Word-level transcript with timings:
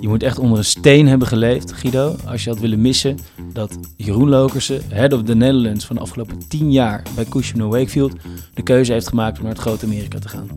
Je 0.00 0.08
moet 0.08 0.22
echt 0.22 0.38
onder 0.38 0.58
een 0.58 0.64
steen 0.64 1.08
hebben 1.08 1.28
geleefd, 1.28 1.72
Guido, 1.72 2.16
als 2.26 2.44
je 2.44 2.50
had 2.50 2.58
willen 2.58 2.80
missen 2.80 3.18
dat 3.52 3.78
Jeroen 3.96 4.28
Lokersen, 4.28 4.82
head 4.88 5.12
of 5.12 5.22
the 5.22 5.34
Netherlands 5.34 5.86
van 5.86 5.96
de 5.96 6.02
afgelopen 6.02 6.48
10 6.48 6.72
jaar 6.72 7.02
bij 7.14 7.24
Cushman 7.24 7.68
Wakefield, 7.68 8.12
de 8.54 8.62
keuze 8.62 8.92
heeft 8.92 9.08
gemaakt 9.08 9.36
om 9.36 9.42
naar 9.42 9.52
het 9.52 9.60
grote 9.60 9.84
Amerika 9.84 10.18
te 10.18 10.28
gaan. 10.28 10.48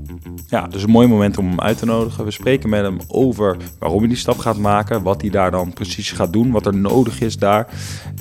Ja, 0.47 0.67
dus 0.67 0.83
een 0.83 0.89
mooi 0.89 1.07
moment 1.07 1.37
om 1.37 1.47
hem 1.47 1.59
uit 1.59 1.77
te 1.77 1.85
nodigen. 1.85 2.25
We 2.25 2.31
spreken 2.31 2.69
met 2.69 2.81
hem 2.81 2.97
over 3.07 3.57
waarom 3.79 3.99
hij 3.99 4.07
die 4.07 4.17
stap 4.17 4.37
gaat 4.37 4.57
maken, 4.57 5.03
wat 5.03 5.21
hij 5.21 5.29
daar 5.29 5.51
dan 5.51 5.73
precies 5.73 6.11
gaat 6.11 6.33
doen, 6.33 6.51
wat 6.51 6.65
er 6.65 6.75
nodig 6.75 7.21
is 7.21 7.37
daar 7.37 7.67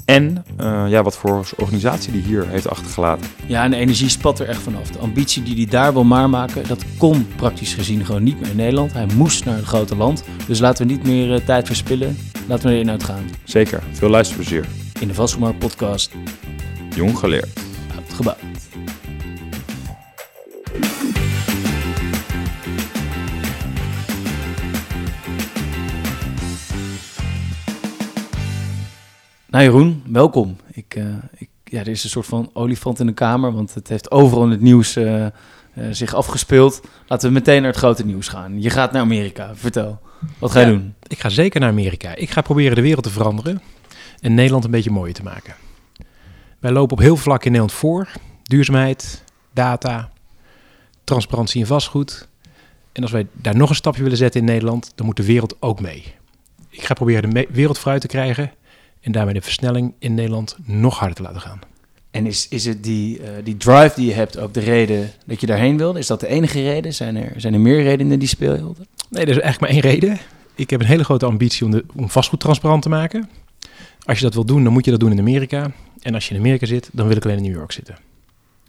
en 0.04 0.44
uh, 0.60 0.84
ja, 0.88 1.02
wat 1.02 1.16
voor 1.16 1.48
organisatie 1.56 2.12
die 2.12 2.22
hier 2.22 2.48
heeft 2.48 2.68
achtergelaten. 2.68 3.26
Ja, 3.46 3.64
en 3.64 3.70
de 3.70 3.76
energie 3.76 4.08
spat 4.08 4.38
er 4.38 4.48
echt 4.48 4.62
vanaf. 4.62 4.90
De 4.90 4.98
ambitie 4.98 5.42
die 5.42 5.54
hij 5.54 5.66
daar 5.66 5.92
wil 5.92 6.04
maken, 6.04 6.68
dat 6.68 6.84
kon 6.98 7.26
praktisch 7.36 7.74
gezien 7.74 8.04
gewoon 8.04 8.22
niet 8.22 8.40
meer 8.40 8.50
in 8.50 8.56
Nederland. 8.56 8.92
Hij 8.92 9.06
moest 9.16 9.44
naar 9.44 9.56
het 9.56 9.64
grote 9.64 9.96
land. 9.96 10.24
Dus 10.46 10.58
laten 10.58 10.86
we 10.86 10.92
niet 10.92 11.02
meer 11.08 11.28
uh, 11.28 11.36
tijd 11.36 11.66
verspillen. 11.66 12.16
Laten 12.48 12.68
we 12.68 12.74
erin 12.74 12.90
uitgaan. 12.90 13.24
Zeker. 13.44 13.82
Veel 13.92 14.08
luisterplezier. 14.08 14.66
In 15.00 15.08
de 15.08 15.14
Vastgoedmarkt 15.14 15.58
podcast. 15.58 16.12
Jong 16.94 17.18
geleerd. 17.18 17.60
Oud 17.96 18.12
gebouwd. 18.12 18.38
Nou 29.50 29.64
Jeroen, 29.64 30.02
welkom. 30.06 30.56
Ik, 30.72 30.94
uh, 30.98 31.04
ik, 31.36 31.48
ja, 31.64 31.80
er 31.80 31.88
is 31.88 32.04
een 32.04 32.10
soort 32.10 32.26
van 32.26 32.50
olifant 32.52 33.00
in 33.00 33.06
de 33.06 33.12
kamer, 33.12 33.52
want 33.52 33.74
het 33.74 33.88
heeft 33.88 34.10
overal 34.10 34.44
in 34.44 34.50
het 34.50 34.60
nieuws 34.60 34.96
uh, 34.96 35.22
uh, 35.22 35.28
zich 35.90 36.14
afgespeeld. 36.14 36.80
Laten 37.06 37.28
we 37.28 37.34
meteen 37.34 37.62
naar 37.62 37.70
het 37.70 37.80
grote 37.80 38.06
nieuws 38.06 38.28
gaan. 38.28 38.62
Je 38.62 38.70
gaat 38.70 38.92
naar 38.92 39.02
Amerika, 39.02 39.50
vertel. 39.54 40.00
Wat 40.38 40.50
ga 40.50 40.60
je 40.60 40.66
Ja, 40.66 40.72
doen? 40.72 40.94
Ik 41.06 41.18
ga 41.20 41.28
zeker 41.28 41.60
naar 41.60 41.70
Amerika. 41.70 42.14
Ik 42.14 42.30
ga 42.30 42.40
proberen 42.40 42.74
de 42.74 42.82
wereld 42.82 43.04
te 43.04 43.10
veranderen 43.10 43.62
en 44.20 44.34
Nederland 44.34 44.64
een 44.64 44.70
beetje 44.70 44.90
mooier 44.90 45.14
te 45.14 45.22
maken. 45.22 45.54
Wij 46.58 46.70
lopen 46.72 46.92
op 46.96 46.98
heel 47.02 47.14
veel 47.14 47.22
vlakken 47.24 47.46
in 47.46 47.52
Nederland 47.52 47.78
voor. 47.80 48.08
Duurzaamheid, 48.42 49.24
data, 49.52 50.10
transparantie 51.04 51.60
in 51.60 51.66
vastgoed. 51.66 52.28
En 52.92 53.02
als 53.02 53.12
wij 53.12 53.26
daar 53.32 53.56
nog 53.56 53.68
een 53.70 53.74
stapje 53.76 54.02
willen 54.02 54.18
zetten 54.18 54.40
in 54.40 54.46
Nederland, 54.46 54.92
dan 54.94 55.06
moet 55.06 55.16
de 55.16 55.24
wereld 55.24 55.56
ook 55.60 55.80
mee. 55.80 56.04
Ik 56.70 56.82
ga 56.84 56.94
proberen 56.94 57.22
de 57.22 57.28
me- 57.28 57.46
wereld 57.50 57.78
vooruit 57.78 58.00
te 58.00 58.06
krijgen 58.06 58.52
en 59.00 59.12
daarmee 59.12 59.34
de 59.34 59.40
versnelling 59.42 59.94
in 59.98 60.14
Nederland 60.14 60.56
nog 60.64 60.98
harder 60.98 61.16
te 61.16 61.22
laten 61.22 61.40
gaan. 61.40 61.58
En 62.10 62.26
is, 62.26 62.48
is 62.48 62.64
het 62.64 62.82
die, 62.84 63.22
eh, 63.22 63.30
die 63.44 63.56
drive 63.56 63.92
die 63.94 64.06
je 64.06 64.14
hebt 64.14 64.38
ook 64.38 64.54
de 64.54 64.60
reden 64.60 65.10
dat 65.26 65.40
je 65.40 65.46
daarheen 65.46 65.76
wilde? 65.76 65.98
Is 65.98 66.06
dat 66.06 66.20
de 66.20 66.26
enige 66.26 66.62
reden? 66.62 66.94
Zijn 66.94 67.16
er, 67.16 67.32
zijn 67.36 67.54
er 67.54 67.60
meer 67.60 67.82
redenen 67.82 68.18
die 68.18 68.28
speelden? 68.28 68.76
Nee, 69.08 69.22
er 69.24 69.28
is 69.36 69.38
eigenlijk 69.40 69.60
maar 69.60 69.82
één 69.82 69.92
reden. 69.92 70.18
Ik 70.54 70.70
heb 70.70 70.80
een 70.80 70.86
hele 70.86 71.04
grote 71.04 71.26
ambitie 71.26 71.64
om, 71.64 71.70
de, 71.70 71.84
om 71.96 72.10
vastgoed 72.10 72.40
transparant 72.40 72.82
te 72.82 72.88
maken. 72.88 73.28
Als 74.04 74.18
je 74.18 74.24
dat 74.24 74.34
wil 74.34 74.44
doen, 74.44 74.64
dan 74.64 74.72
moet 74.72 74.84
je 74.84 74.90
dat 74.90 75.00
doen 75.00 75.10
in 75.12 75.18
Amerika. 75.18 75.70
En 76.02 76.14
als 76.14 76.28
je 76.28 76.34
in 76.34 76.40
Amerika 76.40 76.66
zit, 76.66 76.90
dan 76.92 77.06
wil 77.08 77.16
ik 77.16 77.24
alleen 77.24 77.36
in 77.36 77.42
New 77.42 77.54
York 77.56 77.72
zitten. 77.72 77.96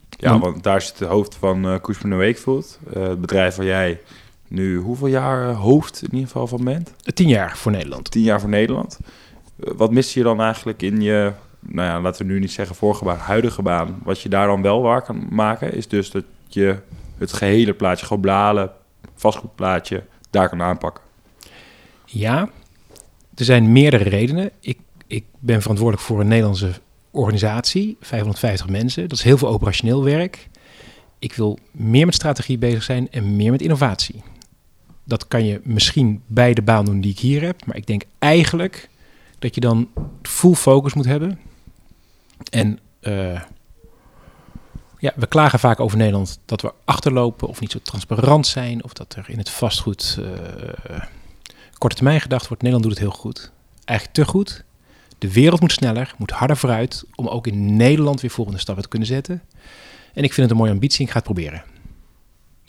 Ja, 0.10 0.30
Dan- 0.30 0.40
want 0.40 0.64
daar 0.64 0.82
zit 0.82 1.00
het 1.00 1.08
hoofd 1.10 1.36
van 1.36 1.66
uh, 1.66 1.76
Cushman 1.82 2.18
Wakefield. 2.18 2.80
Uh, 2.98 3.08
het 3.08 3.22
bedrijf 3.22 3.56
waar 3.56 3.66
jij 3.66 4.00
nu 4.48 4.78
hoeveel 4.78 5.08
jaar 5.08 5.50
uh, 5.50 5.60
hoofd 5.60 6.02
in 6.02 6.10
ieder 6.12 6.28
geval 6.28 6.48
van 6.48 6.64
bent? 6.64 6.94
Tien 7.14 7.28
jaar 7.28 7.58
voor 7.58 7.72
Nederland. 7.72 8.12
Tien 8.12 8.24
jaar 8.24 8.40
voor 8.40 8.50
Nederland. 8.50 9.00
Uh, 9.64 9.74
wat 9.78 9.92
mist 9.92 10.14
je 10.14 10.24
dan 10.24 10.42
eigenlijk 10.42 10.82
in 10.82 11.02
je, 11.02 11.32
nou 11.60 11.88
ja, 11.88 12.02
laten 12.02 12.26
we 12.26 12.32
nu 12.34 12.40
niet 12.40 12.52
zeggen 12.52 12.76
vorige 12.76 13.04
baan, 13.04 13.18
huidige 13.18 13.62
baan. 13.62 14.00
Wat 14.04 14.22
je 14.22 14.30
daar 14.30 14.48
dan 14.48 14.62
wel 14.62 14.82
waar 14.82 15.02
kan 15.02 15.28
maken, 15.30 15.74
is 15.74 15.88
dus 15.88 16.12
dat 16.12 16.24
je 16.48 16.78
het 17.18 17.34
gehele 17.34 17.74
plaatje, 17.74 18.06
globale 18.06 18.72
vastgoedplaatje, 19.16 20.04
daar 20.30 20.50
kan 20.50 20.62
aanpakken. 20.62 21.04
Ja, 22.06 22.50
er 23.36 23.46
zijn 23.46 23.72
meerdere 23.72 24.04
redenen. 24.04 24.52
Ik, 24.60 24.80
ik 25.08 25.26
ben 25.40 25.62
verantwoordelijk 25.62 26.08
voor 26.08 26.20
een 26.20 26.28
Nederlandse 26.28 26.72
organisatie, 27.12 27.98
550 28.02 28.70
mensen. 28.70 29.10
Dat 29.10 29.18
is 29.18 29.24
heel 29.24 29.38
veel 29.38 29.48
operationeel 29.48 30.04
werk. 30.04 30.48
Ik 31.20 31.34
wil 31.34 31.60
meer 31.72 32.06
met 32.06 32.16
strategie 32.16 32.58
bezig 32.58 32.84
zijn 32.84 33.12
en 33.12 33.36
meer 33.36 33.52
met 33.52 33.62
innovatie. 33.62 34.24
Dat 35.04 35.28
kan 35.28 35.46
je 35.46 35.62
misschien 35.64 36.22
bij 36.26 36.54
de 36.54 36.62
baan 36.62 36.86
doen 36.86 37.02
die 37.02 37.12
ik 37.12 37.20
hier 37.20 37.42
heb, 37.42 37.66
maar 37.66 37.76
ik 37.76 37.88
denk 37.88 38.04
eigenlijk 38.20 38.90
dat 39.40 39.56
je 39.56 39.62
dan 39.62 39.90
full 40.22 40.54
focus 40.54 40.94
moet 40.94 41.06
hebben. 41.06 41.40
En 42.52 42.80
uh, 43.02 43.42
ja, 45.00 45.14
we 45.16 45.28
klagen 45.28 45.60
vaak 45.60 45.80
over 45.80 45.98
Nederland 45.98 46.40
dat 46.46 46.62
we 46.62 46.74
achterlopen 46.86 47.48
of 47.48 47.60
niet 47.60 47.72
zo 47.72 47.80
transparant 47.84 48.48
zijn, 48.48 48.84
of 48.84 48.94
dat 48.94 49.16
er 49.16 49.30
in 49.30 49.38
het 49.38 49.50
vastgoed 49.50 50.18
uh, 50.20 51.00
korte 51.78 51.96
termijn 51.96 52.22
gedacht 52.22 52.48
wordt. 52.48 52.64
Nederland 52.64 52.90
doet 52.90 53.00
het 53.00 53.10
heel 53.10 53.20
goed. 53.20 53.52
Eigenlijk 53.86 54.18
te 54.18 54.26
goed. 54.26 54.64
De 55.18 55.32
wereld 55.34 55.60
moet 55.60 55.72
sneller, 55.72 56.14
moet 56.18 56.32
harder 56.32 56.58
vooruit 56.58 57.04
om 57.16 57.28
ook 57.28 57.48
in 57.48 57.76
Nederland 57.76 58.22
weer 58.22 58.32
volgende 58.32 58.60
stappen 58.60 58.84
te 58.84 58.90
kunnen 58.90 59.08
zetten. 59.08 59.42
En 60.14 60.24
ik 60.24 60.34
vind 60.34 60.36
het 60.36 60.52
een 60.52 60.58
mooie 60.58 60.72
ambitie 60.72 61.00
en 61.00 61.06
ik 61.06 61.12
ga 61.12 61.16
het 61.18 61.24
proberen. 61.24 61.64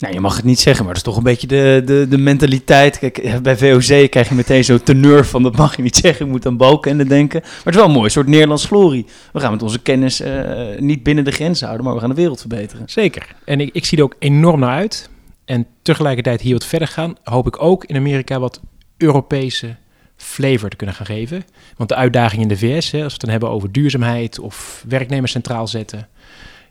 Nou, 0.01 0.15
je 0.15 0.21
mag 0.21 0.37
het 0.37 0.45
niet 0.45 0.61
zeggen, 0.61 0.85
maar 0.85 0.95
dat 0.95 1.03
is 1.03 1.09
toch 1.09 1.17
een 1.17 1.23
beetje 1.23 1.47
de, 1.47 1.83
de, 1.85 2.07
de 2.09 2.19
mentaliteit. 2.19 2.99
Kijk, 2.99 3.43
bij 3.43 3.57
VOC 3.57 4.11
krijg 4.11 4.29
je 4.29 4.35
meteen 4.35 4.65
zo'n 4.65 4.83
teneur 4.83 5.27
van 5.27 5.43
dat 5.43 5.57
mag 5.57 5.77
je 5.77 5.83
niet 5.83 5.97
zeggen. 5.97 6.27
Je 6.27 6.31
moet 6.31 6.47
aan 6.47 6.57
Balkenende 6.57 7.05
denken. 7.05 7.41
Maar 7.41 7.51
het 7.65 7.75
is 7.75 7.81
wel 7.81 7.85
een 7.85 7.91
mooi 7.91 8.11
soort 8.11 8.27
Nederlands 8.27 8.65
glorie. 8.65 9.07
We 9.33 9.41
gaan 9.41 9.53
met 9.53 9.63
onze 9.63 9.79
kennis 9.79 10.21
uh, 10.21 10.79
niet 10.79 11.03
binnen 11.03 11.25
de 11.25 11.31
grenzen 11.31 11.65
houden, 11.65 11.87
maar 11.87 11.95
we 11.95 12.01
gaan 12.01 12.11
de 12.11 12.21
wereld 12.21 12.41
verbeteren. 12.41 12.83
Zeker. 12.89 13.35
En 13.45 13.61
ik, 13.61 13.71
ik 13.73 13.85
zie 13.85 13.99
er 13.99 14.05
ook 14.05 14.15
enorm 14.19 14.61
naar 14.61 14.77
uit. 14.77 15.11
En 15.45 15.67
tegelijkertijd 15.83 16.41
hier 16.41 16.53
wat 16.53 16.65
verder 16.65 16.89
gaan, 16.89 17.17
hoop 17.23 17.47
ik 17.47 17.63
ook 17.63 17.85
in 17.85 17.97
Amerika 17.97 18.39
wat 18.39 18.61
Europese 18.97 19.77
flavor 20.17 20.69
te 20.69 20.77
kunnen 20.77 20.97
gaan 20.97 21.07
geven. 21.07 21.45
Want 21.77 21.89
de 21.89 21.95
uitdaging 21.95 22.43
in 22.43 22.49
de 22.49 22.57
VS, 22.57 22.91
hè, 22.91 23.03
als 23.03 23.07
we 23.07 23.13
het 23.13 23.21
dan 23.21 23.31
hebben 23.31 23.51
over 23.51 23.73
duurzaamheid 23.73 24.39
of 24.39 24.85
werknemers 24.89 25.33
centraal 25.33 25.67
zetten, 25.67 26.09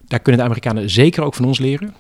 daar 0.08 0.20
kunnen 0.20 0.42
de 0.42 0.48
Amerikanen 0.48 0.90
zeker 0.90 1.24
ook 1.24 1.34
van 1.36 1.46
ons 1.46 1.60
leren. 1.60 1.96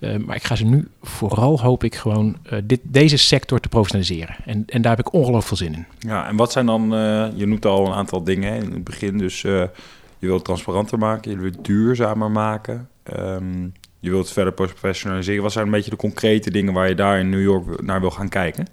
Uh, 0.00 0.16
maar 0.16 0.36
ik 0.36 0.44
ga 0.44 0.56
ze 0.56 0.64
nu 0.64 0.88
vooral, 1.02 1.60
hoop 1.60 1.84
ik, 1.84 1.94
gewoon 1.94 2.36
uh, 2.52 2.58
dit, 2.64 2.80
deze 2.82 3.16
sector 3.16 3.60
te 3.60 3.68
professionaliseren. 3.68 4.36
En, 4.44 4.64
en 4.66 4.82
daar 4.82 4.96
heb 4.96 5.06
ik 5.06 5.12
ongelooflijk 5.12 5.46
veel 5.46 5.56
zin 5.56 5.74
in. 5.74 5.86
Ja, 5.98 6.28
en 6.28 6.36
wat 6.36 6.52
zijn 6.52 6.66
dan, 6.66 6.94
uh, 6.94 7.26
je 7.34 7.46
noemt 7.46 7.66
al 7.66 7.86
een 7.86 7.92
aantal 7.92 8.22
dingen 8.22 8.52
hè, 8.52 8.58
in 8.58 8.72
het 8.72 8.84
begin. 8.84 9.18
Dus 9.18 9.40
je 9.40 9.70
wilt 10.18 10.34
het 10.34 10.44
transparanter 10.44 10.98
maken, 10.98 11.30
je 11.30 11.38
wilt 11.38 11.54
het 11.54 11.64
duurzamer 11.64 12.30
maken. 12.30 12.88
Um, 13.16 13.72
je 14.00 14.10
wilt 14.10 14.24
het 14.24 14.32
verder 14.32 14.52
professionaliseren. 14.52 15.42
Wat 15.42 15.52
zijn 15.52 15.64
een 15.64 15.70
beetje 15.70 15.90
de 15.90 15.96
concrete 15.96 16.50
dingen 16.50 16.72
waar 16.72 16.88
je 16.88 16.94
daar 16.94 17.18
in 17.18 17.28
New 17.28 17.42
York 17.42 17.82
naar 17.82 18.00
wil 18.00 18.10
gaan 18.10 18.28
kijken? 18.28 18.66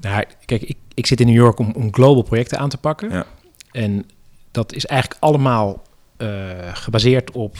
Nou, 0.00 0.24
kijk, 0.44 0.62
ik, 0.62 0.76
ik 0.94 1.06
zit 1.06 1.20
in 1.20 1.26
New 1.26 1.36
York 1.36 1.58
om, 1.58 1.72
om 1.76 1.94
global 1.94 2.22
projecten 2.22 2.58
aan 2.58 2.68
te 2.68 2.78
pakken. 2.78 3.10
Ja. 3.10 3.26
En 3.72 4.06
dat 4.50 4.72
is 4.72 4.86
eigenlijk 4.86 5.20
allemaal 5.20 5.82
gebaseerd 6.72 7.30
op 7.30 7.56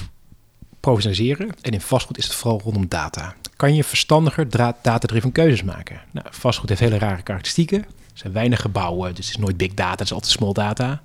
professionaliseren. 0.83 1.51
En 1.61 1.73
in 1.73 1.81
vastgoed 1.81 2.19
is 2.19 2.25
het 2.25 2.35
vooral 2.35 2.61
rondom 2.65 2.89
data. 2.89 3.35
Kan 3.57 3.75
je 3.75 3.85
verstandiger 3.85 4.49
data-driven 4.83 5.33
keuzes 5.33 5.63
maken? 5.63 6.01
Nou, 6.11 6.27
vastgoed 6.31 6.69
heeft 6.69 6.81
hele 6.81 6.99
rare 6.99 7.23
karakteristieken. 7.23 7.79
Er 7.79 8.19
zijn 8.19 8.33
weinig 8.33 8.61
gebouwen, 8.61 9.15
dus 9.15 9.27
het 9.27 9.35
is 9.35 9.41
nooit 9.41 9.57
big 9.57 9.75
data, 9.75 9.91
het 9.91 10.01
is 10.01 10.13
altijd 10.13 10.33
small 10.33 10.53
data. 10.53 11.03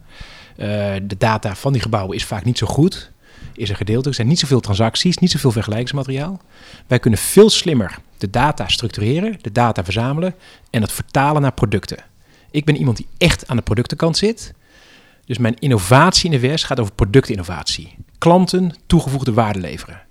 Uh, 0.58 0.66
de 1.04 1.18
data 1.18 1.56
van 1.56 1.74
die 1.74 1.82
gebouwen 1.82 2.16
is 2.16 2.26
vaak 2.26 2.44
niet 2.44 2.58
zo 2.58 2.68
goed. 2.68 3.12
Is 3.54 3.70
er 3.70 3.76
gedeelte. 3.76 4.10
Er 4.10 4.16
zijn 4.16 4.28
niet 4.28 4.40
zoveel 4.40 4.60
transacties, 4.60 5.18
niet 5.18 5.32
zoveel 5.32 5.52
vergelijkingsmateriaal. 5.52 6.42
Wij 6.88 7.00
kunnen 7.00 7.20
veel 7.20 7.50
slimmer 7.50 7.98
de 8.18 8.30
data 8.30 8.68
structureren, 8.68 9.38
de 9.42 9.52
data 9.52 9.84
verzamelen 9.84 10.36
en 10.70 10.82
dat 10.82 10.92
vertalen 10.92 11.42
naar 11.42 11.54
producten. 11.54 11.98
Ik 12.52 12.66
ben 12.66 12.76
iemand 12.76 12.98
die 12.98 13.08
echt 13.18 13.48
aan 13.48 13.58
de 13.58 13.64
productenkant 13.64 14.18
zit. 14.18 14.54
Dus 15.26 15.38
mijn 15.38 15.56
innovatie 15.60 16.32
in 16.32 16.40
de 16.40 16.48
VS 16.48 16.64
gaat 16.64 16.80
over 16.80 16.94
productinnovatie. 16.94 17.96
Klanten 18.28 18.72
toegevoegde 18.86 19.34
waarde 19.34 19.60
leveren. 19.60 20.02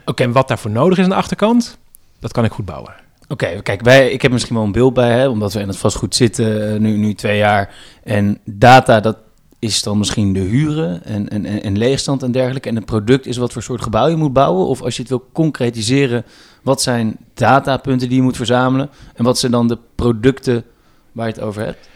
Oké, 0.00 0.10
okay. 0.10 0.26
en 0.26 0.32
wat 0.32 0.48
daarvoor 0.48 0.70
nodig 0.70 0.98
is 0.98 1.04
aan 1.04 1.10
de 1.10 1.16
achterkant, 1.16 1.78
dat 2.20 2.32
kan 2.32 2.44
ik 2.44 2.52
goed 2.52 2.64
bouwen. 2.64 2.92
Oké, 3.28 3.32
okay, 3.32 3.62
kijk, 3.62 3.82
wij, 3.82 4.10
ik 4.10 4.22
heb 4.22 4.32
misschien 4.32 4.54
wel 4.54 4.64
een 4.64 4.72
beeld 4.72 4.94
bij, 4.94 5.10
hè, 5.10 5.28
omdat 5.28 5.52
we 5.52 5.60
in 5.60 5.68
het 5.68 5.76
vastgoed 5.76 6.14
zitten, 6.14 6.74
uh, 6.74 6.80
nu, 6.80 6.96
nu 6.96 7.14
twee 7.14 7.36
jaar. 7.36 7.74
En 8.04 8.38
data, 8.44 9.00
dat 9.00 9.16
is 9.58 9.82
dan 9.82 9.98
misschien 9.98 10.32
de 10.32 10.40
huren 10.40 11.04
en, 11.04 11.28
en, 11.28 11.44
en, 11.44 11.62
en 11.62 11.78
leegstand 11.78 12.22
en 12.22 12.32
dergelijke. 12.32 12.68
En 12.68 12.76
het 12.76 12.84
product 12.84 13.26
is 13.26 13.36
wat 13.36 13.52
voor 13.52 13.62
soort 13.62 13.82
gebouw 13.82 14.08
je 14.08 14.16
moet 14.16 14.32
bouwen. 14.32 14.66
Of 14.66 14.82
als 14.82 14.94
je 14.96 15.00
het 15.00 15.10
wil 15.10 15.28
concretiseren, 15.32 16.24
wat 16.62 16.82
zijn 16.82 17.16
datapunten 17.34 18.08
die 18.08 18.16
je 18.16 18.22
moet 18.22 18.36
verzamelen? 18.36 18.90
En 19.14 19.24
wat 19.24 19.38
zijn 19.38 19.52
dan 19.52 19.68
de 19.68 19.78
producten 19.94 20.64
waar 21.12 21.26
je 21.26 21.32
het 21.32 21.42
over 21.42 21.64
hebt? 21.64 21.88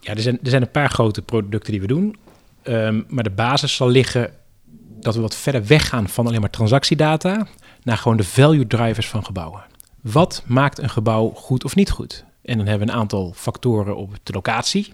Ja, 0.00 0.14
er 0.14 0.20
zijn, 0.20 0.38
er 0.42 0.50
zijn 0.50 0.62
een 0.62 0.70
paar 0.70 0.90
grote 0.90 1.22
producten 1.22 1.72
die 1.72 1.80
we 1.80 1.86
doen. 1.86 2.16
Um, 2.68 3.04
maar 3.08 3.24
de 3.24 3.30
basis 3.30 3.74
zal 3.74 3.88
liggen 3.88 4.30
dat 5.00 5.14
we 5.14 5.20
wat 5.20 5.36
verder 5.36 5.66
weggaan 5.66 6.08
van 6.08 6.26
alleen 6.26 6.40
maar 6.40 6.50
transactiedata 6.50 7.46
naar 7.82 7.96
gewoon 7.96 8.16
de 8.16 8.24
value 8.24 8.66
drivers 8.66 9.08
van 9.08 9.24
gebouwen. 9.24 9.64
Wat 10.00 10.42
maakt 10.46 10.78
een 10.78 10.90
gebouw 10.90 11.30
goed 11.34 11.64
of 11.64 11.74
niet 11.74 11.90
goed? 11.90 12.24
En 12.42 12.56
dan 12.56 12.66
hebben 12.66 12.86
we 12.86 12.92
een 12.92 12.98
aantal 12.98 13.32
factoren 13.36 13.96
op 13.96 14.16
de 14.22 14.32
locatie. 14.32 14.92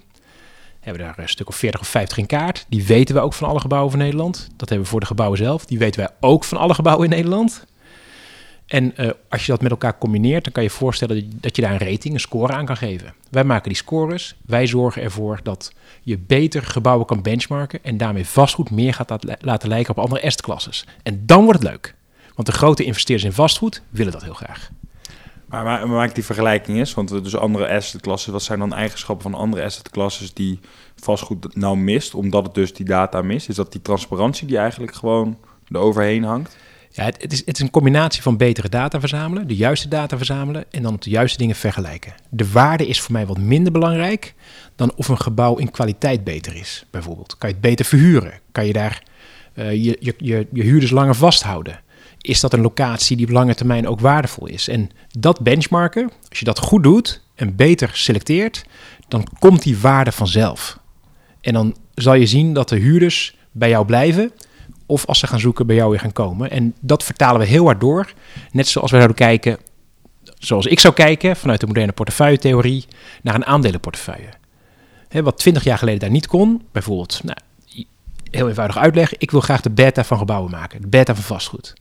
We 0.82 0.88
hebben 0.88 1.02
daar 1.02 1.18
een 1.18 1.28
stuk 1.28 1.48
of 1.48 1.56
40 1.56 1.80
of 1.80 1.88
50 1.88 2.18
in 2.18 2.26
kaart. 2.26 2.66
Die 2.68 2.86
weten 2.86 3.14
we 3.14 3.20
ook 3.20 3.32
van 3.32 3.48
alle 3.48 3.60
gebouwen 3.60 3.90
van 3.90 4.00
Nederland. 4.00 4.48
Dat 4.56 4.68
hebben 4.68 4.84
we 4.86 4.90
voor 4.90 5.00
de 5.00 5.06
gebouwen 5.06 5.38
zelf. 5.38 5.66
Die 5.66 5.78
weten 5.78 6.00
wij 6.00 6.10
ook 6.20 6.44
van 6.44 6.58
alle 6.58 6.74
gebouwen 6.74 7.04
in 7.04 7.16
Nederland. 7.16 7.64
En 8.72 8.92
uh, 8.96 9.10
als 9.28 9.46
je 9.46 9.52
dat 9.52 9.62
met 9.62 9.70
elkaar 9.70 9.98
combineert, 9.98 10.44
dan 10.44 10.52
kan 10.52 10.62
je 10.62 10.70
voorstellen 10.70 11.30
dat 11.40 11.56
je 11.56 11.62
daar 11.62 11.72
een 11.72 11.88
rating, 11.90 12.14
een 12.14 12.20
score 12.20 12.52
aan 12.52 12.64
kan 12.64 12.76
geven. 12.76 13.14
Wij 13.30 13.44
maken 13.44 13.68
die 13.68 13.76
scores. 13.76 14.34
Wij 14.46 14.66
zorgen 14.66 15.02
ervoor 15.02 15.40
dat 15.42 15.72
je 16.02 16.18
beter 16.18 16.62
gebouwen 16.62 17.06
kan 17.06 17.22
benchmarken 17.22 17.84
en 17.84 17.96
daarmee 17.96 18.26
vastgoed 18.26 18.70
meer 18.70 18.94
gaat 18.94 19.24
laten 19.40 19.68
lijken 19.68 19.90
op 19.90 19.98
andere 19.98 20.22
assetklasses. 20.22 20.86
En 21.02 21.22
dan 21.26 21.44
wordt 21.44 21.62
het 21.62 21.68
leuk. 21.68 21.94
Want 22.34 22.48
de 22.48 22.54
grote 22.54 22.84
investeerders 22.84 23.28
in 23.28 23.34
vastgoed 23.34 23.82
willen 23.90 24.12
dat 24.12 24.22
heel 24.22 24.34
graag. 24.34 24.70
Maar, 25.46 25.64
maar, 25.64 25.88
maak 25.88 26.14
die 26.14 26.24
vergelijking 26.24 26.78
eens, 26.78 26.94
want 26.94 27.08
dus 27.08 27.36
andere 27.36 27.68
assetklassen, 27.68 28.32
wat 28.32 28.42
zijn 28.42 28.58
dan 28.58 28.74
eigenschappen 28.74 29.30
van 29.30 29.40
andere 29.40 29.64
assetklasses 29.64 30.34
die 30.34 30.60
vastgoed 30.96 31.56
nou 31.56 31.76
mist, 31.76 32.14
omdat 32.14 32.44
het 32.44 32.54
dus 32.54 32.74
die 32.74 32.86
data 32.86 33.22
mist? 33.22 33.48
Is 33.48 33.56
dat 33.56 33.72
die 33.72 33.82
transparantie 33.82 34.46
die 34.46 34.58
eigenlijk 34.58 34.94
gewoon 34.94 35.38
eroverheen 35.68 36.24
hangt? 36.24 36.56
Ja, 36.94 37.04
het, 37.04 37.32
is, 37.32 37.38
het 37.46 37.56
is 37.56 37.60
een 37.60 37.70
combinatie 37.70 38.22
van 38.22 38.36
betere 38.36 38.68
data 38.68 39.00
verzamelen, 39.00 39.46
de 39.48 39.56
juiste 39.56 39.88
data 39.88 40.16
verzamelen 40.16 40.64
en 40.70 40.82
dan 40.82 40.94
op 40.94 41.02
de 41.02 41.10
juiste 41.10 41.38
dingen 41.38 41.56
vergelijken. 41.56 42.14
De 42.28 42.50
waarde 42.50 42.86
is 42.86 43.00
voor 43.00 43.12
mij 43.12 43.26
wat 43.26 43.38
minder 43.38 43.72
belangrijk 43.72 44.34
dan 44.76 44.92
of 44.96 45.08
een 45.08 45.20
gebouw 45.20 45.56
in 45.56 45.70
kwaliteit 45.70 46.24
beter 46.24 46.56
is, 46.56 46.84
bijvoorbeeld. 46.90 47.38
Kan 47.38 47.48
je 47.48 47.54
het 47.54 47.64
beter 47.64 47.84
verhuren? 47.84 48.32
Kan 48.52 48.66
je 48.66 48.72
daar 48.72 49.02
uh, 49.54 49.70
je, 49.70 49.96
je, 50.00 50.14
je, 50.18 50.46
je 50.52 50.62
huurders 50.62 50.90
langer 50.90 51.14
vasthouden? 51.14 51.80
Is 52.20 52.40
dat 52.40 52.52
een 52.52 52.60
locatie 52.60 53.16
die 53.16 53.26
op 53.26 53.32
lange 53.32 53.54
termijn 53.54 53.88
ook 53.88 54.00
waardevol 54.00 54.46
is? 54.46 54.68
En 54.68 54.90
dat 55.18 55.40
benchmarken, 55.40 56.10
als 56.28 56.38
je 56.38 56.44
dat 56.44 56.58
goed 56.58 56.82
doet 56.82 57.22
en 57.34 57.56
beter 57.56 57.90
selecteert, 57.92 58.64
dan 59.08 59.26
komt 59.38 59.62
die 59.62 59.78
waarde 59.78 60.12
vanzelf. 60.12 60.78
En 61.40 61.52
dan 61.52 61.76
zal 61.94 62.14
je 62.14 62.26
zien 62.26 62.52
dat 62.52 62.68
de 62.68 62.76
huurders 62.76 63.36
bij 63.52 63.68
jou 63.68 63.86
blijven 63.86 64.32
of 64.92 65.06
als 65.06 65.18
ze 65.18 65.26
gaan 65.26 65.40
zoeken 65.40 65.66
bij 65.66 65.76
jou 65.76 65.90
weer 65.90 66.00
gaan 66.00 66.12
komen. 66.12 66.50
En 66.50 66.74
dat 66.80 67.02
vertalen 67.02 67.40
we 67.40 67.46
heel 67.46 67.64
hard 67.64 67.80
door. 67.80 68.12
Net 68.50 68.68
zoals 68.68 68.90
we 68.90 68.96
zouden 68.96 69.16
kijken, 69.16 69.58
zoals 70.38 70.66
ik 70.66 70.80
zou 70.80 70.94
kijken 70.94 71.36
vanuit 71.36 71.60
de 71.60 71.66
moderne 71.66 71.92
portefeuille-theorie, 71.92 72.84
naar 73.22 73.34
een 73.34 73.46
aandelenportefeuille. 73.46 74.28
He, 75.08 75.22
wat 75.22 75.38
20 75.38 75.64
jaar 75.64 75.78
geleden 75.78 76.00
daar 76.00 76.10
niet 76.10 76.26
kon, 76.26 76.62
bijvoorbeeld, 76.72 77.20
nou, 77.24 77.38
heel 78.30 78.48
eenvoudig 78.48 78.78
uitleg, 78.78 79.16
ik 79.18 79.30
wil 79.30 79.40
graag 79.40 79.60
de 79.60 79.70
beta 79.70 80.04
van 80.04 80.18
gebouwen 80.18 80.50
maken, 80.50 80.80
de 80.80 80.88
beta 80.88 81.14
van 81.14 81.24
vastgoed. 81.24 81.74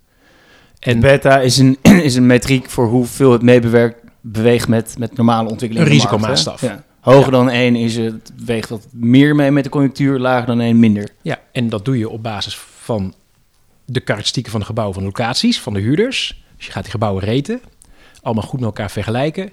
En 0.80 1.00
de 1.00 1.08
beta 1.08 1.40
is 1.40 1.58
een, 1.58 1.78
is 2.10 2.16
een 2.16 2.26
metriek 2.26 2.70
voor 2.70 2.88
hoeveel 2.88 3.32
het 3.32 3.42
meebewerkt 3.42 4.00
beweegt 4.22 4.68
met, 4.68 4.96
met 4.98 5.18
normale 5.18 5.50
ontwikkelingen. 5.50 5.90
Een 5.90 5.94
risicomaatstaf. 5.94 6.62
Ja. 6.62 6.84
Hoger 7.02 7.32
dan 7.32 7.50
1 7.50 7.76
is 7.76 7.96
het, 7.96 8.32
weegt 8.46 8.70
dat 8.70 8.88
meer 8.92 9.36
mee 9.36 9.52
met 9.52 9.64
de 9.64 9.70
conjunctuur, 9.70 10.20
lager 10.20 10.48
dan 10.48 10.62
1 10.62 10.80
minder. 10.80 11.10
Ja, 11.22 11.40
en 11.52 11.70
dat 11.70 11.86
doe 11.86 11.98
je 11.98 12.10
op 12.10 12.24
basis 12.24 12.56
van 12.92 13.14
de 13.86 14.00
karakteristieken 14.00 14.52
van 14.52 14.60
de 14.60 14.66
gebouwen, 14.66 14.96
van 14.96 15.06
de 15.06 15.10
locaties, 15.18 15.60
van 15.60 15.74
de 15.74 15.80
huurders. 15.80 16.44
Dus 16.58 16.66
je 16.66 16.72
gaat 16.72 16.84
die 16.84 16.92
gebouwen 16.92 17.24
reten, 17.24 17.62
allemaal 18.22 18.44
goed 18.44 18.60
met 18.60 18.70
elkaar 18.70 18.92
vergelijken. 18.92 19.52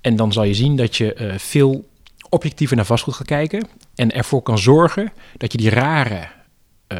En 0.00 0.16
dan 0.16 0.32
zal 0.32 0.44
je 0.44 0.54
zien 0.54 0.76
dat 0.76 0.96
je 0.96 1.16
uh, 1.20 1.34
veel 1.38 1.88
objectiever 2.28 2.76
naar 2.76 2.84
vastgoed 2.84 3.14
gaat 3.14 3.26
kijken. 3.26 3.68
En 3.94 4.12
ervoor 4.12 4.42
kan 4.42 4.58
zorgen 4.58 5.12
dat 5.36 5.52
je 5.52 5.58
die 5.58 5.70
rare 5.70 6.28
uh, 6.92 6.98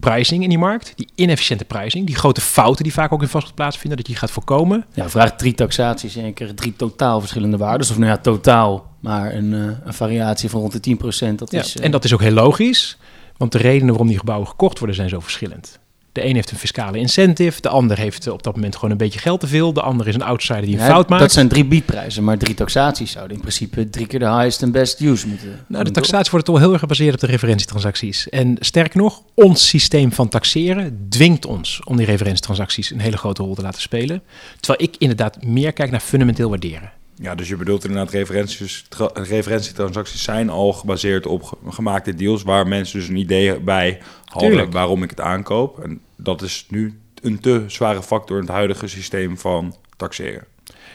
pricing 0.00 0.42
in 0.42 0.48
die 0.48 0.58
markt, 0.58 0.92
die 0.96 1.08
inefficiënte 1.14 1.64
pricing, 1.64 2.06
die 2.06 2.16
grote 2.16 2.40
fouten 2.40 2.84
die 2.84 2.92
vaak 2.92 3.12
ook 3.12 3.22
in 3.22 3.28
vastgoed 3.28 3.54
plaatsvinden, 3.54 3.96
dat 3.96 4.06
je 4.06 4.12
die 4.12 4.20
gaat 4.20 4.30
voorkomen. 4.30 4.84
Ja, 4.94 5.10
vraag 5.10 5.36
drie 5.36 5.54
taxaties 5.54 6.16
en 6.16 6.24
je 6.24 6.32
krijgt 6.32 6.56
drie 6.56 6.76
totaal 6.76 7.20
verschillende 7.20 7.56
waarden. 7.56 7.90
Of 7.90 7.98
nou 7.98 8.10
ja, 8.10 8.18
totaal, 8.18 8.90
maar 9.00 9.34
een, 9.34 9.52
uh, 9.52 9.70
een 9.84 9.94
variatie 9.94 10.50
van 10.50 10.60
rond 10.60 10.84
de 10.84 10.96
10%. 11.30 11.34
Dat 11.34 11.50
ja, 11.50 11.60
is, 11.60 11.76
En 11.76 11.90
dat 11.90 12.04
is 12.04 12.14
ook 12.14 12.20
heel 12.20 12.32
logisch. 12.32 12.98
Want 13.38 13.52
de 13.52 13.58
redenen 13.58 13.88
waarom 13.88 14.08
die 14.08 14.18
gebouwen 14.18 14.48
gekocht 14.48 14.78
worden 14.78 14.96
zijn 14.96 15.08
zo 15.08 15.20
verschillend. 15.20 15.78
De 16.12 16.24
een 16.24 16.34
heeft 16.34 16.50
een 16.50 16.56
fiscale 16.56 16.98
incentive, 16.98 17.60
de 17.60 17.68
ander 17.68 17.98
heeft 17.98 18.28
op 18.28 18.42
dat 18.42 18.54
moment 18.54 18.74
gewoon 18.74 18.90
een 18.90 18.96
beetje 18.96 19.18
geld 19.18 19.40
te 19.40 19.46
veel, 19.46 19.72
de 19.72 19.82
ander 19.82 20.08
is 20.08 20.14
een 20.14 20.22
outsider 20.22 20.62
die 20.62 20.78
een 20.78 20.84
fout 20.84 21.08
maakt. 21.08 21.22
Dat 21.22 21.32
zijn 21.32 21.48
drie 21.48 21.64
biedprijzen, 21.64 22.24
maar 22.24 22.38
drie 22.38 22.54
taxaties 22.54 23.10
zouden 23.10 23.34
in 23.36 23.42
principe 23.42 23.90
drie 23.90 24.06
keer 24.06 24.18
de 24.18 24.28
highest 24.28 24.62
en 24.62 24.72
best 24.72 25.00
use 25.00 25.28
moeten. 25.28 25.64
Nou, 25.66 25.84
de 25.84 25.90
taxaties 25.90 26.30
worden 26.30 26.52
toch 26.52 26.58
heel 26.58 26.72
erg 26.72 26.80
gebaseerd 26.80 27.14
op 27.14 27.20
de 27.20 27.26
referentietransacties. 27.26 28.28
En 28.28 28.56
sterker 28.60 28.98
nog, 28.98 29.22
ons 29.34 29.68
systeem 29.68 30.12
van 30.12 30.28
taxeren 30.28 31.06
dwingt 31.08 31.46
ons 31.46 31.80
om 31.84 31.96
die 31.96 32.06
referentietransacties 32.06 32.90
een 32.90 33.00
hele 33.00 33.16
grote 33.16 33.42
rol 33.42 33.54
te 33.54 33.62
laten 33.62 33.80
spelen. 33.80 34.22
Terwijl 34.60 34.88
ik 34.88 34.96
inderdaad 34.98 35.44
meer 35.44 35.72
kijk 35.72 35.90
naar 35.90 36.00
fundamenteel 36.00 36.48
waarderen. 36.48 36.92
Ja, 37.20 37.34
dus 37.34 37.48
je 37.48 37.56
bedoelt 37.56 37.84
inderdaad 37.84 38.12
referenties, 38.12 38.84
referentietransacties 39.12 40.22
zijn 40.22 40.50
al 40.50 40.72
gebaseerd 40.72 41.26
op 41.26 41.58
gemaakte 41.68 42.14
deals 42.14 42.42
waar 42.42 42.66
mensen 42.66 42.98
dus 42.98 43.08
een 43.08 43.16
idee 43.16 43.60
bij 43.60 44.00
hadden 44.24 44.70
waarom 44.70 45.02
ik 45.02 45.10
het 45.10 45.20
aankoop. 45.20 45.78
En 45.78 46.00
dat 46.16 46.42
is 46.42 46.66
nu 46.68 47.00
een 47.22 47.40
te 47.40 47.64
zware 47.66 48.02
factor 48.02 48.36
in 48.36 48.42
het 48.42 48.52
huidige 48.52 48.86
systeem 48.86 49.38
van 49.38 49.74
taxeren. 49.96 50.44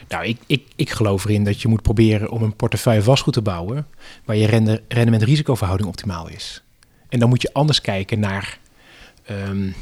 Nou, 0.08 0.24
ik, 0.24 0.38
ik, 0.46 0.62
ik 0.76 0.90
geloof 0.90 1.24
erin 1.24 1.44
dat 1.44 1.62
je 1.62 1.68
moet 1.68 1.82
proberen 1.82 2.30
om 2.30 2.42
een 2.42 2.56
portefeuille 2.56 3.02
vastgoed 3.02 3.32
te 3.32 3.42
bouwen 3.42 3.86
waar 4.24 4.36
je 4.36 4.80
rendement-risicoverhouding 4.88 5.88
optimaal 5.88 6.28
is. 6.28 6.62
En 7.08 7.18
dan 7.18 7.28
moet 7.28 7.42
je 7.42 7.52
anders 7.52 7.80
kijken 7.80 8.20
naar 8.20 8.58
um, 9.30 9.74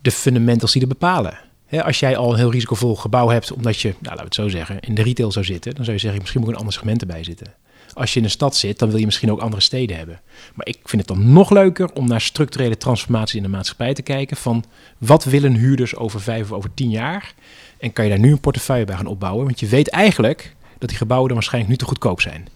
de 0.00 0.10
fundamentals 0.10 0.72
die 0.72 0.82
er 0.82 0.88
bepalen 0.88 1.38
als 1.80 2.00
jij 2.00 2.16
al 2.16 2.32
een 2.32 2.38
heel 2.38 2.50
risicovol 2.50 2.96
gebouw 2.96 3.28
hebt, 3.28 3.52
omdat 3.52 3.80
je, 3.80 3.88
nou, 3.88 3.98
laten 4.02 4.18
we 4.18 4.24
het 4.24 4.34
zo 4.34 4.48
zeggen, 4.48 4.80
in 4.80 4.94
de 4.94 5.02
retail 5.02 5.32
zou 5.32 5.44
zitten, 5.44 5.74
dan 5.74 5.84
zou 5.84 5.96
je 5.96 6.02
zeggen, 6.02 6.20
misschien 6.20 6.40
moet 6.40 6.50
ik 6.50 6.54
een 6.54 6.60
ander 6.60 6.78
segment 6.78 7.00
erbij 7.00 7.24
zitten. 7.24 7.54
Als 7.94 8.12
je 8.12 8.18
in 8.18 8.24
een 8.24 8.30
stad 8.30 8.56
zit, 8.56 8.78
dan 8.78 8.90
wil 8.90 8.98
je 8.98 9.04
misschien 9.04 9.30
ook 9.30 9.40
andere 9.40 9.62
steden 9.62 9.96
hebben. 9.96 10.20
Maar 10.54 10.66
ik 10.66 10.78
vind 10.84 11.08
het 11.08 11.16
dan 11.16 11.32
nog 11.32 11.50
leuker 11.50 11.92
om 11.92 12.08
naar 12.08 12.20
structurele 12.20 12.76
transformaties 12.76 13.34
in 13.34 13.42
de 13.42 13.48
maatschappij 13.48 13.94
te 13.94 14.02
kijken. 14.02 14.36
Van 14.36 14.64
wat 14.98 15.24
willen 15.24 15.54
huurders 15.54 15.96
over 15.96 16.20
vijf 16.20 16.42
of 16.42 16.56
over 16.56 16.74
tien 16.74 16.90
jaar? 16.90 17.34
En 17.78 17.92
kan 17.92 18.04
je 18.04 18.10
daar 18.10 18.20
nu 18.20 18.30
een 18.32 18.40
portefeuille 18.40 18.84
bij 18.84 18.96
gaan 18.96 19.06
opbouwen? 19.06 19.44
Want 19.44 19.60
je 19.60 19.66
weet 19.66 19.88
eigenlijk 19.88 20.54
dat 20.78 20.88
die 20.88 20.98
gebouwen 20.98 21.28
dan 21.28 21.36
waarschijnlijk 21.36 21.72
nu 21.72 21.78
te 21.78 21.88
goedkoop 21.88 22.20
zijn. 22.20 22.48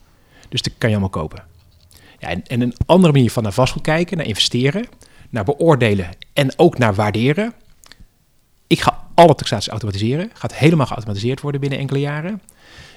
Dus 0.49 0.63
dat 0.63 0.73
kan 0.79 0.91
je 0.91 0.97
allemaal 0.97 1.23
kopen. 1.23 1.45
Ja, 2.19 2.29
en, 2.29 2.43
en 2.47 2.61
een 2.61 2.75
andere 2.87 3.13
manier 3.13 3.31
van 3.31 3.43
naar 3.43 3.53
vastgoed 3.53 3.83
kijken, 3.83 4.17
naar 4.17 4.27
investeren, 4.27 4.87
naar 5.31 5.45
beoordelen 5.45 6.09
en 6.33 6.59
ook 6.59 6.79
naar 6.79 6.95
waarderen. 6.95 7.53
Ik 8.67 8.81
ga 8.81 9.06
alle 9.17 9.35
taxaties 9.35 9.69
automatiseren. 9.69 10.31
Gaat 10.33 10.55
helemaal 10.55 10.87
geautomatiseerd 10.87 11.41
worden 11.41 11.61
binnen 11.61 11.79
enkele 11.79 12.01
jaren. 12.01 12.43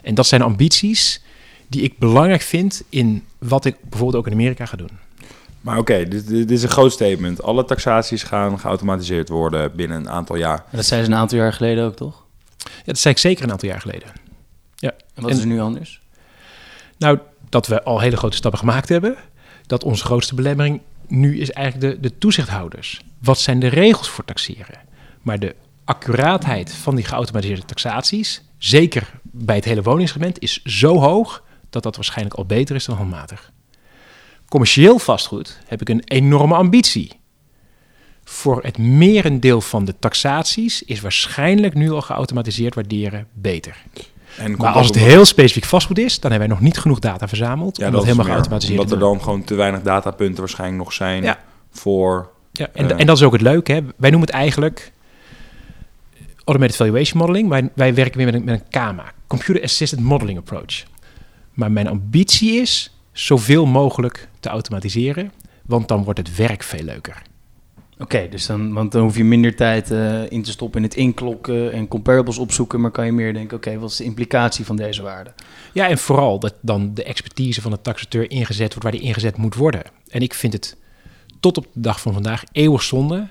En 0.01 0.15
dat 0.15 0.27
zijn 0.27 0.41
ambities 0.41 1.21
die 1.67 1.81
ik 1.81 1.97
belangrijk 1.97 2.41
vind 2.41 2.83
in 2.89 3.25
wat 3.37 3.65
ik 3.65 3.75
bijvoorbeeld 3.81 4.15
ook 4.15 4.27
in 4.27 4.33
Amerika 4.33 4.65
ga 4.65 4.77
doen. 4.77 4.89
Maar 5.61 5.77
oké, 5.77 6.07
dit, 6.07 6.27
dit, 6.27 6.51
is 6.51 6.63
een 6.63 6.69
groot 6.69 6.91
statement. 6.91 7.43
Alle 7.43 7.65
taxaties 7.65 8.23
gaan 8.23 8.59
geautomatiseerd 8.59 9.29
worden 9.29 9.75
binnen 9.75 9.97
een 9.97 10.09
aantal 10.09 10.35
jaar. 10.35 10.65
Dat 10.71 10.85
zijn 10.85 11.05
ze 11.05 11.11
een 11.11 11.17
aantal 11.17 11.37
jaar 11.37 11.53
geleden 11.53 11.85
ook, 11.85 11.95
toch? 11.95 12.25
Ja, 12.57 12.65
dat 12.85 12.97
zei 12.97 13.13
ik 13.13 13.19
zeker 13.19 13.43
een 13.43 13.51
aantal 13.51 13.69
jaar 13.69 13.81
geleden. 13.81 14.11
Ja. 14.75 14.91
En 15.13 15.23
wat 15.23 15.31
is 15.31 15.39
er 15.39 15.47
nu 15.47 15.59
anders? 15.59 16.01
Nou, 16.97 17.19
dat 17.49 17.67
we 17.67 17.83
al 17.83 17.99
hele 17.99 18.17
grote 18.17 18.35
stappen 18.35 18.59
gemaakt 18.59 18.89
hebben. 18.89 19.15
Dat 19.65 19.83
onze 19.83 20.03
grootste 20.03 20.35
belemmering 20.35 20.81
nu 21.07 21.39
is 21.39 21.51
eigenlijk 21.51 22.01
de, 22.01 22.09
de 22.09 22.17
toezichthouders. 22.17 23.01
Wat 23.19 23.39
zijn 23.39 23.59
de 23.59 23.67
regels 23.67 24.09
voor 24.09 24.25
taxeren? 24.25 24.79
Maar 25.21 25.39
de 25.39 25.55
accuraatheid 25.89 26.73
van 26.73 26.95
die 26.95 27.05
geautomatiseerde 27.05 27.65
taxaties, 27.65 28.43
zeker 28.57 29.11
bij 29.23 29.55
het 29.55 29.65
hele 29.65 29.81
woningsegment, 29.81 30.39
is 30.39 30.63
zo 30.63 30.99
hoog 30.99 31.43
dat 31.69 31.83
dat 31.83 31.95
waarschijnlijk 31.95 32.35
al 32.35 32.45
beter 32.45 32.75
is 32.75 32.85
dan 32.85 32.95
handmatig. 32.95 33.51
Commercieel 34.47 34.99
vastgoed 34.99 35.59
heb 35.65 35.81
ik 35.81 35.89
een 35.89 36.01
enorme 36.05 36.55
ambitie. 36.55 37.19
Voor 38.23 38.63
het 38.63 38.77
merendeel 38.77 39.61
van 39.61 39.85
de 39.85 39.95
taxaties 39.99 40.83
is 40.83 41.01
waarschijnlijk 41.01 41.73
nu 41.73 41.91
al 41.91 42.01
geautomatiseerd 42.01 42.75
waarderen 42.75 43.27
beter. 43.33 43.75
En 44.37 44.55
maar 44.57 44.73
als 44.73 44.87
het 44.87 44.95
heel 44.95 45.25
specifiek 45.25 45.65
vastgoed 45.65 45.97
is, 45.97 46.19
dan 46.19 46.31
hebben 46.31 46.49
wij 46.49 46.57
nog 46.57 46.65
niet 46.67 46.77
genoeg 46.77 46.99
data 46.99 47.27
verzameld 47.27 47.77
ja, 47.77 47.85
om 47.85 47.91
dat, 47.91 48.03
helemaal 48.03 48.25
geautomatiseerd 48.25 48.77
te. 48.77 48.83
Omdat 48.83 49.01
er 49.01 49.07
dan 49.07 49.21
gewoon 49.23 49.43
te 49.43 49.55
weinig 49.55 49.81
datapunten 49.81 50.39
waarschijnlijk 50.39 50.83
nog 50.83 50.93
zijn 50.93 51.23
ja. 51.23 51.39
voor... 51.71 52.29
Ja, 52.51 52.67
en, 52.73 52.97
en 52.97 53.05
dat 53.05 53.17
is 53.17 53.23
ook 53.23 53.33
het 53.33 53.41
leuke. 53.41 53.71
Hè? 53.71 53.81
Wij 53.97 54.09
noemen 54.09 54.27
het 54.27 54.37
eigenlijk 54.37 54.91
Automated 56.49 56.75
Valuation 56.75 57.19
Modeling. 57.19 57.49
Wij, 57.49 57.69
wij 57.75 57.93
werken 57.93 58.17
weer 58.17 58.25
met 58.25 58.35
een, 58.35 58.43
met 58.43 58.59
een 58.59 58.69
KAMA, 58.69 59.11
Computer 59.27 59.63
Assisted 59.63 59.99
Modeling 59.99 60.37
Approach. 60.37 60.83
Maar 61.53 61.71
mijn 61.71 61.87
ambitie 61.87 62.61
is 62.61 62.95
zoveel 63.11 63.65
mogelijk 63.65 64.29
te 64.39 64.49
automatiseren, 64.49 65.31
want 65.65 65.87
dan 65.87 66.03
wordt 66.03 66.19
het 66.19 66.35
werk 66.35 66.63
veel 66.63 66.83
leuker. 66.83 67.21
Oké, 67.97 68.27
dus 68.29 68.45
dan, 68.45 68.73
want 68.73 68.91
dan 68.91 69.01
hoef 69.01 69.17
je 69.17 69.23
minder 69.23 69.55
tijd 69.55 69.91
uh, 69.91 70.31
in 70.31 70.43
te 70.43 70.51
stoppen 70.51 70.81
in 70.81 70.87
het 70.87 70.95
inklokken 70.95 71.71
en 71.71 71.87
comparables 71.87 72.37
opzoeken, 72.37 72.81
maar 72.81 72.91
kan 72.91 73.05
je 73.05 73.11
meer 73.11 73.33
denken, 73.33 73.57
oké, 73.57 73.79
wat 73.79 73.89
is 73.89 73.95
de 73.95 74.03
implicatie 74.03 74.65
van 74.65 74.75
deze 74.75 75.01
waarde? 75.01 75.33
Ja, 75.73 75.87
en 75.87 75.97
vooral 75.97 76.39
dat 76.39 76.55
dan 76.61 76.93
de 76.93 77.03
expertise 77.03 77.61
van 77.61 77.71
de 77.71 77.81
taxateur 77.81 78.31
ingezet 78.31 78.67
wordt 78.67 78.83
waar 78.83 78.91
die 78.91 79.07
ingezet 79.07 79.37
moet 79.37 79.55
worden. 79.55 79.83
En 80.07 80.21
ik 80.21 80.33
vind 80.33 80.53
het 80.53 80.77
tot 81.39 81.57
op 81.57 81.63
de 81.73 81.81
dag 81.81 82.01
van 82.01 82.13
vandaag 82.13 82.43
eeuwig 82.51 82.81
zonde 82.81 83.27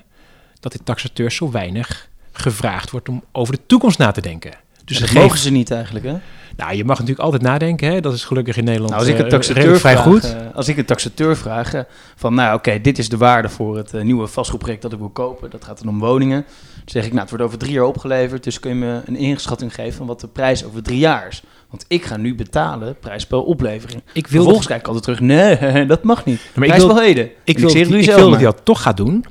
dat 0.59 0.71
de 0.71 0.83
taxateurs 0.83 1.35
zo 1.35 1.51
weinig 1.51 2.08
gevraagd 2.39 2.91
wordt 2.91 3.09
om 3.09 3.23
over 3.31 3.53
de 3.53 3.59
toekomst 3.65 3.97
na 3.97 4.11
te 4.11 4.21
denken. 4.21 4.51
Dus 4.85 4.99
dat 4.99 5.09
ze 5.09 5.17
mogen 5.19 5.37
ze 5.39 5.51
niet 5.51 5.71
eigenlijk, 5.71 6.05
hè? 6.05 6.15
Nou, 6.57 6.75
je 6.75 6.83
mag 6.85 6.95
natuurlijk 6.97 7.23
altijd 7.25 7.41
nadenken. 7.41 7.91
Hè? 7.91 8.01
Dat 8.01 8.13
is 8.13 8.23
gelukkig 8.25 8.57
in 8.57 8.63
Nederland 8.63 8.91
Nou, 8.91 9.03
als 9.03 9.11
ik 9.13 9.19
een 9.19 9.25
eh, 9.25 9.31
taxateur 9.31 9.79
vrij 9.79 9.91
vraag, 9.93 10.05
goed. 10.05 10.23
eh, 10.23 10.55
als 10.55 10.67
ik 10.67 10.77
een 10.77 10.85
taxateur 10.85 11.37
vraag 11.37 11.73
eh, 11.73 11.81
van, 12.15 12.33
nou 12.33 12.55
oké, 12.55 12.81
dit 12.81 12.97
is 12.97 13.09
de 13.09 13.17
waarde 13.17 13.49
voor 13.49 13.77
het 13.77 14.03
nieuwe 14.03 14.27
vastgoedproject 14.27 14.81
dat 14.81 14.93
ik 14.93 14.99
wil 14.99 15.09
kopen. 15.09 15.49
Dat 15.49 15.63
gaat 15.65 15.77
dan 15.83 15.87
om 15.87 15.99
woningen. 15.99 16.45
Dan 16.75 16.83
zeg 16.85 17.03
ik, 17.03 17.09
nou, 17.09 17.21
het 17.21 17.29
wordt 17.29 17.45
over 17.45 17.57
drie 17.57 17.71
jaar 17.71 17.83
opgeleverd, 17.83 18.43
dus 18.43 18.59
kun 18.59 18.69
je 18.69 18.75
me 18.75 19.01
een 19.05 19.15
inschatting 19.15 19.73
geven 19.75 19.93
van 19.93 20.07
wat 20.07 20.19
de 20.19 20.27
prijs 20.27 20.65
over 20.65 20.83
drie 20.83 20.99
jaar 20.99 21.27
is. 21.27 21.43
Want 21.69 21.85
ik 21.87 22.05
ga 22.05 22.17
nu 22.17 22.35
betalen, 22.35 22.95
prijs 22.99 23.25
per 23.27 23.37
oplevering. 23.41 24.01
ik 24.13 24.27
wil 24.27 24.31
Vervolgens 24.41 24.67
kijk 24.67 24.79
ik 24.79 24.85
altijd 24.87 25.03
terug, 25.05 25.19
nee, 25.19 25.85
dat 25.85 26.03
mag 26.03 26.25
niet. 26.25 26.39
Maar 26.53 26.63
ik 26.63 26.69
prijs 26.71 26.85
wil- 26.85 26.93
wel 26.95 27.03
heden. 27.03 27.29
Ik 27.43 27.59
wil, 27.59 27.69
hij- 27.69 27.79
je 27.79 27.85
ik 27.97 28.05
wil 28.05 28.17
dat 28.29 28.35
hij 28.35 28.43
dat 28.43 28.61
toch 28.63 28.81
gaat 28.81 28.97
doen. 28.97 29.25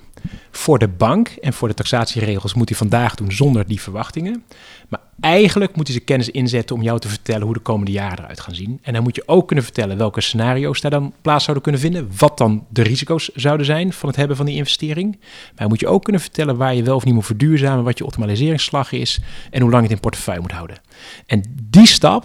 Voor 0.59 0.79
de 0.79 0.88
bank 0.88 1.29
en 1.29 1.53
voor 1.53 1.69
de 1.69 1.75
taxatieregels 1.75 2.55
moet 2.55 2.69
hij 2.69 2.79
vandaag 2.79 3.15
doen 3.15 3.33
zonder 3.33 3.67
die 3.67 3.81
verwachtingen. 3.81 4.45
Maar 4.88 5.00
eigenlijk 5.21 5.77
moet 5.77 5.85
hij 5.85 5.93
zijn 5.93 6.07
kennis 6.07 6.31
inzetten 6.31 6.77
om 6.77 6.83
jou 6.83 6.99
te 6.99 7.09
vertellen 7.09 7.43
hoe 7.43 7.55
de 7.55 7.61
komende 7.61 7.91
jaren 7.91 8.19
eruit 8.19 8.41
gaan 8.41 8.55
zien. 8.55 8.79
En 8.83 8.93
dan 8.93 9.03
moet 9.03 9.17
je 9.17 9.23
ook 9.27 9.47
kunnen 9.47 9.65
vertellen 9.65 9.97
welke 9.97 10.21
scenario's 10.21 10.81
daar 10.81 10.91
dan 10.91 11.12
plaats 11.23 11.45
zouden 11.45 11.62
kunnen 11.62 11.81
vinden. 11.81 12.11
Wat 12.19 12.38
dan 12.38 12.67
de 12.69 12.83
risico's 12.83 13.31
zouden 13.35 13.67
zijn 13.67 13.93
van 13.93 14.09
het 14.09 14.19
hebben 14.19 14.37
van 14.37 14.47
die 14.47 14.55
investering. 14.55 15.19
Maar 15.57 15.69
moet 15.69 15.81
je 15.81 15.88
ook 15.88 16.05
kunnen 16.05 16.23
vertellen 16.23 16.57
waar 16.57 16.75
je 16.75 16.83
wel 16.83 16.97
of 16.97 17.05
niet 17.05 17.15
moet 17.15 17.27
verduurzamen. 17.27 17.85
Wat 17.85 17.99
je 17.99 18.05
optimaliseringsslag 18.05 18.93
is. 18.93 19.21
En 19.50 19.61
hoe 19.61 19.71
lang 19.71 19.83
het 19.83 19.93
in 19.93 20.00
portefeuille 20.00 20.41
moet 20.41 20.53
houden. 20.53 20.81
En 21.27 21.43
die 21.71 21.87
stap 21.87 22.25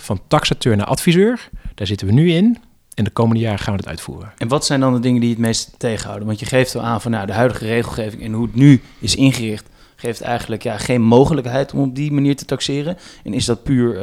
van 0.00 0.20
taxateur 0.28 0.76
naar 0.76 0.86
adviseur, 0.86 1.48
daar 1.74 1.86
zitten 1.86 2.06
we 2.06 2.12
nu 2.12 2.32
in. 2.32 2.58
En 2.94 3.04
de 3.04 3.10
komende 3.10 3.40
jaren 3.40 3.58
gaan 3.58 3.76
we 3.76 3.80
dat 3.82 3.90
uitvoeren. 3.90 4.32
En 4.36 4.48
wat 4.48 4.64
zijn 4.64 4.80
dan 4.80 4.94
de 4.94 5.00
dingen 5.00 5.20
die 5.20 5.30
het 5.30 5.38
meest 5.38 5.70
tegenhouden? 5.78 6.26
Want 6.26 6.40
je 6.40 6.46
geeft 6.46 6.72
wel 6.72 6.82
aan 6.82 7.00
van 7.00 7.10
nou, 7.10 7.26
de 7.26 7.32
huidige 7.32 7.66
regelgeving 7.66 8.22
en 8.22 8.32
hoe 8.32 8.46
het 8.46 8.54
nu 8.54 8.82
is 8.98 9.14
ingericht, 9.16 9.68
geeft 9.96 10.20
eigenlijk 10.20 10.62
ja, 10.62 10.78
geen 10.78 11.02
mogelijkheid 11.02 11.72
om 11.72 11.80
op 11.80 11.94
die 11.94 12.12
manier 12.12 12.36
te 12.36 12.44
taxeren. 12.44 12.96
En 13.24 13.34
is 13.34 13.44
dat 13.44 13.62
puur 13.62 14.00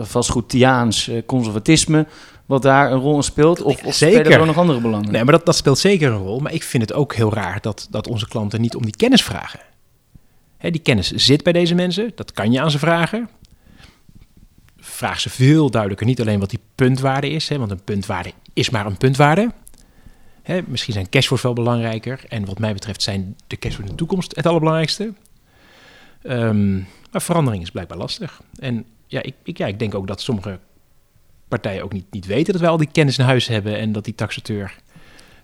vastgoedtiaans 0.00 1.08
eh, 1.08 1.22
conservatisme 1.26 2.06
wat 2.50 2.62
daar 2.62 2.92
een 2.92 2.98
rol 2.98 3.16
in 3.16 3.22
speelt? 3.22 3.62
Of, 3.62 3.84
of 3.84 3.94
Zeker. 3.94 4.18
spelen 4.18 4.40
er 4.40 4.46
nog 4.46 4.58
andere 4.58 4.80
belangen? 4.80 5.12
Nee, 5.12 5.24
maar 5.24 5.32
dat, 5.32 5.46
dat 5.46 5.56
speelt 5.56 5.78
zeker 5.78 6.12
een 6.12 6.18
rol. 6.18 6.40
Maar 6.40 6.52
ik 6.52 6.62
vind 6.62 6.82
het 6.82 6.92
ook 6.92 7.14
heel 7.14 7.32
raar 7.32 7.58
dat, 7.60 7.86
dat 7.90 8.06
onze 8.06 8.28
klanten 8.28 8.60
niet 8.60 8.74
om 8.74 8.82
die 8.82 8.96
kennis 8.96 9.22
vragen. 9.22 9.60
Hè, 10.58 10.70
die 10.70 10.80
kennis 10.80 11.10
zit 11.10 11.42
bij 11.42 11.52
deze 11.52 11.74
mensen. 11.74 12.12
Dat 12.14 12.32
kan 12.32 12.52
je 12.52 12.60
aan 12.60 12.70
ze 12.70 12.78
vragen. 12.78 13.28
Vraag 15.00 15.20
ze 15.20 15.30
veel 15.30 15.70
duidelijker 15.70 16.06
niet 16.06 16.20
alleen 16.20 16.40
wat 16.40 16.50
die 16.50 16.58
puntwaarde 16.74 17.28
is. 17.30 17.48
Hè, 17.48 17.58
want 17.58 17.70
een 17.70 17.84
puntwaarde 17.84 18.32
is 18.52 18.70
maar 18.70 18.86
een 18.86 18.96
puntwaarde. 18.96 19.52
Hè, 20.42 20.60
misschien 20.66 20.92
zijn 20.92 21.08
cashflows 21.08 21.42
wel 21.42 21.52
belangrijker. 21.52 22.24
En 22.28 22.44
wat 22.44 22.58
mij 22.58 22.72
betreft 22.72 23.02
zijn 23.02 23.36
de 23.46 23.56
cashflows 23.58 23.84
in 23.88 23.96
de 23.96 23.98
toekomst 23.98 24.36
het 24.36 24.46
allerbelangrijkste. 24.46 25.12
Ehm, 26.22 26.74
maar 27.10 27.22
verandering 27.22 27.62
is 27.62 27.70
blijkbaar 27.70 27.98
lastig. 27.98 28.40
En 28.58 28.84
ja 29.06 29.22
ik, 29.22 29.34
ik, 29.42 29.58
ja, 29.58 29.66
ik 29.66 29.78
denk 29.78 29.94
ook 29.94 30.06
dat 30.06 30.20
sommige 30.20 30.58
partijen 31.48 31.82
ook 31.82 31.92
niet, 31.92 32.06
niet 32.10 32.26
weten 32.26 32.52
dat 32.52 32.62
wij 32.62 32.70
al 32.70 32.76
die 32.76 32.88
kennis 32.92 33.18
in 33.18 33.24
huis 33.24 33.46
hebben. 33.46 33.78
En 33.78 33.92
dat 33.92 34.04
die 34.04 34.14
taxateur 34.14 34.74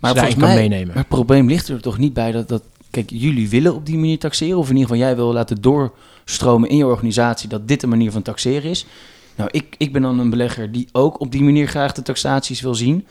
Maar 0.01 0.15
daarin 0.15 0.37
kan 0.37 0.49
mij- 0.49 0.57
meenemen. 0.57 0.87
Maar 0.87 0.97
het 0.97 1.09
probleem 1.09 1.49
ligt 1.49 1.69
er 1.69 1.81
toch 1.81 1.99
niet 1.99 2.13
bij 2.13 2.33
dat, 2.33 2.49
dat... 2.49 2.63
Kijk, 2.91 3.11
jullie 3.11 3.49
willen 3.49 3.75
op 3.75 3.87
die 3.87 3.97
manier 3.97 4.19
taxeren. 4.19 4.59
Of 4.59 4.69
in 4.71 4.77
ieder 4.77 4.89
geval 4.89 5.07
jij 5.07 5.17
wil 5.17 5.33
laten 5.33 5.61
doorstromen 5.61 6.69
in 6.69 6.77
je 6.77 6.87
organisatie 6.87 7.49
dat 7.49 7.69
dit 7.69 7.81
de 7.81 7.87
manier 7.87 8.13
van 8.13 8.23
taxeren 8.23 8.71
is. 8.71 8.87
Nou, 9.37 9.49
ik, 9.53 9.75
ik 9.79 9.93
ben 9.93 10.03
dan 10.03 10.19
een 10.19 10.31
belegger 10.31 10.73
die 10.73 10.89
ook 10.93 11.21
op 11.21 11.33
die 11.33 11.43
manier 11.43 11.69
graag 11.69 11.93
de 11.93 12.03
taxaties 12.03 12.61
wil 12.61 12.75
zien. 12.75 13.07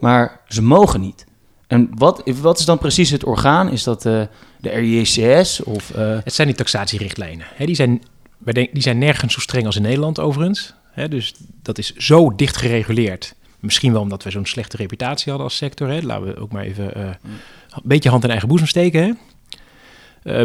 Maar 0.00 0.40
ze 0.48 0.62
mogen 0.62 1.00
niet. 1.00 1.26
En 1.66 1.90
wat, 1.94 2.22
wat 2.40 2.58
is 2.58 2.64
dan 2.64 2.78
precies 2.78 3.10
het 3.10 3.24
orgaan? 3.24 3.70
Is 3.70 3.82
dat 3.82 4.06
eh, 4.06 4.22
de 4.60 4.68
RICS 4.68 5.62
of... 5.62 5.90
eh, 5.90 6.18
Het 6.24 6.34
zijn 6.34 6.46
die 6.48 6.56
taxatierichtlijnen. 6.56 7.46
Die, 7.58 7.74
zijn, 7.74 8.02
die 8.44 8.82
zijn 8.82 8.98
nergens 8.98 9.34
zo 9.34 9.40
streng 9.40 9.66
als 9.66 9.76
in 9.76 9.82
Nederland 9.82 10.20
overigens. 10.20 10.74
Hè, 10.90 11.08
dus 11.08 11.34
dat 11.62 11.78
is 11.78 11.94
zo 11.94 12.34
dicht 12.34 12.56
gereguleerd. 12.56 13.34
Misschien 13.60 13.92
wel 13.92 14.00
omdat 14.00 14.22
we 14.24 14.30
zo'n 14.30 14.46
slechte 14.46 14.76
reputatie 14.76 15.28
hadden 15.28 15.44
als 15.48 15.56
sector. 15.56 16.02
Laten 16.02 16.26
we 16.26 16.36
ook 16.40 16.52
maar 16.52 16.64
even 16.64 16.94
eh, 16.94 17.02
een 17.70 17.80
beetje 17.82 18.10
hand 18.10 18.24
in 18.24 18.30
eigen 18.30 18.48
boezem 18.48 18.66
steken. 18.66 19.18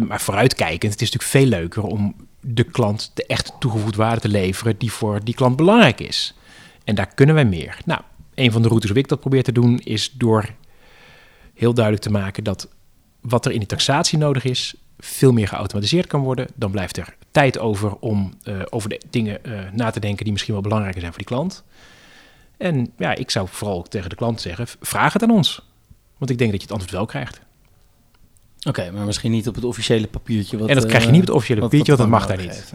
Maar 0.08 0.22
vooruitkijkend, 0.22 0.92
het 0.94 1.02
is 1.02 1.12
natuurlijk 1.12 1.32
veel 1.46 1.60
leuker 1.60 1.84
om 1.84 2.16
de 2.46 2.64
klant 2.64 3.12
de 3.14 3.26
echte 3.26 3.52
toegevoegde 3.60 3.98
waarde 3.98 4.22
te 4.22 4.28
leveren 4.28 4.78
die 4.78 4.92
voor 4.92 5.24
die 5.24 5.34
klant 5.34 5.56
belangrijk 5.56 6.00
is. 6.00 6.34
En 6.84 6.96
daar 6.96 7.14
kunnen 7.14 7.36
wij 7.36 7.46
meer. 7.46 7.78
Nou, 7.86 8.02
een 8.36 8.52
van 8.52 8.62
de 8.62 8.68
routes 8.68 8.90
hoe 8.90 9.00
ik 9.00 9.08
dat 9.08 9.20
probeer 9.20 9.44
te 9.44 9.52
doen 9.52 9.80
is 9.80 10.12
door 10.12 10.50
heel 11.54 11.74
duidelijk 11.74 12.04
te 12.04 12.12
maken 12.12 12.44
dat 12.44 12.68
wat 13.22 13.46
er 13.46 13.52
in 13.52 13.60
die 13.60 13.68
taxatie 13.68 14.18
nodig 14.18 14.44
is, 14.44 14.76
veel 15.00 15.32
meer 15.32 15.48
geautomatiseerd 15.48 16.08
kan 16.08 16.22
worden. 16.22 16.48
Dan 16.56 16.72
blijft 16.72 16.98
er 16.98 17.16
tijd 17.32 17.60
over 17.60 17.96
om 17.96 18.34
eh, 18.44 18.62
over 18.70 18.90
de 18.90 19.02
dingen 19.10 19.44
eh, 19.44 19.72
na 19.72 19.90
te 19.90 20.00
denken 20.00 20.24
die 20.24 20.32
misschien 20.32 20.54
wel 20.54 20.64
belangrijker 20.64 21.02
zijn 21.02 21.14
voor 21.14 21.24
die 21.24 21.36
klant. 21.36 21.64
En 22.58 22.94
ja, 22.98 23.16
ik 23.16 23.30
zou 23.30 23.48
vooral 23.52 23.84
tegen 23.84 24.10
de 24.10 24.16
klant 24.16 24.42
zeggen, 24.42 24.68
vraag 24.82 25.14
het 25.14 25.24
aan 25.24 25.32
ons. 25.32 25.62
Want 26.18 26.32
ik 26.32 26.38
denk 26.38 26.52
dat 26.52 26.62
je 26.62 26.68
het 26.68 26.76
antwoord 26.76 26.96
wel 26.98 27.06
krijgt. 27.06 27.42
Oké, 28.66 28.92
maar 28.92 29.06
misschien 29.06 29.32
niet 29.32 29.48
op 29.48 29.56
het 29.56 29.64
officiële 29.64 30.08
papiertje. 30.08 30.58
Wat, 30.58 30.70
en 30.70 30.76
dat 30.76 30.86
krijg 30.86 31.02
je 31.02 31.08
eh, 31.08 31.14
niet 31.14 31.20
met 31.20 31.28
het 31.30 31.38
officiële 31.38 31.60
wat- 31.62 31.70
papiertje, 31.70 31.96
want 31.98 32.10
dat 32.12 32.20
mag 32.20 32.28
daar 32.28 32.46
niet. 32.46 32.74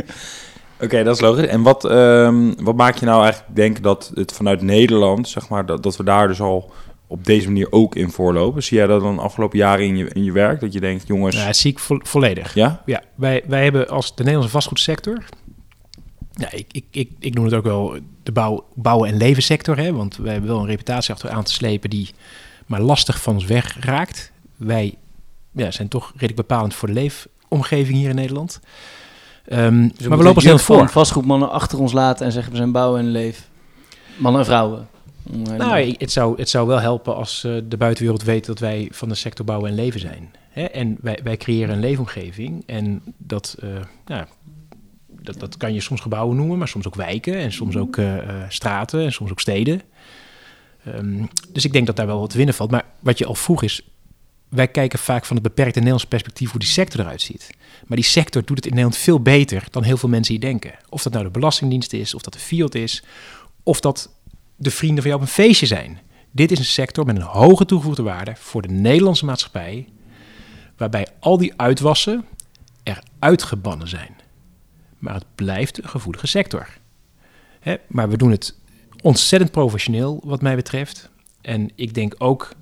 Oké, 0.80 1.02
dat 1.04 1.14
is 1.14 1.20
logisch. 1.20 1.46
En 1.46 1.62
wat, 1.62 1.84
ehm, 1.84 2.52
wat 2.56 2.76
maakt 2.76 2.98
je 3.00 3.06
nou 3.06 3.22
eigenlijk 3.22 3.54
denken 3.56 3.82
dat 3.82 4.10
het 4.14 4.32
vanuit 4.32 4.62
Nederland, 4.62 5.28
zeg 5.28 5.48
maar, 5.48 5.66
dat, 5.66 5.82
dat 5.82 5.96
we 5.96 6.04
daar 6.04 6.28
dus 6.28 6.40
al 6.40 6.72
op 7.06 7.24
deze 7.24 7.46
manier 7.46 7.66
ook 7.72 7.94
in 7.94 8.10
voorlopen? 8.10 8.62
Zie 8.62 8.76
jij 8.76 8.86
dat 8.86 9.00
dan 9.00 9.18
afgelopen 9.18 9.58
jaren 9.58 9.84
in 9.86 9.96
je, 9.96 10.08
in 10.12 10.24
je 10.24 10.32
werk? 10.32 10.60
Dat 10.60 10.72
je 10.72 10.80
denkt, 10.80 11.06
jongens, 11.06 11.44
dat 11.44 11.56
zie 11.56 11.70
ik 11.70 11.78
vo- 11.78 11.98
volledig. 12.02 12.54
ja? 12.54 12.82
Ja, 12.86 13.02
wij, 13.14 13.42
wij 13.46 13.62
hebben 13.62 13.88
als 13.88 14.08
de 14.14 14.14
Nederlandse 14.22 14.50
vastgoedsector. 14.52 15.24
Ja, 16.32 16.52
ik, 16.52 16.66
ik, 16.72 16.84
ik, 16.90 17.10
ik 17.18 17.34
noem 17.34 17.44
het 17.44 17.54
ook 17.54 17.64
wel 17.64 17.96
de 18.22 18.32
bouw, 18.32 18.64
bouwen- 18.74 19.08
en 19.08 19.16
levenssector. 19.16 19.76
Hè, 19.76 19.92
want 19.92 20.16
wij 20.16 20.32
hebben 20.32 20.50
wel 20.50 20.60
een 20.60 20.66
reputatie 20.66 21.12
achter 21.14 21.30
aan 21.30 21.44
te 21.44 21.52
slepen 21.52 21.90
die 21.90 22.08
maar 22.66 22.80
lastig 22.80 23.22
van 23.22 23.34
ons 23.34 23.44
wegraakt. 23.44 24.31
Wij 24.56 24.94
ja, 25.52 25.70
zijn 25.70 25.88
toch 25.88 26.10
redelijk 26.12 26.36
bepalend 26.36 26.74
voor 26.74 26.88
de 26.88 26.94
leefomgeving 26.94 27.98
hier 27.98 28.08
in 28.08 28.14
Nederland. 28.14 28.60
Dus 29.44 29.58
maar 30.08 30.18
we 30.18 30.24
lopen 30.24 30.42
snel 30.42 30.58
voor. 30.58 30.88
vastgoedmannen 30.88 31.50
achter 31.50 31.78
ons 31.78 31.92
laten 31.92 32.26
en 32.26 32.32
zeggen 32.32 32.50
we 32.52 32.58
zijn 32.58 32.72
bouwen 32.72 33.00
en 33.00 33.10
leef. 33.10 33.50
Mannen 34.16 34.40
en 34.40 34.46
vrouwen. 34.46 34.88
Eh, 35.30 35.56
Nou, 35.56 35.94
het 35.98 36.12
zou, 36.12 36.36
het 36.36 36.48
zou 36.48 36.66
wel 36.66 36.80
helpen 36.80 37.16
als 37.16 37.44
eh, 37.44 37.56
de 37.64 37.76
buitenwereld 37.76 38.22
weet 38.22 38.46
dat 38.46 38.58
wij 38.58 38.88
van 38.92 39.08
de 39.08 39.14
sector 39.14 39.44
bouwen 39.44 39.70
en 39.70 39.74
leven 39.74 40.00
zijn. 40.00 40.30
Hè? 40.50 40.64
En 40.64 40.98
wij, 41.00 41.18
wij 41.22 41.36
creëren 41.36 41.74
een 41.74 41.80
leefomgeving. 41.80 42.62
En 42.66 43.02
dat, 43.16 43.56
eh, 43.60 43.68
ja, 44.06 44.28
dat, 45.08 45.40
dat 45.40 45.56
kan 45.56 45.74
je 45.74 45.80
soms 45.80 46.00
gebouwen 46.00 46.36
noemen, 46.36 46.58
maar 46.58 46.68
soms 46.68 46.86
ook 46.86 46.94
wijken. 46.94 47.34
En 47.34 47.52
soms 47.52 47.76
ook 47.76 47.98
straten 48.48 49.04
en 49.04 49.12
soms 49.12 49.30
ook 49.30 49.40
steden. 49.40 49.82
Ehm, 50.84 51.24
dus 51.52 51.64
ik 51.64 51.72
denk 51.72 51.86
dat 51.86 51.96
daar 51.96 52.06
wel 52.06 52.20
wat 52.20 52.32
winnen 52.32 52.54
valt. 52.54 52.70
Maar 52.70 52.84
wat 53.00 53.18
je 53.18 53.26
al 53.26 53.34
vroeg 53.34 53.62
is, 53.62 53.91
wij 54.54 54.68
kijken 54.68 54.98
vaak 54.98 55.24
van 55.24 55.36
het 55.36 55.44
beperkte 55.44 55.78
Nederlands 55.78 56.06
perspectief 56.06 56.50
hoe 56.50 56.60
die 56.60 56.68
sector 56.68 57.00
eruit 57.00 57.20
ziet. 57.20 57.50
Maar 57.86 57.96
die 57.96 58.06
sector 58.06 58.44
doet 58.44 58.56
het 58.56 58.66
in 58.66 58.70
Nederland 58.70 58.96
veel 58.96 59.20
beter 59.20 59.64
dan 59.70 59.82
heel 59.82 59.96
veel 59.96 60.08
mensen 60.08 60.34
hier 60.34 60.42
denken. 60.42 60.74
Of 60.88 61.02
dat 61.02 61.12
nou 61.12 61.24
de 61.24 61.30
Belastingdienst 61.30 61.92
is, 61.92 62.14
of 62.14 62.22
dat 62.22 62.32
de 62.32 62.38
Fiat 62.38 62.74
is, 62.74 63.02
of 63.62 63.80
dat 63.80 64.10
de 64.56 64.70
vrienden 64.70 65.02
van 65.02 65.10
jou 65.10 65.22
op 65.22 65.28
een 65.28 65.34
feestje 65.34 65.66
zijn. 65.66 66.00
Dit 66.30 66.50
is 66.50 66.58
een 66.58 66.64
sector 66.64 67.06
met 67.06 67.16
een 67.16 67.22
hoge 67.22 67.64
toegevoegde 67.64 68.02
waarde 68.02 68.32
voor 68.36 68.62
de 68.62 68.68
Nederlandse 68.68 69.24
maatschappij, 69.24 69.88
waarbij 70.76 71.06
al 71.20 71.38
die 71.38 71.52
uitwassen 71.56 72.24
er 72.82 73.02
uitgebannen 73.18 73.88
zijn. 73.88 74.16
Maar 74.98 75.14
het 75.14 75.26
blijft 75.34 75.82
een 75.82 75.88
gevoelige 75.88 76.26
sector. 76.26 76.68
Hè, 77.60 77.76
maar 77.88 78.08
we 78.08 78.16
doen 78.16 78.30
het 78.30 78.58
ontzettend 79.02 79.50
professioneel, 79.52 80.20
wat 80.24 80.42
mij 80.42 80.56
betreft. 80.56 81.10
En 81.40 81.70
ik 81.74 81.94
denk 81.94 82.14
ook 82.18 82.54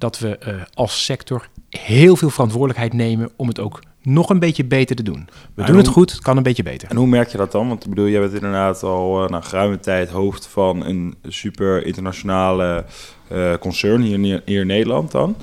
dat 0.00 0.18
we 0.18 0.38
eh, 0.38 0.54
als 0.74 1.04
sector 1.04 1.48
heel 1.68 2.16
veel 2.16 2.30
verantwoordelijkheid 2.30 2.92
nemen 2.92 3.30
om 3.36 3.48
het 3.48 3.60
ook 3.60 3.80
nog 4.02 4.30
een 4.30 4.38
beetje 4.38 4.64
beter 4.64 4.96
te 4.96 5.02
doen. 5.02 5.28
We 5.54 5.64
doen 5.64 5.76
het 5.76 5.86
goed, 5.88 6.10
het 6.12 6.20
kan 6.22 6.36
een 6.36 6.42
beetje 6.42 6.62
beter. 6.62 6.88
En 6.90 6.96
hoe 6.96 7.06
merk 7.06 7.28
je 7.28 7.36
dat 7.38 7.52
dan? 7.52 7.68
Want 7.68 7.82
ik 7.84 7.88
bedoel, 7.90 8.08
jij 8.08 8.20
bent 8.20 8.32
inderdaad 8.32 8.82
al 8.82 9.22
uh, 9.24 9.28
na 9.28 9.40
geruime 9.40 9.78
tijd 9.80 10.08
hoofd 10.10 10.46
van 10.46 10.84
een 10.84 11.14
super 11.28 11.86
internationale 11.86 12.84
uh, 13.32 13.54
concern 13.54 14.00
hier, 14.02 14.14
in- 14.14 14.42
hier 14.44 14.60
in 14.60 14.66
Nederland 14.66 15.10
dan. 15.10 15.36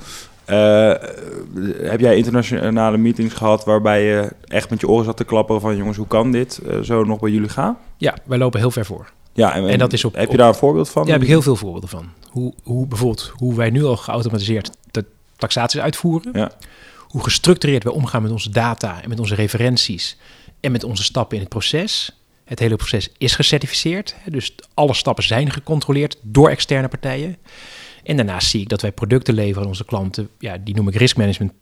Uh, 0.49 0.93
heb 1.81 1.99
jij 1.99 2.15
internationale 2.15 2.97
meetings 2.97 3.33
gehad 3.33 3.65
waarbij 3.65 4.03
je 4.03 4.31
echt 4.45 4.69
met 4.69 4.79
je 4.81 4.87
oren 4.87 5.05
zat 5.05 5.17
te 5.17 5.23
klapperen 5.23 5.61
van 5.61 5.77
jongens, 5.77 5.97
hoe 5.97 6.07
kan 6.07 6.31
dit 6.31 6.61
zo 6.83 7.03
nog 7.03 7.19
bij 7.19 7.31
jullie 7.31 7.49
gaan? 7.49 7.77
Ja, 7.97 8.15
wij 8.25 8.37
lopen 8.37 8.59
heel 8.59 8.71
ver 8.71 8.85
voor. 8.85 9.11
Ja, 9.37 9.53
en, 9.53 9.67
En 9.67 9.79
dat 9.79 9.93
is 9.93 10.05
op- 10.05 10.15
heb 10.15 10.31
je 10.31 10.37
daar 10.37 10.47
een 10.47 10.55
voorbeeld 10.55 10.89
van? 10.89 11.03
Daar 11.03 11.13
heb 11.13 11.21
ik 11.21 11.27
heel 11.27 11.41
veel 11.41 11.55
voorbeelden 11.55 11.89
van. 11.89 12.09
Hoe, 12.29 12.53
hoe 12.63 12.87
bijvoorbeeld 12.87 13.31
hoe 13.35 13.55
wij 13.55 13.69
nu 13.69 13.83
al 13.83 13.97
geautomatiseerd 13.97 14.69
de 14.91 15.05
taxaties 15.35 15.81
uitvoeren. 15.81 16.31
Ja. 16.33 16.51
Hoe 17.07 17.23
gestructureerd 17.23 17.83
wij 17.83 17.93
omgaan 17.93 18.21
met 18.21 18.31
onze 18.31 18.49
data 18.49 19.01
en 19.03 19.09
met 19.09 19.19
onze 19.19 19.35
referenties 19.35 20.17
en 20.59 20.71
met 20.71 20.83
onze 20.83 21.03
stappen 21.03 21.35
in 21.35 21.43
het 21.43 21.51
proces. 21.51 22.21
Het 22.43 22.59
hele 22.59 22.75
proces 22.75 23.09
is 23.17 23.35
gecertificeerd, 23.35 24.15
dus 24.25 24.55
alle 24.73 24.93
stappen 24.93 25.23
zijn 25.23 25.51
gecontroleerd 25.51 26.17
door 26.21 26.49
externe 26.49 26.87
partijen. 26.87 27.37
En 28.03 28.15
daarnaast 28.15 28.49
zie 28.49 28.61
ik 28.61 28.69
dat 28.69 28.81
wij 28.81 28.91
producten 28.91 29.33
leveren 29.33 29.61
aan 29.61 29.67
onze 29.67 29.85
klanten, 29.85 30.29
ja, 30.39 30.57
die 30.63 30.75
noem 30.75 30.87
ik 30.87 30.95
risk 30.95 31.17
management 31.17 31.53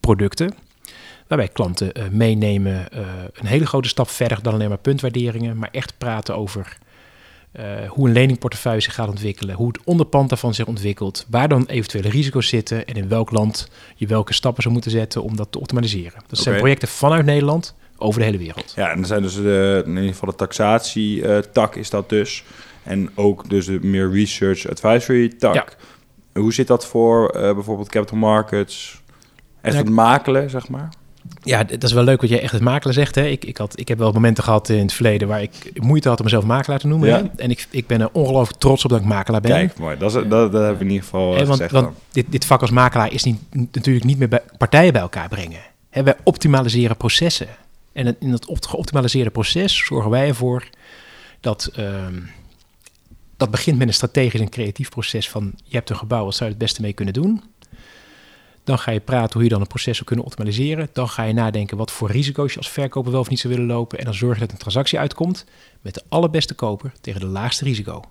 producten, 0.00 0.54
Waarbij 1.26 1.48
klanten 1.48 1.92
eh, 1.92 2.08
meenemen 2.10 2.90
eh, 2.92 3.06
een 3.32 3.46
hele 3.46 3.66
grote 3.66 3.88
stap 3.88 4.08
verder 4.08 4.42
dan 4.42 4.54
alleen 4.54 4.68
maar 4.68 4.78
puntwaarderingen, 4.78 5.58
maar 5.58 5.68
echt 5.72 5.98
praten 5.98 6.36
over 6.36 6.78
eh, 7.56 7.88
hoe 7.88 8.06
een 8.06 8.12
leningportefeuille 8.12 8.80
zich 8.80 8.94
gaat 8.94 9.08
ontwikkelen, 9.08 9.54
hoe 9.54 9.68
het 9.68 9.80
onderpand 9.84 10.28
daarvan 10.28 10.54
zich 10.54 10.66
ontwikkelt, 10.66 11.26
waar 11.28 11.48
dan 11.48 11.66
eventuele 11.66 12.08
risico's 12.08 12.48
zitten 12.48 12.86
en 12.86 12.94
in 12.94 13.08
welk 13.08 13.30
land 13.30 13.68
je 13.94 14.06
welke 14.06 14.32
stappen 14.32 14.62
zou 14.62 14.74
moeten 14.74 14.92
zetten 14.92 15.22
om 15.22 15.36
dat 15.36 15.52
te 15.52 15.60
optimaliseren. 15.60 16.22
Dat 16.26 16.38
zijn 16.38 16.56
projecten 16.56 16.88
vanuit 16.88 17.24
Nederland 17.24 17.74
over 17.96 18.20
de 18.20 18.26
hele 18.26 18.38
wereld. 18.38 18.72
Ja, 18.76 18.90
en 18.90 18.98
er 18.98 19.06
zijn 19.06 19.22
dus 19.22 19.34
de, 19.34 19.82
in 19.84 19.96
ieder 19.96 20.08
geval 20.08 20.28
de 20.28 20.34
taxatie-tak 20.34 21.74
is 21.74 21.90
dat 21.90 22.08
dus. 22.08 22.44
En 22.82 23.10
ook 23.14 23.48
dus 23.50 23.66
de 23.66 23.78
meer 23.82 24.10
research 24.10 24.68
advisory 24.68 25.28
tak. 25.28 25.54
Ja. 25.54 25.66
Hoe 26.40 26.52
zit 26.52 26.66
dat 26.66 26.86
voor 26.86 27.28
eh, 27.28 27.54
bijvoorbeeld 27.54 27.88
capital 27.88 28.18
markets? 28.18 29.02
Echt 29.60 29.76
het 29.76 29.88
makelen, 29.88 30.50
zeg 30.50 30.68
maar? 30.68 30.88
Ja, 31.46 31.64
dat 31.64 31.82
is 31.82 31.92
wel 31.92 32.04
leuk 32.04 32.20
wat 32.20 32.30
jij 32.30 32.40
echt 32.40 32.52
het 32.52 32.62
makelaar 32.62 32.94
zegt. 32.94 33.14
Hè? 33.14 33.26
Ik, 33.26 33.44
ik, 33.44 33.56
had, 33.56 33.78
ik 33.78 33.88
heb 33.88 33.98
wel 33.98 34.12
momenten 34.12 34.44
gehad 34.44 34.68
in 34.68 34.78
het 34.78 34.92
verleden 34.92 35.28
waar 35.28 35.42
ik 35.42 35.70
moeite 35.74 36.08
had 36.08 36.18
om 36.18 36.24
mezelf 36.24 36.44
makelaar 36.44 36.78
te 36.78 36.86
noemen. 36.86 37.08
Ja. 37.08 37.30
En 37.36 37.50
ik, 37.50 37.66
ik 37.70 37.86
ben 37.86 38.00
er 38.00 38.08
ongelooflijk 38.12 38.60
trots 38.60 38.84
op 38.84 38.90
dat 38.90 39.00
ik 39.00 39.06
makelaar 39.06 39.40
ben. 39.40 39.50
Kijk, 39.50 39.78
mooi. 39.78 39.98
Dat, 39.98 40.14
is, 40.14 40.22
dat, 40.28 40.28
dat 40.28 40.52
hebben 40.52 40.78
we 40.78 40.84
in 40.84 40.90
ieder 40.90 41.04
geval 41.04 41.30
eh, 41.30 41.36
want 41.36 41.48
gezegd 41.48 41.70
want 41.70 41.84
dan. 41.84 41.94
dit, 42.12 42.26
dit 42.28 42.44
vak 42.44 42.60
als 42.60 42.70
makelaar 42.70 43.12
is 43.12 43.24
niet, 43.24 43.40
natuurlijk 43.50 44.04
niet 44.04 44.18
meer 44.18 44.28
bij 44.28 44.42
partijen 44.58 44.92
bij 44.92 45.02
elkaar 45.02 45.28
brengen. 45.28 45.60
Hè, 45.90 46.02
wij 46.02 46.16
optimaliseren 46.22 46.96
processen. 46.96 47.48
En 47.92 48.16
in 48.20 48.30
dat 48.30 48.46
op, 48.46 48.66
geoptimaliseerde 48.66 49.30
proces 49.30 49.84
zorgen 49.84 50.10
wij 50.10 50.28
ervoor 50.28 50.68
dat... 51.40 51.70
ehm, 51.74 52.14
dat 53.36 53.50
begint 53.50 53.78
met 53.78 53.88
een 53.88 53.94
strategisch 53.94 54.40
en 54.40 54.48
creatief 54.48 54.88
proces 54.88 55.30
van... 55.30 55.52
je 55.64 55.76
hebt 55.76 55.90
een 55.90 55.96
gebouw, 55.96 56.24
wat 56.24 56.34
zou 56.34 56.44
je 56.44 56.54
het 56.54 56.64
beste 56.64 56.80
mee 56.80 56.92
kunnen 56.92 57.14
doen? 57.14 57.42
Dan 58.66 58.78
ga 58.78 58.90
je 58.90 59.00
praten 59.00 59.32
hoe 59.32 59.42
je 59.42 59.48
dan 59.48 59.60
een 59.60 59.66
proces 59.66 59.94
zou 59.94 60.06
kunnen 60.06 60.24
optimaliseren. 60.24 60.88
Dan 60.92 61.08
ga 61.08 61.22
je 61.22 61.32
nadenken 61.32 61.76
wat 61.76 61.90
voor 61.90 62.10
risico's 62.10 62.52
je 62.52 62.58
als 62.58 62.70
verkoper 62.70 63.12
wel 63.12 63.20
of 63.20 63.28
niet 63.28 63.38
zou 63.38 63.54
willen 63.54 63.68
lopen. 63.68 63.98
En 63.98 64.04
dan 64.04 64.14
zorg 64.14 64.34
je 64.34 64.40
dat 64.40 64.50
een 64.52 64.58
transactie 64.58 64.98
uitkomt 64.98 65.44
met 65.80 65.94
de 65.94 66.02
allerbeste 66.08 66.54
koper 66.54 66.92
tegen 67.00 67.20
de 67.20 67.26
laagste 67.26 67.64
risico. 67.64 68.02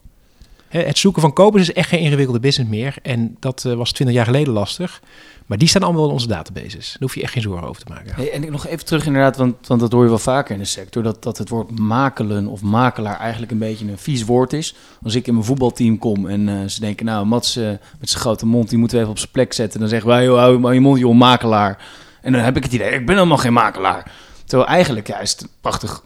Hè, 0.76 0.82
Het 0.82 0.98
zoeken 0.98 1.22
van 1.22 1.34
kopers 1.34 1.70
is 1.70 1.74
echt 1.74 1.90
geen 1.90 2.00
ingewikkelde 2.00 2.40
business 2.40 2.72
meer. 2.72 2.96
En 3.02 3.36
dat 3.40 3.66
eh, 3.66 3.74
was 3.74 3.92
20 3.92 4.16
jaar 4.16 4.26
geleden 4.26 4.54
lastig. 4.54 5.02
Maar 5.46 5.58
die 5.58 5.68
staan 5.68 5.84
allemaal 5.84 6.06
in 6.06 6.12
onze 6.12 6.28
databases. 6.28 6.90
Daar 6.90 6.98
hoef 7.00 7.16
je 7.16 7.22
echt 7.22 7.34
geen 7.34 7.42
zorgen 7.42 7.68
over 7.68 7.84
te 7.84 7.92
maken. 7.92 8.16
Hey, 8.16 8.32
en 8.32 8.44
ik 8.44 8.52
nog 8.52 8.68
even 8.68 8.86
terug 8.86 9.06
inderdaad, 9.06 9.38
want, 9.38 9.68
want 9.68 9.80
dat 9.80 9.92
hoor 9.92 10.04
je 10.04 10.10
wel 10.10 10.18
vaker 10.18 10.54
in 10.54 10.60
de 10.60 10.66
sector, 10.66 11.04
dat, 11.04 11.24
dat 11.24 11.38
het 11.38 11.50
woord 11.50 11.80
makelen 11.80 12.48
of 12.48 12.62
makelaar 12.62 13.20
eigenlijk 13.20 13.52
een 13.52 13.58
beetje 13.58 13.88
een 13.88 13.98
vies 13.98 14.26
woord 14.26 14.54
is. 14.54 14.76
Als 15.04 15.16
ik 15.16 15.28
in 15.28 15.34
mijn 15.34 15.46
voetbalteam 15.46 15.98
kom 15.98 16.28
en 16.28 16.50
eh, 16.50 16.68
ze 16.68 16.80
denken, 16.80 17.06
nou 17.06 17.26
Mats 17.26 17.56
eh, 17.56 17.68
met 18.00 18.10
zijn 18.10 18.22
grote 18.22 18.46
mond, 18.46 18.70
die 18.70 18.78
moeten 18.78 18.98
we 18.98 19.04
even 19.04 19.16
op 19.16 19.20
zijn 19.20 19.32
plek 19.32 19.54
zetten. 19.54 19.80
Dan 19.80 19.90
zeggen 19.90 20.10
wij, 20.10 20.26
hou 20.26 20.62
hou 20.62 20.74
je 20.74 20.80
mond, 20.80 21.00
joh, 21.00 21.16
makelaar. 21.16 21.86
En 22.22 22.32
dan 22.32 22.42
heb 22.42 22.58
ik 22.58 22.64
het 22.64 22.74
idee, 22.74 22.92
ik 22.92 23.06
ben 23.06 23.16
helemaal 23.16 23.38
geen 23.38 23.54
makelaar. 23.54 24.12
Terwijl 24.46 24.70
eigenlijk 24.70 25.08
ja, 25.08 25.20
is 25.20 25.32
het 25.32 25.42
een 25.42 25.50
prachtig 25.62 26.04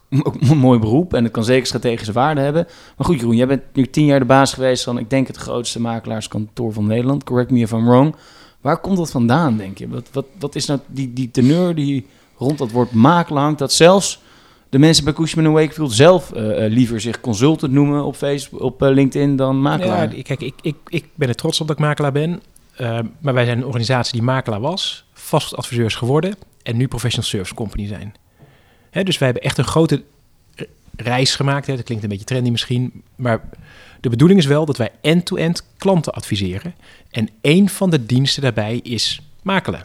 mooi 0.55 0.79
beroep 0.79 1.13
en 1.13 1.23
het 1.23 1.33
kan 1.33 1.43
zeker 1.43 1.67
strategische 1.67 2.11
waarde 2.11 2.41
hebben. 2.41 2.67
Maar 2.97 3.05
goed 3.05 3.19
Jeroen, 3.19 3.35
jij 3.35 3.47
bent 3.47 3.61
nu 3.73 3.89
tien 3.89 4.05
jaar 4.05 4.19
de 4.19 4.25
baas 4.25 4.53
geweest 4.53 4.83
van, 4.83 4.97
ik 4.97 5.09
denk 5.09 5.27
het 5.27 5.37
grootste 5.37 5.81
makelaarskantoor 5.81 6.73
van 6.73 6.87
Nederland. 6.87 7.23
Correct 7.23 7.51
me 7.51 7.59
if 7.59 7.71
I'm 7.71 7.85
wrong. 7.85 8.15
Waar 8.61 8.77
komt 8.77 8.97
dat 8.97 9.11
vandaan, 9.11 9.57
denk 9.57 9.77
je? 9.77 9.87
Wat, 9.87 10.09
wat, 10.11 10.25
wat 10.39 10.55
is 10.55 10.65
nou 10.65 10.79
die, 10.87 11.13
die 11.13 11.31
teneur 11.31 11.75
die 11.75 12.07
rond 12.37 12.57
dat 12.57 12.71
woord 12.71 12.91
makelaar? 12.91 13.55
Dat 13.55 13.73
zelfs 13.73 14.21
de 14.69 14.79
mensen 14.79 15.03
bij 15.03 15.13
Cushman 15.13 15.51
Wakefield 15.51 15.93
zelf 15.93 16.31
eh, 16.31 16.65
eh, 16.65 16.71
liever 16.71 17.01
zich 17.01 17.21
consultant 17.21 17.71
noemen 17.71 18.03
op 18.03 18.15
Facebook, 18.15 18.61
op 18.61 18.83
eh, 18.83 18.89
LinkedIn 18.89 19.35
dan 19.35 19.61
makelaar. 19.61 20.15
Ja, 20.15 20.21
kijk, 20.21 20.41
ik, 20.41 20.53
ik, 20.61 20.75
ik 20.87 21.09
ben 21.15 21.27
er 21.27 21.35
trots 21.35 21.61
op 21.61 21.67
dat 21.67 21.75
ik 21.75 21.83
makelaar 21.83 22.11
ben. 22.11 22.41
Eh, 22.79 22.99
maar 23.19 23.33
wij 23.33 23.45
zijn 23.45 23.57
een 23.57 23.65
organisatie 23.65 24.13
die 24.13 24.21
makelaar 24.21 24.59
was, 24.59 25.05
vastgoedadviseurs 25.13 25.95
geworden 25.95 26.35
en 26.63 26.77
nu 26.77 26.87
professional 26.87 27.29
service 27.29 27.53
company 27.53 27.87
zijn. 27.87 28.13
Dus 28.91 29.17
wij 29.17 29.27
hebben 29.27 29.43
echt 29.43 29.57
een 29.57 29.63
grote 29.63 30.03
reis 30.95 31.35
gemaakt. 31.35 31.67
Hè. 31.67 31.75
Dat 31.75 31.85
klinkt 31.85 32.03
een 32.03 32.09
beetje 32.09 32.25
trendy 32.25 32.49
misschien, 32.49 33.03
maar 33.15 33.41
de 33.99 34.09
bedoeling 34.09 34.39
is 34.39 34.45
wel 34.45 34.65
dat 34.65 34.77
wij 34.77 34.91
end-to-end 35.01 35.63
klanten 35.77 36.13
adviseren. 36.13 36.75
En 37.09 37.29
één 37.41 37.69
van 37.69 37.89
de 37.89 38.05
diensten 38.05 38.41
daarbij 38.41 38.79
is 38.83 39.21
makelen. 39.41 39.83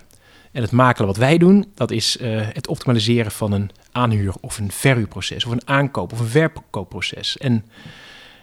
En 0.52 0.62
het 0.62 0.70
makelen 0.70 1.06
wat 1.06 1.16
wij 1.16 1.38
doen, 1.38 1.66
dat 1.74 1.90
is 1.90 2.16
eh, 2.16 2.48
het 2.52 2.66
optimaliseren 2.66 3.30
van 3.30 3.52
een 3.52 3.70
aanhuur- 3.92 4.34
of 4.40 4.58
een 4.58 4.72
verhuurproces, 4.72 5.44
of 5.44 5.52
een 5.52 5.68
aankoop- 5.68 6.12
of 6.12 6.20
een 6.20 6.26
verkoopproces. 6.26 7.38
En 7.38 7.64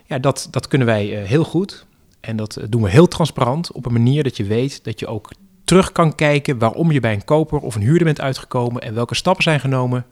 ja, 0.06 0.20
dat, 0.20 0.48
dat 0.52 0.68
kunnen 0.68 0.88
wij 0.88 1.22
eh, 1.22 1.28
heel 1.28 1.44
goed. 1.44 1.86
En 2.20 2.36
dat 2.36 2.56
eh, 2.56 2.66
doen 2.70 2.82
we 2.82 2.90
heel 2.90 3.08
transparant 3.08 3.72
op 3.72 3.86
een 3.86 3.94
manier 3.94 4.24
dat 4.24 4.38
je 4.38 4.44
weet 4.44 4.84
dat 4.84 5.00
je 5.00 5.08
ook 5.08 5.32
terug 5.72 5.92
kan 5.92 6.16
kijken 6.16 6.58
waarom 6.58 6.92
je 6.92 7.00
bij 7.00 7.14
een 7.14 7.26
koper 7.26 7.60
of 7.60 7.76
een 7.76 7.82
huurder 7.82 8.04
bent 8.04 8.22
uitgekomen 8.22 8.82
en 8.82 8.94
welke 8.94 9.16
stappen 9.16 9.44
zijn 9.44 9.60
genomen 9.60 10.06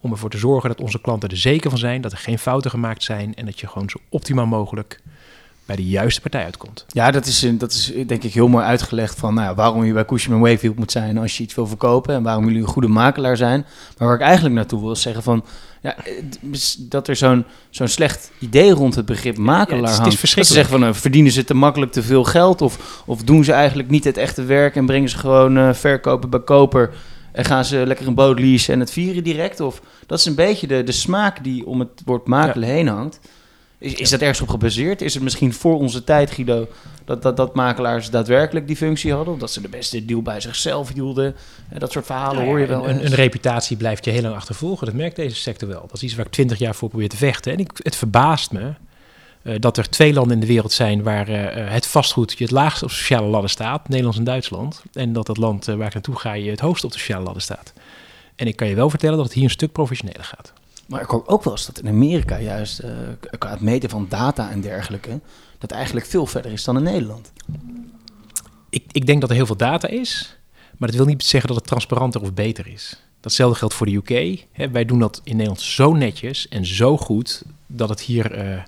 om 0.00 0.10
ervoor 0.10 0.30
te 0.30 0.38
zorgen 0.38 0.68
dat 0.68 0.80
onze 0.80 1.00
klanten 1.00 1.28
er 1.28 1.36
zeker 1.36 1.70
van 1.70 1.78
zijn 1.78 2.00
dat 2.00 2.12
er 2.12 2.18
geen 2.18 2.38
fouten 2.38 2.70
gemaakt 2.70 3.02
zijn 3.02 3.34
en 3.34 3.44
dat 3.44 3.60
je 3.60 3.66
gewoon 3.66 3.90
zo 3.90 3.98
optimaal 4.08 4.46
mogelijk 4.46 5.00
bij 5.66 5.76
de 5.76 5.84
juiste 5.86 6.20
partij 6.20 6.44
uitkomt. 6.44 6.84
Ja, 6.88 7.10
dat 7.10 7.26
is, 7.26 7.46
dat 7.52 7.72
is 7.72 7.92
denk 8.06 8.22
ik 8.22 8.32
heel 8.34 8.48
mooi 8.48 8.64
uitgelegd 8.64 9.18
van 9.18 9.34
nou, 9.34 9.46
ja, 9.48 9.54
waarom 9.54 9.84
je 9.84 9.92
bij 9.92 10.04
Cushman 10.04 10.40
Wakefield 10.40 10.78
moet 10.78 10.92
zijn 10.92 11.18
als 11.18 11.36
je 11.36 11.42
iets 11.42 11.54
wil 11.54 11.66
verkopen 11.66 12.14
en 12.14 12.22
waarom 12.22 12.44
jullie 12.44 12.60
een 12.62 12.66
goede 12.68 12.88
makelaar 12.88 13.36
zijn. 13.36 13.66
Maar 13.98 14.08
waar 14.08 14.16
ik 14.16 14.22
eigenlijk 14.22 14.54
naartoe 14.54 14.80
wil 14.80 14.96
zeggen 14.96 15.22
van 15.22 15.44
ja, 15.80 15.96
dat 16.78 17.08
er 17.08 17.16
zo'n 17.16 17.44
zo'n 17.70 17.88
slecht 17.88 18.30
idee 18.38 18.70
rond 18.70 18.94
het 18.94 19.06
begrip 19.06 19.36
makelaar 19.36 19.80
Ja, 19.82 19.98
het 19.98 20.06
is- 20.06 20.12
het 20.14 20.22
is 20.22 20.34
hangt. 20.34 20.34
Dat 20.36 20.46
ze 20.46 20.52
zeggen 20.52 20.70
van 20.72 20.80
nou, 20.80 20.94
verdienen 20.94 21.32
ze 21.32 21.44
te 21.44 21.54
makkelijk 21.54 21.92
te 21.92 22.02
veel 22.02 22.24
geld 22.24 22.62
of, 22.62 23.02
of 23.06 23.22
doen 23.22 23.44
ze 23.44 23.52
eigenlijk 23.52 23.90
niet 23.90 24.04
het 24.04 24.16
echte 24.16 24.42
werk 24.44 24.76
en 24.76 24.86
brengen 24.86 25.08
ze 25.08 25.18
gewoon 25.18 25.56
eh, 25.56 25.72
verkopen 25.72 26.30
bij 26.30 26.42
koper 26.42 26.90
en 27.32 27.44
gaan 27.44 27.64
ze 27.64 27.86
lekker 27.86 28.06
een 28.06 28.14
boot 28.14 28.38
leasen 28.38 28.74
en 28.74 28.80
het 28.80 28.90
vieren 28.90 29.24
direct? 29.24 29.60
Of 29.60 29.80
dat 30.06 30.18
is 30.18 30.24
een 30.24 30.34
beetje 30.34 30.66
de, 30.66 30.82
de 30.84 30.92
smaak 30.92 31.44
die 31.44 31.66
om 31.66 31.80
het 31.80 32.02
woord 32.04 32.26
makelen 32.26 32.68
heen 32.68 32.88
hangt. 32.88 33.20
Is, 33.78 33.94
is 33.94 34.10
dat 34.10 34.20
ergens 34.20 34.40
op 34.40 34.48
gebaseerd? 34.48 35.02
Is 35.02 35.14
het 35.14 35.22
misschien 35.22 35.52
voor 35.52 35.78
onze 35.78 36.04
tijd, 36.04 36.30
Guido, 36.30 36.68
dat, 37.04 37.22
dat, 37.22 37.36
dat 37.36 37.54
makelaars 37.54 38.10
daadwerkelijk 38.10 38.66
die 38.66 38.76
functie 38.76 39.12
hadden? 39.12 39.34
Of 39.34 39.40
dat 39.40 39.50
ze 39.50 39.60
de 39.60 39.68
beste 39.68 40.04
deal 40.04 40.22
bij 40.22 40.40
zichzelf 40.40 40.92
hielden? 40.92 41.34
Eh, 41.68 41.78
dat 41.78 41.92
soort 41.92 42.06
verhalen 42.06 42.36
Nou 42.36 42.46
hoor 42.48 42.60
je 42.60 42.66
wel 42.66 42.88
Een, 42.88 43.14
reputatie 43.14 43.76
blijft 43.76 44.04
je 44.04 44.10
heel 44.10 44.22
lang 44.22 44.34
achtervolgen. 44.34 44.86
Dat 44.86 44.94
merkt 44.94 45.16
deze 45.16 45.36
sector 45.36 45.68
wel. 45.68 45.80
Dat 45.80 45.96
is 45.96 46.02
iets 46.02 46.14
waar 46.14 46.26
ik 46.26 46.32
twintig 46.32 46.58
jaar 46.58 46.74
voor 46.74 46.88
probeer 46.88 47.08
te 47.08 47.16
vechten. 47.16 47.52
En 47.52 47.58
ik, 47.58 47.70
het 47.82 47.96
verbaast 47.96 48.52
me 48.52 48.72
eh, 49.44 49.54
dat 49.58 49.76
er 49.76 49.88
twee 49.88 50.12
landen 50.12 50.34
in 50.34 50.40
de 50.40 50.46
wereld 50.46 50.72
zijn 50.72 51.02
waar 51.02 51.28
eh, 51.28 51.72
het 51.72 51.86
vastgoed 51.86 52.38
je 52.38 52.44
het 52.44 52.52
laagst 52.52 52.82
op 52.82 52.88
de 52.88 52.94
sociale 52.94 53.26
ladder 53.26 53.50
staat, 53.50 53.88
Nederland 53.88 54.16
en 54.16 54.24
Duitsland. 54.24 54.82
En 54.92 55.12
dat 55.12 55.26
het 55.26 55.36
land 55.36 55.68
eh, 55.68 55.74
waar 55.74 55.86
ik 55.86 55.94
naartoe 55.94 56.16
ga 56.16 56.32
je 56.32 56.50
het 56.50 56.60
hoogst 56.60 56.84
op 56.84 56.92
de 56.92 56.98
sociale 56.98 57.24
ladder 57.24 57.42
staat. 57.42 57.72
En 58.36 58.46
ik 58.46 58.56
kan 58.56 58.68
je 58.68 58.74
wel 58.74 58.90
vertellen 58.90 59.16
dat 59.16 59.24
het 59.24 59.34
hier 59.34 59.44
een 59.44 59.50
stuk 59.50 59.72
professioneler 59.72 60.24
gaat. 60.24 60.52
Maar 60.88 61.00
ik 61.00 61.08
hoor 61.08 61.26
ook 61.26 61.44
wel 61.44 61.52
eens 61.52 61.66
dat 61.66 61.78
in 61.78 61.88
Amerika 61.88 62.38
juist, 62.38 62.78
eh, 62.78 62.90
qua 63.38 63.50
het 63.50 63.60
meten 63.60 63.90
van 63.90 64.06
data 64.08 64.50
en 64.50 64.60
dergelijke, 64.60 65.20
dat 65.58 65.70
eigenlijk 65.70 66.06
veel 66.06 66.26
verder 66.26 66.52
is 66.52 66.64
dan 66.64 66.76
in 66.76 66.82
Nederland. 66.82 67.32
Ik, 68.70 68.84
ik 68.92 69.06
denk 69.06 69.20
dat 69.20 69.30
er 69.30 69.36
heel 69.36 69.46
veel 69.46 69.56
data 69.56 69.88
is, 69.88 70.36
maar 70.76 70.88
dat 70.88 70.96
wil 70.96 71.06
niet 71.06 71.24
zeggen 71.24 71.48
dat 71.48 71.58
het 71.58 71.66
transparanter 71.66 72.20
of 72.20 72.34
beter 72.34 72.66
is. 72.66 73.02
Datzelfde 73.20 73.58
geldt 73.58 73.74
voor 73.74 73.86
de 73.86 74.02
UK. 74.04 74.44
Wij 74.72 74.84
doen 74.84 74.98
dat 74.98 75.20
in 75.24 75.32
Nederland 75.32 75.60
zo 75.60 75.92
netjes 75.92 76.48
en 76.48 76.66
zo 76.66 76.96
goed 76.96 77.42
dat 77.66 77.88
het 77.88 78.00
hier, 78.00 78.32
eh, 78.32 78.62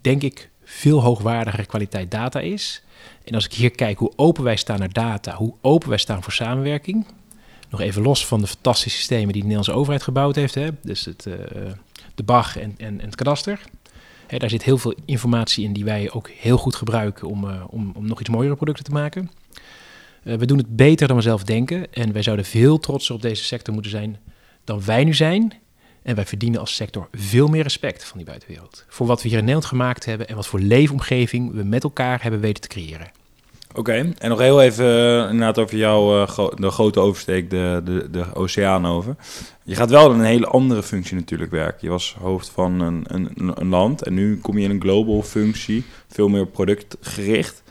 denk 0.00 0.22
ik, 0.22 0.50
veel 0.64 1.02
hoogwaardigere 1.02 1.66
kwaliteit 1.66 2.10
data 2.10 2.40
is. 2.40 2.82
En 3.24 3.34
als 3.34 3.44
ik 3.44 3.52
hier 3.52 3.70
kijk 3.70 3.98
hoe 3.98 4.12
open 4.16 4.44
wij 4.44 4.56
staan 4.56 4.78
naar 4.78 4.92
data, 4.92 5.34
hoe 5.34 5.54
open 5.60 5.88
wij 5.88 5.98
staan 5.98 6.22
voor 6.22 6.32
samenwerking. 6.32 7.06
Nog 7.72 7.80
even 7.80 8.02
los 8.02 8.26
van 8.26 8.40
de 8.40 8.46
fantastische 8.46 8.98
systemen 8.98 9.32
die 9.32 9.42
de 9.42 9.48
Nederlandse 9.48 9.72
overheid 9.72 10.02
gebouwd 10.02 10.34
heeft. 10.34 10.54
Hè, 10.54 10.68
dus 10.82 11.04
het, 11.04 11.26
eh, 11.26 11.34
de 12.14 12.22
BAG 12.22 12.58
en, 12.58 12.74
en, 12.76 13.00
het 13.00 13.14
kadaster. 13.14 13.60
Hè, 14.26 14.38
daar 14.38 14.50
zit 14.50 14.62
heel 14.62 14.78
veel 14.78 14.94
informatie 15.04 15.64
in 15.64 15.72
die 15.72 15.84
wij 15.84 16.10
ook 16.10 16.28
heel 16.30 16.56
goed 16.56 16.74
gebruiken 16.74 17.28
om, 17.28 17.48
eh, 17.48 17.64
om, 17.68 17.92
om 17.94 18.06
nog 18.06 18.20
iets 18.20 18.28
mooiere 18.28 18.54
producten 18.56 18.84
te 18.84 18.90
maken. 18.90 19.30
Eh, 20.22 20.34
we 20.34 20.46
doen 20.46 20.58
het 20.58 20.76
beter 20.76 21.06
dan 21.06 21.16
we 21.16 21.22
zelf 21.22 21.44
denken. 21.44 21.92
En 21.92 22.12
wij 22.12 22.22
zouden 22.22 22.44
veel 22.44 22.78
trotser 22.78 23.14
op 23.14 23.22
deze 23.22 23.44
sector 23.44 23.74
moeten 23.74 23.90
zijn 23.92 24.18
dan 24.64 24.84
wij 24.84 25.04
nu 25.04 25.14
zijn. 25.14 25.52
En 26.02 26.14
wij 26.14 26.26
verdienen 26.26 26.60
als 26.60 26.74
sector 26.74 27.08
veel 27.12 27.48
meer 27.48 27.62
respect 27.62 28.04
van 28.04 28.16
die 28.16 28.26
buitenwereld. 28.26 28.84
Voor 28.88 29.06
wat 29.06 29.22
we 29.22 29.28
hier 29.28 29.38
in 29.38 29.44
Nederland 29.44 29.70
gemaakt 29.70 30.04
hebben 30.04 30.28
en 30.28 30.36
wat 30.36 30.46
voor 30.46 30.60
leefomgeving 30.60 31.52
we 31.52 31.62
met 31.62 31.82
elkaar 31.82 32.22
hebben 32.22 32.40
weten 32.40 32.62
te 32.62 32.68
creëren. 32.68 33.21
Oké, 33.74 34.12
en 34.18 34.28
nog 34.28 34.38
heel 34.38 34.62
even 34.62 34.86
eh, 34.86 35.30
inderdaad 35.30 35.58
over 35.58 35.76
jou, 35.76 36.20
eh, 36.22 36.28
gro- 36.28 36.52
de 36.54 36.70
grote 36.70 37.00
oversteek, 37.00 37.50
de, 37.50 37.80
de, 37.84 38.08
de 38.10 38.24
oceaan 38.34 38.86
over. 38.86 39.16
Je 39.64 39.74
gaat 39.74 39.90
wel 39.90 40.12
in 40.12 40.18
een 40.18 40.24
hele 40.24 40.46
andere 40.46 40.82
functie 40.82 41.16
natuurlijk 41.16 41.50
werken. 41.50 41.78
Je 41.80 41.88
was 41.88 42.16
hoofd 42.20 42.48
van 42.48 42.80
een, 42.80 43.04
een, 43.08 43.52
een 43.54 43.68
land 43.68 44.02
en 44.02 44.14
nu 44.14 44.38
kom 44.40 44.58
je 44.58 44.64
in 44.64 44.70
een 44.70 44.80
global 44.80 45.22
functie, 45.22 45.84
veel 46.08 46.28
meer 46.28 46.46
productgericht. 46.46 47.62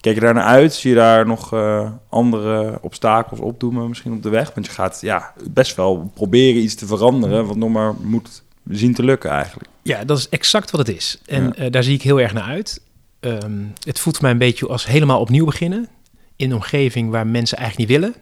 Kijk 0.00 0.14
je 0.14 0.20
daar 0.24 0.34
naar 0.34 0.44
uit? 0.44 0.74
Zie 0.74 0.90
je 0.90 0.96
daar 0.96 1.26
nog 1.26 1.52
eh, 1.52 1.90
andere 2.08 2.78
obstakels 2.82 3.40
opdoemen 3.40 3.88
misschien 3.88 4.12
op 4.12 4.22
de 4.22 4.28
weg? 4.28 4.54
Want 4.54 4.66
je 4.66 4.72
gaat 4.72 4.98
ja, 5.00 5.32
best 5.50 5.76
wel 5.76 6.10
proberen 6.14 6.62
iets 6.62 6.74
te 6.74 6.86
veranderen, 6.86 7.46
wat 7.46 7.56
nog 7.56 7.70
maar 7.70 7.94
moet 8.02 8.42
zien 8.70 8.94
te 8.94 9.02
lukken 9.02 9.30
eigenlijk. 9.30 9.68
Ja, 9.82 10.04
dat 10.04 10.18
is 10.18 10.28
exact 10.28 10.70
wat 10.70 10.86
het 10.86 10.96
is. 10.96 11.18
En 11.26 11.54
Ja. 11.56 11.68
daar 11.70 11.82
zie 11.82 11.94
ik 11.94 12.02
heel 12.02 12.20
erg 12.20 12.32
naar 12.32 12.42
uit. 12.42 12.80
Ehm, 13.20 13.64
het 13.82 13.98
voelt 13.98 14.20
mij 14.20 14.30
een 14.30 14.38
beetje 14.38 14.68
als 14.68 14.86
helemaal 14.86 15.20
opnieuw 15.20 15.44
beginnen. 15.44 15.88
In 16.36 16.50
een 16.50 16.56
omgeving 16.56 17.10
waar 17.10 17.26
mensen 17.26 17.58
eigenlijk 17.58 17.90
niet 17.90 18.00
willen. 18.00 18.14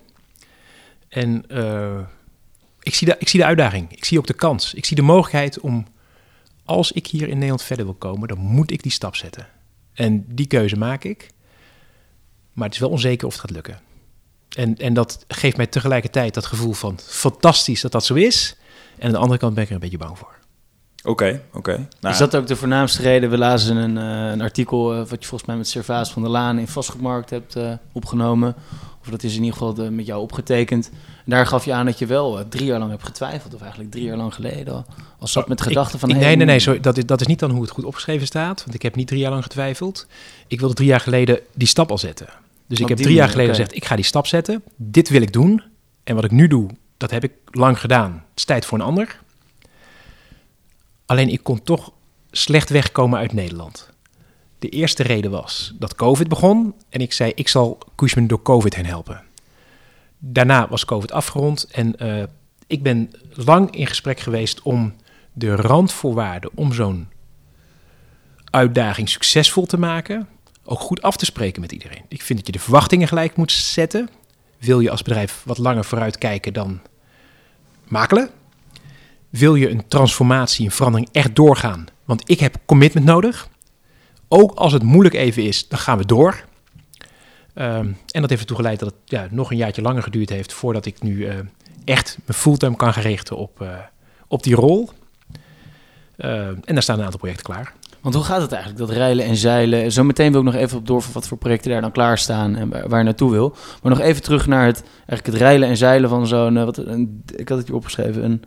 En 1.09 1.45
uh, 1.49 2.01
ik, 2.81 2.95
zie 2.95 3.07
de, 3.07 3.17
ik 3.19 3.29
zie 3.29 3.41
de 3.41 3.47
uitdaging. 3.47 3.93
Ik 3.93 4.05
zie 4.05 4.19
ook 4.19 4.27
de 4.27 4.35
kans. 4.35 4.75
Ik 4.75 4.85
zie 4.85 4.97
de 4.97 5.03
mogelijkheid 5.03 5.61
om, 5.61 5.87
als 6.65 6.93
ik 6.93 7.07
hier 7.07 7.29
in 7.29 7.35
Nederland 7.35 7.63
verder 7.63 7.85
wil 7.85 7.95
komen, 7.95 8.29
dan 8.29 8.39
moet 8.39 8.71
ik 8.71 8.83
die 8.83 8.93
stap 8.93 9.17
zetten. 9.17 9.49
En 9.93 10.25
die 10.29 10.47
keuze 10.47 10.77
maak 10.77 11.05
ik. 11.05 11.31
Maar 12.53 12.65
het 12.65 12.75
is 12.75 12.81
wel 12.81 12.91
onzeker 12.91 13.27
of 13.27 13.33
het 13.33 13.41
gaat 13.41 13.51
lukken. 13.51 13.81
En, 14.57 14.77
en 14.77 14.95
dat 14.95 15.25
geeft 15.29 15.57
mij 15.57 15.67
tegelijkertijd 15.67 16.35
dat 16.35 16.47
gevoel 16.47 16.73
van 16.73 16.99
fantastisch 17.03 17.81
dat 17.81 17.93
dat 17.93 18.05
zo 18.05 18.15
is. 18.15 18.57
En 18.99 19.07
aan 19.07 19.13
de 19.13 19.19
andere 19.19 19.39
kant 19.39 19.55
ben 19.55 19.63
ik 19.63 19.69
er 19.69 19.75
een 19.75 19.81
beetje 19.81 19.99
bang 19.99 20.19
voor. 20.19 20.39
Oké, 21.05 21.41
oké. 21.53 21.89
Nou, 22.01 22.15
is 22.15 22.19
dat 22.19 22.37
ook 22.37 22.47
de 22.47 22.57
voornaamste 22.57 23.03
reden? 23.03 23.31
We 23.31 23.39
lazen 23.39 23.77
een, 23.77 23.97
uh, 23.97 24.31
een 24.33 24.41
artikel 24.41 24.93
uh, 24.93 24.99
wat 24.99 25.23
je 25.23 25.29
volgens 25.29 25.45
mij 25.45 25.57
met 25.57 25.69
Servaas 25.69 26.13
van 26.13 26.23
der 26.23 26.31
Laan 26.31 26.59
in 26.59 26.69
Vastgoedmarkt 26.69 27.31
hebt 27.31 27.57
uh, 27.57 27.73
opgenomen. 27.93 28.55
Of 29.01 29.11
dat 29.11 29.23
is 29.23 29.33
in 29.37 29.43
ieder 29.43 29.53
geval 29.53 29.75
de, 29.75 29.91
met 29.91 30.07
jou 30.07 30.23
opgetekend. 30.23 30.91
En 31.25 31.31
daar 31.31 31.47
gaf 31.47 31.65
je 31.65 31.73
aan 31.73 31.87
dat 31.87 31.99
je 31.99 32.07
wel 32.07 32.49
drie 32.49 32.65
jaar 32.65 32.79
lang 32.79 32.91
hebt 32.91 33.05
getwijfeld. 33.05 33.55
Of 33.55 33.61
eigenlijk 33.61 33.91
drie 33.91 34.05
jaar 34.05 34.17
lang 34.17 34.35
geleden 34.35 34.75
al, 34.75 34.85
al 35.19 35.27
zat 35.27 35.49
met 35.49 35.61
gedachten 35.61 35.99
van... 35.99 36.11
Ik, 36.11 36.17
nee, 36.17 36.37
nee, 36.37 36.47
nee, 36.47 36.59
sorry, 36.59 36.81
dat, 36.81 36.97
is, 36.97 37.07
dat 37.07 37.21
is 37.21 37.27
niet 37.27 37.39
dan 37.39 37.51
hoe 37.51 37.63
het 37.63 37.71
goed 37.71 37.85
opgeschreven 37.85 38.27
staat. 38.27 38.63
Want 38.63 38.75
ik 38.75 38.83
heb 38.83 38.95
niet 38.95 39.07
drie 39.07 39.21
jaar 39.21 39.31
lang 39.31 39.43
getwijfeld. 39.43 40.07
Ik 40.47 40.61
wilde 40.61 40.75
drie 40.75 40.89
jaar 40.89 41.01
geleden 41.01 41.41
die 41.55 41.69
stap 41.69 41.91
al 41.91 41.99
zetten. 41.99 42.29
Dus 42.69 42.81
ik 42.81 42.89
heb 42.89 42.99
drie 42.99 43.15
jaar 43.15 43.29
geleden 43.29 43.55
gezegd, 43.55 43.77
ik 43.77 43.85
ga 43.85 43.97
die 43.97 44.05
stap 44.05 44.27
zetten. 44.27 44.63
Dit 44.77 45.09
wil 45.09 45.23
ik 45.23 45.33
doen. 45.33 45.63
En 46.05 46.15
wat 46.15 46.25
ik 46.25 46.31
nu 46.31 46.49
doe, 46.49 46.71
dat 46.97 47.11
heb 47.11 47.25
ik 47.25 47.33
lang 47.51 47.81
gedaan. 47.81 48.13
Het 48.13 48.39
is 48.39 48.45
tijd 48.45 48.65
voor 48.65 48.79
een 48.79 48.85
ander. 48.85 49.23
Alleen 51.07 51.29
ik 51.29 51.43
kon 51.43 51.63
toch 51.63 51.93
slecht 52.31 52.71
wegkomen 52.71 53.19
uit 53.19 53.33
Nederland. 53.33 53.91
De 54.59 54.69
eerste 54.69 55.03
reden 55.03 55.31
was 55.31 55.75
dat 55.79 55.95
COVID 55.95 56.29
begon 56.29 56.75
en 56.89 57.01
ik 57.01 57.13
zei 57.13 57.33
ik 57.35 57.49
zal 57.49 57.79
Cushman 57.97 58.27
door 58.27 58.43
COVID 58.43 58.75
heen 58.75 58.87
helpen. 58.87 59.23
Daarna 60.19 60.69
was 60.69 60.85
COVID 60.85 61.13
afgerond 61.13 61.67
en 61.71 61.95
uh, 62.03 62.23
ik 62.67 62.83
ben 62.83 63.11
lang 63.33 63.71
in 63.77 63.87
gesprek 63.87 64.21
geweest 64.21 64.63
om 64.63 64.95
de 65.33 65.57
randvoorwaarden 65.57 66.51
om 66.55 66.73
zo'n 66.73 67.09
uitdaging 68.51 69.09
succesvol 69.09 69.67
te 69.67 69.79
maken, 69.79 70.29
ook 70.65 70.81
goed 70.81 71.03
af 71.03 71.17
te 71.17 71.25
spreken 71.25 71.61
met 71.61 71.73
iedereen. 71.73 72.03
Ik 72.09 72.23
vind 72.23 72.39
dat 72.39 72.47
je 72.47 72.53
de 72.53 72.65
verwachtingen 72.65 73.09
gelijk 73.09 73.37
moet 73.37 73.53
zetten. 73.53 74.09
Wil 74.59 74.81
je 74.81 74.91
als 74.91 75.03
bedrijf 75.03 75.43
wat 75.45 75.59
langer 75.59 75.85
vooruit 75.85 76.19
kijken 76.19 76.53
dan 76.53 76.81
makelen? 77.85 78.31
Wil 79.39 79.55
je 79.55 79.71
een 79.71 79.89
transformatie, 79.89 80.65
een 80.65 80.71
verandering 80.71 81.09
echt 81.13 81.37
doorgaan? 81.37 81.87
Want 82.05 82.31
ik 82.31 82.41
heb 82.41 82.57
commitment 82.65 83.07
nodig. 83.07 83.49
Ook 84.29 84.53
als 84.55 84.73
het 84.73 84.83
moeilijk 84.83 85.15
even 85.15 85.43
is, 85.43 85.69
dan 85.69 85.79
gaan 85.79 85.99
we 85.99 86.07
door. 86.07 86.45
Um, 87.55 87.97
en 88.11 88.21
dat 88.21 88.29
heeft 88.31 88.41
ertoe 88.41 88.57
geleid 88.57 88.79
dat 88.79 88.89
het 88.89 88.99
ja, 89.05 89.27
nog 89.31 89.51
een 89.51 89.57
jaartje 89.57 89.83
langer 89.83 90.03
geduurd 90.03 90.31
heeft 90.31 90.53
voordat 90.53 90.87
ik 90.87 91.03
nu 91.03 91.17
uh, 91.17 91.35
echt 91.85 92.19
me 92.25 92.35
fulltime 92.35 92.77
kan 92.77 92.93
gaan 92.93 93.03
richten 93.03 93.37
op, 93.37 93.63
uh, 93.63 93.69
op 94.29 94.43
die 94.43 94.55
rol. 94.55 94.89
Uh, 96.17 96.47
en 96.47 96.63
daar 96.65 96.83
staan 96.83 96.99
een 96.99 97.05
aantal 97.05 97.19
projecten 97.19 97.45
klaar. 97.45 97.73
Want 98.01 98.15
hoe 98.15 98.25
gaat 98.25 98.41
het 98.41 98.53
eigenlijk, 98.53 98.87
dat 98.87 98.97
reilen 98.97 99.25
en 99.25 99.37
zeilen? 99.37 99.93
Zometeen 99.93 100.33
wil 100.33 100.41
ik 100.41 100.47
nog 100.47 100.55
even 100.55 100.79
op 100.79 100.87
door 100.87 101.05
wat 101.13 101.29
voor 101.29 101.39
projecten 101.39 101.71
daar 101.71 101.81
dan 101.81 101.93
klaarstaan 101.93 102.57
en 102.57 102.89
waar, 102.89 102.99
je 102.99 103.05
naartoe 103.05 103.31
wil. 103.31 103.57
Maar 103.83 103.93
nog 103.93 104.01
even 104.01 104.23
terug 104.23 104.47
naar 104.47 104.67
het, 104.67 104.83
eigenlijk 104.97 105.27
het 105.27 105.37
reilen 105.37 105.69
en 105.69 105.77
zeilen 105.77 106.09
van 106.09 106.27
zo'n, 106.27 106.57
een, 106.57 107.23
ik 107.37 107.49
had 107.49 107.59
het 107.59 107.67
hier 107.67 107.77
opgeschreven, 107.77 108.25
een 108.25 108.43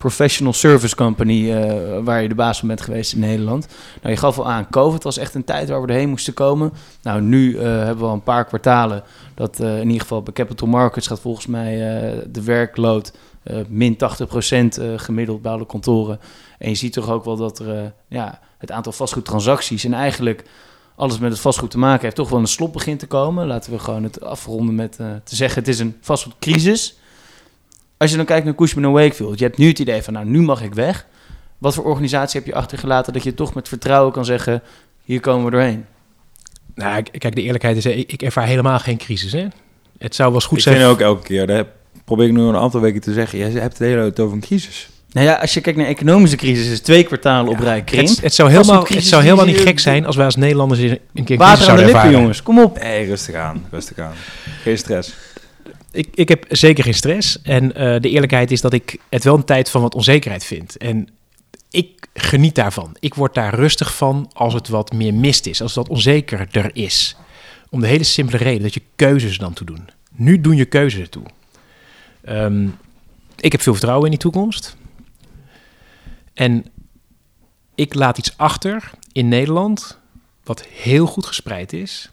professional 0.00 0.52
service 0.52 0.96
company 0.96 1.50
uh, 1.50 1.98
waar 2.04 2.22
je 2.22 2.28
de 2.28 2.34
baas 2.34 2.58
van 2.58 2.68
bent 2.68 2.80
geweest 2.80 3.12
in 3.12 3.18
Nederland. 3.18 3.66
Nou, 4.02 4.14
je 4.14 4.20
gaf 4.20 4.38
al 4.38 4.50
aan, 4.50 4.70
COVID 4.70 5.02
was 5.02 5.18
echt 5.18 5.34
een 5.34 5.44
tijd 5.44 5.68
waar 5.68 5.82
we 5.82 5.88
erheen 5.92 6.08
moesten 6.08 6.34
komen. 6.34 6.72
Nou, 7.02 7.20
nu 7.20 7.52
uh, 7.52 7.62
hebben 7.62 7.98
we 7.98 8.04
al 8.04 8.12
een 8.12 8.22
paar 8.22 8.44
kwartalen 8.44 9.02
dat 9.34 9.60
uh, 9.60 9.78
in 9.78 9.86
ieder 9.86 10.00
geval 10.00 10.22
bij 10.22 10.32
Capital 10.32 10.68
Markets 10.68 11.06
gaat 11.06 11.20
volgens 11.20 11.46
mij 11.46 11.76
de 12.30 12.42
werkload 12.42 13.12
min 13.68 13.96
80% 13.96 13.96
gemiddeld 14.96 15.42
bij 15.42 15.52
alle 15.52 15.66
kantoren. 15.66 16.20
En 16.58 16.68
je 16.68 16.74
ziet 16.74 16.92
toch 16.92 17.10
ook 17.10 17.24
wel 17.24 17.36
dat 17.36 17.58
er 17.58 17.92
ja, 18.08 18.40
het 18.58 18.70
aantal 18.70 18.92
vastgoedtransacties 18.92 19.84
en 19.84 19.94
eigenlijk 19.94 20.44
alles 20.94 21.18
met 21.18 21.30
het 21.30 21.40
vastgoed 21.40 21.70
te 21.70 21.78
maken 21.78 22.02
heeft, 22.02 22.16
toch 22.16 22.28
wel 22.28 22.40
een 22.40 22.46
slop 22.46 22.72
begint 22.72 22.98
te 22.98 23.06
komen. 23.06 23.46
Laten 23.46 23.72
we 23.72 23.78
gewoon 23.78 24.02
het 24.02 24.22
afronden 24.22 24.74
met 24.74 24.92
te 25.24 25.36
zeggen, 25.36 25.58
het 25.58 25.68
is 25.68 25.78
een 25.78 25.96
vastgoedcrisis. 26.00 26.99
Als 28.00 28.10
je 28.10 28.16
dan 28.16 28.26
kijkt 28.26 28.44
naar 28.44 28.54
Cushman 28.54 28.84
en 28.84 28.92
Wakefield, 28.92 29.38
je 29.38 29.44
hebt 29.44 29.58
nu 29.58 29.68
het 29.68 29.78
idee 29.78 30.02
van, 30.02 30.12
nou, 30.12 30.26
nu 30.26 30.42
mag 30.42 30.62
ik 30.62 30.74
weg. 30.74 31.06
Wat 31.58 31.74
voor 31.74 31.84
organisatie 31.84 32.38
heb 32.40 32.48
je 32.48 32.54
achtergelaten 32.54 33.12
dat 33.12 33.22
je 33.22 33.34
toch 33.34 33.54
met 33.54 33.68
vertrouwen 33.68 34.12
kan 34.12 34.24
zeggen, 34.24 34.62
hier 35.04 35.20
komen 35.20 35.44
we 35.44 35.50
doorheen? 35.50 35.84
Nou, 36.74 37.02
kijk, 37.02 37.34
de 37.34 37.42
eerlijkheid 37.42 37.76
is, 37.76 37.86
ik, 37.86 38.12
ik 38.12 38.22
ervaar 38.22 38.46
helemaal 38.46 38.78
geen 38.78 38.96
crisis. 38.96 39.32
Hè? 39.32 39.46
Het 39.98 40.14
zou 40.14 40.28
wel 40.28 40.38
eens 40.38 40.46
goed 40.48 40.56
ik 40.56 40.62
zijn. 40.62 40.74
Ik 40.74 40.80
vind 40.80 40.92
ook 40.92 41.00
elke 41.00 41.22
keer, 41.22 41.46
daar 41.46 41.64
probeer 42.04 42.26
ik 42.26 42.32
nu 42.32 42.40
een 42.40 42.56
aantal 42.56 42.80
weken 42.80 43.00
te 43.00 43.12
zeggen, 43.12 43.38
jij 43.38 43.50
hebt 43.50 43.78
het 43.78 43.88
hele 43.88 44.00
tijd 44.00 44.20
over 44.20 44.34
een 44.34 44.42
crisis. 44.42 44.88
Nou 45.12 45.26
ja, 45.26 45.34
als 45.34 45.54
je 45.54 45.60
kijkt 45.60 45.78
naar 45.78 45.88
economische 45.88 46.36
crisis, 46.36 46.70
is 46.70 46.80
twee 46.80 47.04
kwartalen 47.04 47.52
op 47.52 47.58
rij 47.58 47.82
krimp. 47.82 48.08
Het, 48.08 48.20
het, 48.20 48.34
zou 48.34 48.50
helemaal, 48.50 48.86
het 48.88 49.04
zou 49.04 49.22
helemaal 49.22 49.46
niet 49.46 49.60
gek 49.60 49.78
zijn 49.78 50.06
als 50.06 50.16
wij 50.16 50.24
als 50.24 50.36
Nederlanders 50.36 50.80
een 50.80 51.24
keer 51.24 51.36
Water 51.36 51.68
aan 51.68 51.76
de 51.76 51.84
lippen, 51.84 52.10
jongens. 52.10 52.42
Kom 52.42 52.58
op. 52.58 52.82
Nee, 52.82 53.06
rustig 53.06 53.34
aan, 53.34 53.66
rustig 53.70 53.98
aan. 53.98 54.14
Geen 54.62 54.78
stress. 54.78 55.12
Ik, 55.92 56.08
ik 56.14 56.28
heb 56.28 56.46
zeker 56.48 56.84
geen 56.84 56.94
stress. 56.94 57.42
En 57.42 57.64
uh, 57.64 57.72
de 58.00 58.08
eerlijkheid 58.08 58.50
is 58.50 58.60
dat 58.60 58.72
ik 58.72 59.00
het 59.08 59.24
wel 59.24 59.34
een 59.34 59.44
tijd 59.44 59.70
van 59.70 59.82
wat 59.82 59.94
onzekerheid 59.94 60.44
vind. 60.44 60.76
En 60.76 61.08
ik 61.70 62.06
geniet 62.14 62.54
daarvan. 62.54 62.96
Ik 63.00 63.14
word 63.14 63.34
daar 63.34 63.54
rustig 63.54 63.96
van 63.96 64.30
als 64.32 64.54
het 64.54 64.68
wat 64.68 64.92
meer 64.92 65.14
mist 65.14 65.46
is, 65.46 65.62
als 65.62 65.74
het 65.74 65.86
wat 65.86 65.96
onzekerder 65.96 66.70
is. 66.72 67.16
Om 67.68 67.80
de 67.80 67.86
hele 67.86 68.04
simpele 68.04 68.38
reden 68.38 68.62
dat 68.62 68.74
je 68.74 68.82
keuzes 68.96 69.38
dan 69.38 69.52
toe 69.52 69.66
doen. 69.66 69.88
Nu 70.12 70.40
doen 70.40 70.56
je 70.56 70.64
keuzes 70.64 71.00
ertoe. 71.00 71.24
Um, 72.28 72.76
ik 73.36 73.52
heb 73.52 73.60
veel 73.60 73.72
vertrouwen 73.72 74.04
in 74.04 74.10
die 74.10 74.20
toekomst. 74.20 74.76
En 76.34 76.64
ik 77.74 77.94
laat 77.94 78.18
iets 78.18 78.36
achter 78.36 78.90
in 79.12 79.28
Nederland 79.28 79.98
wat 80.44 80.64
heel 80.64 81.06
goed 81.06 81.26
gespreid 81.26 81.72
is. 81.72 82.10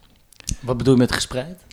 Wat 0.60 0.78
bedoel 0.78 0.94
je 0.94 1.00
met 1.00 1.12
gespreid? 1.12 1.66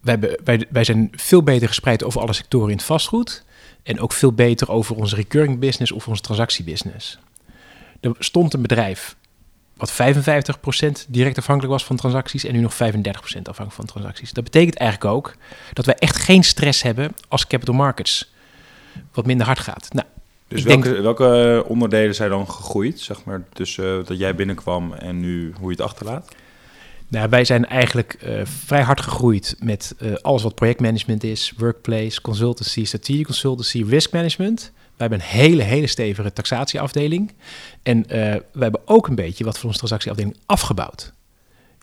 Wij, 0.00 0.38
wij, 0.44 0.66
wij 0.70 0.84
zijn 0.84 1.10
veel 1.12 1.42
beter 1.42 1.68
gespreid 1.68 2.04
over 2.04 2.20
alle 2.20 2.32
sectoren 2.32 2.70
in 2.70 2.76
het 2.76 2.86
vastgoed. 2.86 3.44
En 3.82 4.00
ook 4.00 4.12
veel 4.12 4.32
beter 4.32 4.70
over 4.70 4.96
onze 4.96 5.16
recurring 5.16 5.58
business 5.58 5.92
of 5.92 6.08
onze 6.08 6.22
transactiebusiness. 6.22 7.18
Er 8.00 8.14
stond 8.18 8.54
een 8.54 8.62
bedrijf 8.62 9.16
wat 9.76 9.92
55% 9.92 9.94
direct 11.08 11.38
afhankelijk 11.38 11.72
was 11.72 11.84
van 11.84 11.96
transacties 11.96 12.44
en 12.44 12.52
nu 12.52 12.60
nog 12.60 12.72
35% 12.72 12.76
afhankelijk 12.76 13.72
van 13.72 13.84
transacties. 13.84 14.32
Dat 14.32 14.44
betekent 14.44 14.76
eigenlijk 14.76 15.14
ook 15.14 15.34
dat 15.72 15.86
wij 15.86 15.94
echt 15.94 16.16
geen 16.16 16.44
stress 16.44 16.82
hebben 16.82 17.14
als 17.28 17.46
capital 17.46 17.74
markets 17.74 18.32
wat 19.12 19.26
minder 19.26 19.46
hard 19.46 19.58
gaat. 19.58 19.88
Nou, 19.92 20.06
dus 20.48 20.62
welke, 20.62 20.88
denk... 20.88 21.02
welke 21.02 21.64
onderdelen 21.66 22.14
zijn 22.14 22.30
dan 22.30 22.50
gegroeid, 22.50 23.00
zeg 23.00 23.24
maar, 23.24 23.44
tussen 23.52 24.04
dat 24.04 24.18
jij 24.18 24.34
binnenkwam 24.34 24.92
en 24.92 25.20
nu 25.20 25.52
hoe 25.58 25.70
je 25.70 25.76
het 25.76 25.80
achterlaat? 25.80 26.34
Nou, 27.08 27.28
wij 27.28 27.44
zijn 27.44 27.66
eigenlijk 27.66 28.18
uh, 28.24 28.40
vrij 28.44 28.82
hard 28.82 29.00
gegroeid 29.00 29.56
met 29.58 29.94
uh, 29.98 30.14
alles 30.14 30.42
wat 30.42 30.54
projectmanagement 30.54 31.24
is, 31.24 31.52
workplace, 31.56 32.20
consultancy, 32.20 32.84
strategie 32.84 33.24
consultancy, 33.24 33.84
risk 33.88 34.12
management. 34.12 34.72
We 34.74 35.04
hebben 35.04 35.18
een 35.18 35.24
hele, 35.24 35.62
hele 35.62 35.86
stevige 35.86 36.32
taxatieafdeling. 36.32 37.32
En 37.82 37.98
uh, 37.98 38.04
we 38.52 38.62
hebben 38.62 38.80
ook 38.84 39.06
een 39.06 39.14
beetje 39.14 39.44
wat 39.44 39.58
van 39.58 39.66
onze 39.66 39.78
transactieafdeling 39.78 40.36
afgebouwd. 40.46 41.12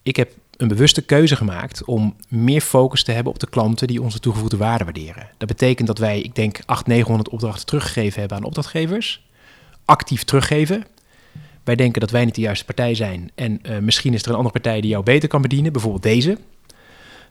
Ik 0.02 0.16
heb 0.16 0.32
een 0.58 0.68
bewuste 0.68 1.02
keuze 1.02 1.36
gemaakt 1.36 1.84
om 1.84 2.16
meer 2.28 2.62
focus 2.62 3.04
te 3.04 3.12
hebben 3.12 3.34
op 3.34 3.40
de 3.40 3.50
klanten 3.50 3.88
die 3.88 4.02
onze 4.02 4.20
toegevoegde 4.20 4.58
waarde 4.58 4.84
waarderen. 4.84 5.30
Dat 5.38 5.48
betekent 5.48 5.88
dat 5.88 5.98
wij, 5.98 6.22
ik 6.22 6.36
denk, 6.36 6.56
800, 6.66 6.88
900 6.88 7.30
opdrachten 7.30 7.66
teruggegeven 7.66 8.20
hebben 8.20 8.38
aan 8.38 8.44
opdrachtgevers. 8.44 9.28
Actief 9.86 10.24
teruggeven. 10.24 10.86
Wij 11.66 11.76
denken 11.76 12.02
dat 12.02 12.12
wij 12.12 12.26
niet 12.26 12.36
de 12.36 12.42
juiste 12.42 12.66
partij 12.66 12.96
zijn. 12.96 13.32
En 13.36 13.60
uh, 13.64 13.78
misschien 13.78 14.14
is 14.14 14.22
er 14.22 14.30
een 14.30 14.36
andere 14.36 14.54
partij 14.54 14.82
die 14.82 14.90
jou 14.90 15.04
beter 15.04 15.30
kan 15.30 15.42
bedienen, 15.42 15.72
bijvoorbeeld 15.72 16.04
deze. 16.04 16.38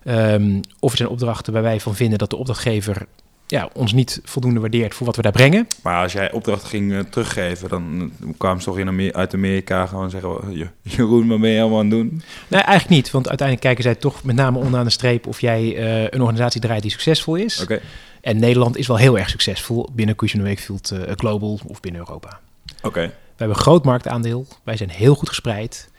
Um, 0.06 0.60
of 0.80 0.90
er 0.90 0.96
zijn 0.96 1.08
opdrachten 1.08 1.52
waar 1.52 1.62
wij 1.62 1.80
van 1.80 1.94
vinden 1.94 2.18
dat 2.18 2.30
de 2.30 2.36
opdrachtgever 2.36 3.06
ja, 3.46 3.68
ons 3.72 3.92
niet 3.92 4.20
voldoende 4.24 4.60
waardeert 4.60 4.94
voor 4.94 5.06
wat 5.06 5.16
we 5.16 5.22
daar 5.22 5.32
brengen. 5.32 5.66
Maar 5.82 6.02
als 6.02 6.12
jij 6.12 6.32
opdrachten 6.32 6.68
ging 6.68 6.92
uh, 6.92 7.00
teruggeven, 7.00 7.68
dan 7.68 8.12
kwamen 8.38 8.62
ze 8.62 8.68
toch 8.68 8.78
in 8.78 8.88
Amer 8.88 9.12
uit 9.12 9.34
Amerika 9.34 9.86
gewoon 9.86 10.10
zeggen: 10.10 10.72
Jeroen, 10.82 11.28
wat 11.28 11.40
ben 11.40 11.50
je 11.50 11.60
allemaal 11.60 11.78
aan 11.78 11.90
het 11.90 11.94
doen? 11.94 12.22
Nee, 12.48 12.60
eigenlijk 12.60 12.88
niet. 12.88 13.10
Want 13.10 13.28
uiteindelijk 13.28 13.66
kijken 13.66 13.84
zij 13.84 13.94
toch 13.94 14.24
met 14.24 14.36
name 14.36 14.58
onderaan 14.58 14.84
de 14.84 14.90
streep 14.90 15.26
of 15.26 15.40
jij 15.40 15.62
uh, 15.62 16.02
een 16.02 16.20
organisatie 16.20 16.60
draait 16.60 16.82
die 16.82 16.90
succesvol 16.90 17.34
is. 17.34 17.62
Okay. 17.62 17.80
En 18.20 18.38
Nederland 18.38 18.76
is 18.76 18.86
wel 18.86 18.96
heel 18.96 19.18
erg 19.18 19.28
succesvol 19.28 19.88
binnen 19.92 20.16
Cushman 20.16 20.44
Wakefield 20.44 20.92
uh, 20.92 21.00
Global 21.16 21.58
of 21.66 21.80
binnen 21.80 22.00
Europa. 22.00 22.40
Oké. 22.76 22.86
Okay. 22.86 23.10
We 23.36 23.40
hebben 23.40 23.56
een 23.56 23.62
groot 23.62 23.84
marktaandeel. 23.84 24.46
Wij 24.64 24.76
zijn 24.76 24.90
heel 24.90 25.14
goed 25.14 25.28
gespreid. 25.28 25.90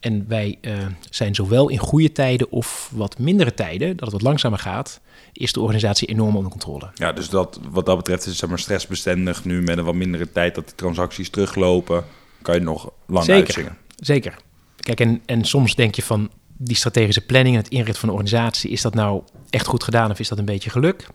En 0.00 0.24
wij 0.28 0.58
uh, 0.60 0.72
zijn 1.10 1.34
zowel 1.34 1.68
in 1.68 1.78
goede 1.78 2.12
tijden 2.12 2.50
of 2.50 2.90
wat 2.94 3.18
mindere 3.18 3.54
tijden, 3.54 3.88
dat 3.88 4.00
het 4.00 4.12
wat 4.12 4.22
langzamer 4.22 4.58
gaat, 4.58 5.00
is 5.32 5.52
de 5.52 5.60
organisatie 5.60 6.08
enorm 6.08 6.36
onder 6.36 6.50
controle. 6.50 6.90
Ja, 6.94 7.12
dus 7.12 7.28
dat, 7.28 7.60
wat 7.70 7.86
dat 7.86 7.96
betreft 7.96 8.20
is 8.20 8.26
het 8.26 8.36
zeg 8.36 8.48
maar, 8.48 8.58
stressbestendig 8.58 9.44
nu 9.44 9.62
met 9.62 9.78
een 9.78 9.84
wat 9.84 9.94
mindere 9.94 10.32
tijd 10.32 10.54
dat 10.54 10.68
de 10.68 10.74
transacties 10.74 11.30
teruglopen. 11.30 12.04
Kan 12.42 12.54
je 12.54 12.60
nog 12.60 12.92
lang 13.06 13.24
Zeker. 13.24 13.44
uitzingen. 13.44 13.76
Zeker. 13.96 14.36
Kijk, 14.76 15.00
en, 15.00 15.22
en 15.26 15.44
soms 15.44 15.74
denk 15.74 15.94
je 15.94 16.02
van 16.02 16.30
die 16.56 16.76
strategische 16.76 17.26
planning 17.26 17.56
en 17.56 17.62
het 17.62 17.70
inrichten 17.70 18.00
van 18.00 18.08
een 18.08 18.14
organisatie, 18.14 18.70
is 18.70 18.82
dat 18.82 18.94
nou 18.94 19.22
echt 19.50 19.66
goed 19.66 19.82
gedaan 19.82 20.10
of 20.10 20.18
is 20.18 20.28
dat 20.28 20.38
een 20.38 20.44
beetje 20.44 20.70
geluk? 20.70 21.06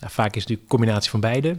Nou, 0.00 0.12
vaak 0.12 0.34
is 0.34 0.42
het 0.42 0.50
natuurlijk 0.50 0.62
een 0.62 0.78
combinatie 0.78 1.10
van 1.10 1.20
beide. 1.20 1.58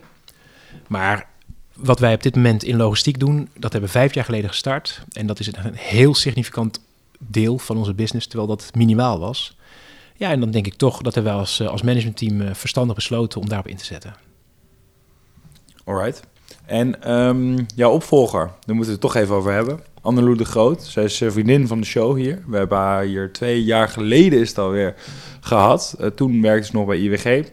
Maar 0.87 1.27
wat 1.75 1.99
wij 1.99 2.13
op 2.13 2.23
dit 2.23 2.35
moment 2.35 2.63
in 2.63 2.77
logistiek 2.77 3.19
doen, 3.19 3.49
dat 3.53 3.71
hebben 3.71 3.91
we 3.91 3.97
vijf 3.97 4.13
jaar 4.13 4.25
geleden 4.25 4.49
gestart. 4.49 5.03
En 5.11 5.27
dat 5.27 5.39
is 5.39 5.47
een 5.47 5.73
heel 5.73 6.15
significant 6.15 6.79
deel 7.19 7.57
van 7.57 7.77
onze 7.77 7.93
business, 7.93 8.27
terwijl 8.27 8.49
dat 8.49 8.71
minimaal 8.75 9.19
was. 9.19 9.57
Ja, 10.15 10.31
en 10.31 10.39
dan 10.39 10.51
denk 10.51 10.65
ik 10.65 10.73
toch 10.73 11.01
dat 11.01 11.15
we 11.15 11.29
als, 11.29 11.59
eh, 11.59 11.67
als 11.67 11.81
managementteam 11.81 12.41
eh, 12.41 12.53
verstandig 12.53 12.95
besloten 12.95 13.41
om 13.41 13.49
daarop 13.49 13.67
in 13.67 13.77
te 13.77 13.85
zetten. 13.85 14.15
Alright. 15.83 16.23
En 16.65 17.01
ehm, 17.01 17.63
jouw 17.75 17.91
opvolger, 17.91 18.45
daar 18.45 18.75
moeten 18.75 18.85
we 18.85 18.91
het 18.91 19.01
toch 19.01 19.15
even 19.15 19.35
over 19.35 19.51
hebben. 19.51 19.79
Annelou 20.01 20.35
de 20.35 20.45
Groot. 20.45 20.83
Zij 20.83 21.03
is 21.03 21.21
eh, 21.21 21.31
vriendin 21.31 21.67
van 21.67 21.79
de 21.79 21.85
show 21.85 22.17
hier. 22.17 22.43
We 22.47 22.57
hebben 22.57 22.77
haar 22.77 23.03
hier 23.03 23.33
twee 23.33 23.63
jaar 23.63 23.89
geleden 23.89 24.39
is 24.39 24.49
het 24.49 24.57
alweer 24.57 24.95
gehad. 25.39 25.95
Uh, 25.99 26.07
toen 26.07 26.41
werkte 26.41 26.67
ze 26.67 26.75
nog 26.75 26.85
bij 26.85 26.97
IWG. 26.97 27.49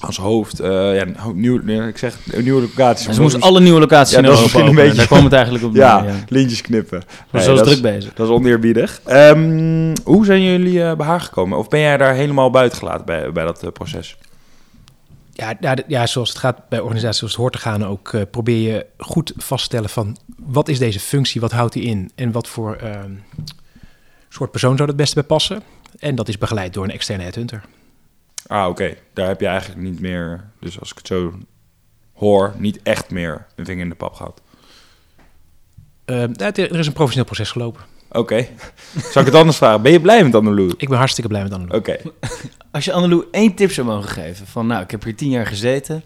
Als 0.00 0.16
hoofd, 0.16 0.60
uh, 0.60 0.96
ja, 0.96 1.04
nieuw, 1.34 1.60
ik 1.88 1.98
zeg 1.98 2.18
een 2.30 2.42
nieuwe 2.44 2.60
locatie. 2.60 3.12
Ze 3.14 3.20
moest 3.20 3.40
alle 3.40 3.60
nieuwe 3.60 3.80
locaties 3.80 4.12
Ja, 4.12 4.18
in 4.18 4.24
Europa 4.24 4.42
misschien 4.42 4.62
een 4.62 4.68
openen. 4.68 4.84
beetje- 4.88 4.98
Daar 4.98 5.06
kwam 5.10 5.24
het 5.24 5.32
eigenlijk 5.32 5.64
op. 5.64 5.74
ja, 5.84 6.02
ja. 6.04 6.14
lintjes 6.28 6.60
knippen. 6.60 6.98
Maar 7.06 7.26
Nee, 7.30 7.42
ze 7.42 7.48
was 7.50 7.58
dat 7.58 7.66
is- 7.68 7.72
druk 7.80 7.92
bezig. 7.94 8.14
Dat 8.14 8.26
is 8.28 8.32
oneerbiedig. 8.32 9.00
Ehm, 9.04 9.94
hoe 10.04 10.24
zijn 10.24 10.42
jullie 10.42 10.82
eh, 10.82 10.96
bij 10.96 11.06
haar 11.06 11.20
gekomen? 11.20 11.58
Of 11.58 11.68
ben 11.68 11.80
jij 11.80 11.96
daar 11.96 12.14
helemaal 12.14 12.50
buiten 12.50 12.78
gelaten 12.78 13.06
bij, 13.06 13.32
bij 13.32 13.44
dat 13.44 13.62
eh, 13.62 13.70
proces? 13.72 14.16
Ja, 15.32 15.54
ja, 15.60 15.76
ja, 15.86 16.06
zoals 16.06 16.28
het 16.28 16.38
gaat 16.38 16.68
bij 16.68 16.80
organisaties 16.80 17.18
zoals 17.18 17.32
het 17.32 17.40
hoort 17.42 17.52
te 17.52 17.58
gaan 17.58 17.84
ook, 17.86 18.12
eh, 18.12 18.22
probeer 18.30 18.72
je 18.72 18.86
goed 18.98 19.32
vast 19.36 19.60
te 19.60 19.66
stellen 19.74 19.88
van 19.90 20.16
wat 20.46 20.68
is 20.68 20.78
deze 20.78 21.00
functie, 21.00 21.40
wat 21.40 21.52
houdt 21.52 21.72
die 21.72 21.82
in 21.82 22.10
en 22.14 22.32
wat 22.32 22.48
voor 22.48 22.74
ehm, 22.74 23.10
soort 24.28 24.50
persoon 24.50 24.70
zou 24.76 24.82
er 24.82 24.88
het 24.88 24.96
beste 24.96 25.14
bij 25.14 25.24
passen. 25.24 25.62
En 25.98 26.14
dat 26.14 26.28
is 26.28 26.38
begeleid 26.38 26.74
door 26.74 26.84
een 26.84 26.90
externe 26.90 27.22
headhunter. 27.22 27.62
Ah, 28.46 28.68
oké. 28.68 28.94
Daar 29.14 29.28
heb 29.28 29.40
je 29.40 29.46
eigenlijk 29.46 29.80
niet 29.80 30.00
meer, 30.00 30.50
dus 30.60 30.80
als 30.80 30.90
ik 30.90 30.96
het 30.96 31.06
zo 31.06 31.32
hoor, 32.14 32.54
niet 32.58 32.80
echt 32.82 33.10
meer 33.10 33.46
een 33.56 33.64
vinger 33.64 33.82
in 33.82 33.88
de 33.88 33.94
pap 33.94 34.14
gehad. 34.14 34.40
Eh, 36.04 36.20
het- 36.20 36.58
er 36.58 36.78
is 36.78 36.86
een 36.86 36.92
professioneel 36.92 37.24
proces 37.28 37.50
gelopen. 37.50 37.82
Oké. 38.10 38.46
Zal 39.12 39.22
ik 39.22 39.28
het 39.28 39.34
anders 39.36 39.56
vragen? 39.56 39.82
Ben 39.82 39.92
je 39.92 40.00
blij 40.00 40.24
met 40.24 40.34
Annelou? 40.34 40.74
Ik 40.76 40.88
ben 40.88 40.98
hartstikke 40.98 41.28
blij 41.30 41.42
met 41.42 41.52
Annelou. 41.52 41.78
Oké. 41.78 41.96
Als 42.70 42.84
je 42.84 42.92
Annelou 42.92 43.24
één 43.30 43.54
tip 43.54 43.70
zou 43.72 43.86
mogen 43.86 44.08
geven, 44.10 44.46
van 44.46 44.66
nou, 44.66 44.82
ik 44.82 44.90
heb 44.90 45.02
hier 45.04 45.16
tien 45.16 45.30
jaar 45.30 45.46
gezeten. 45.46 46.02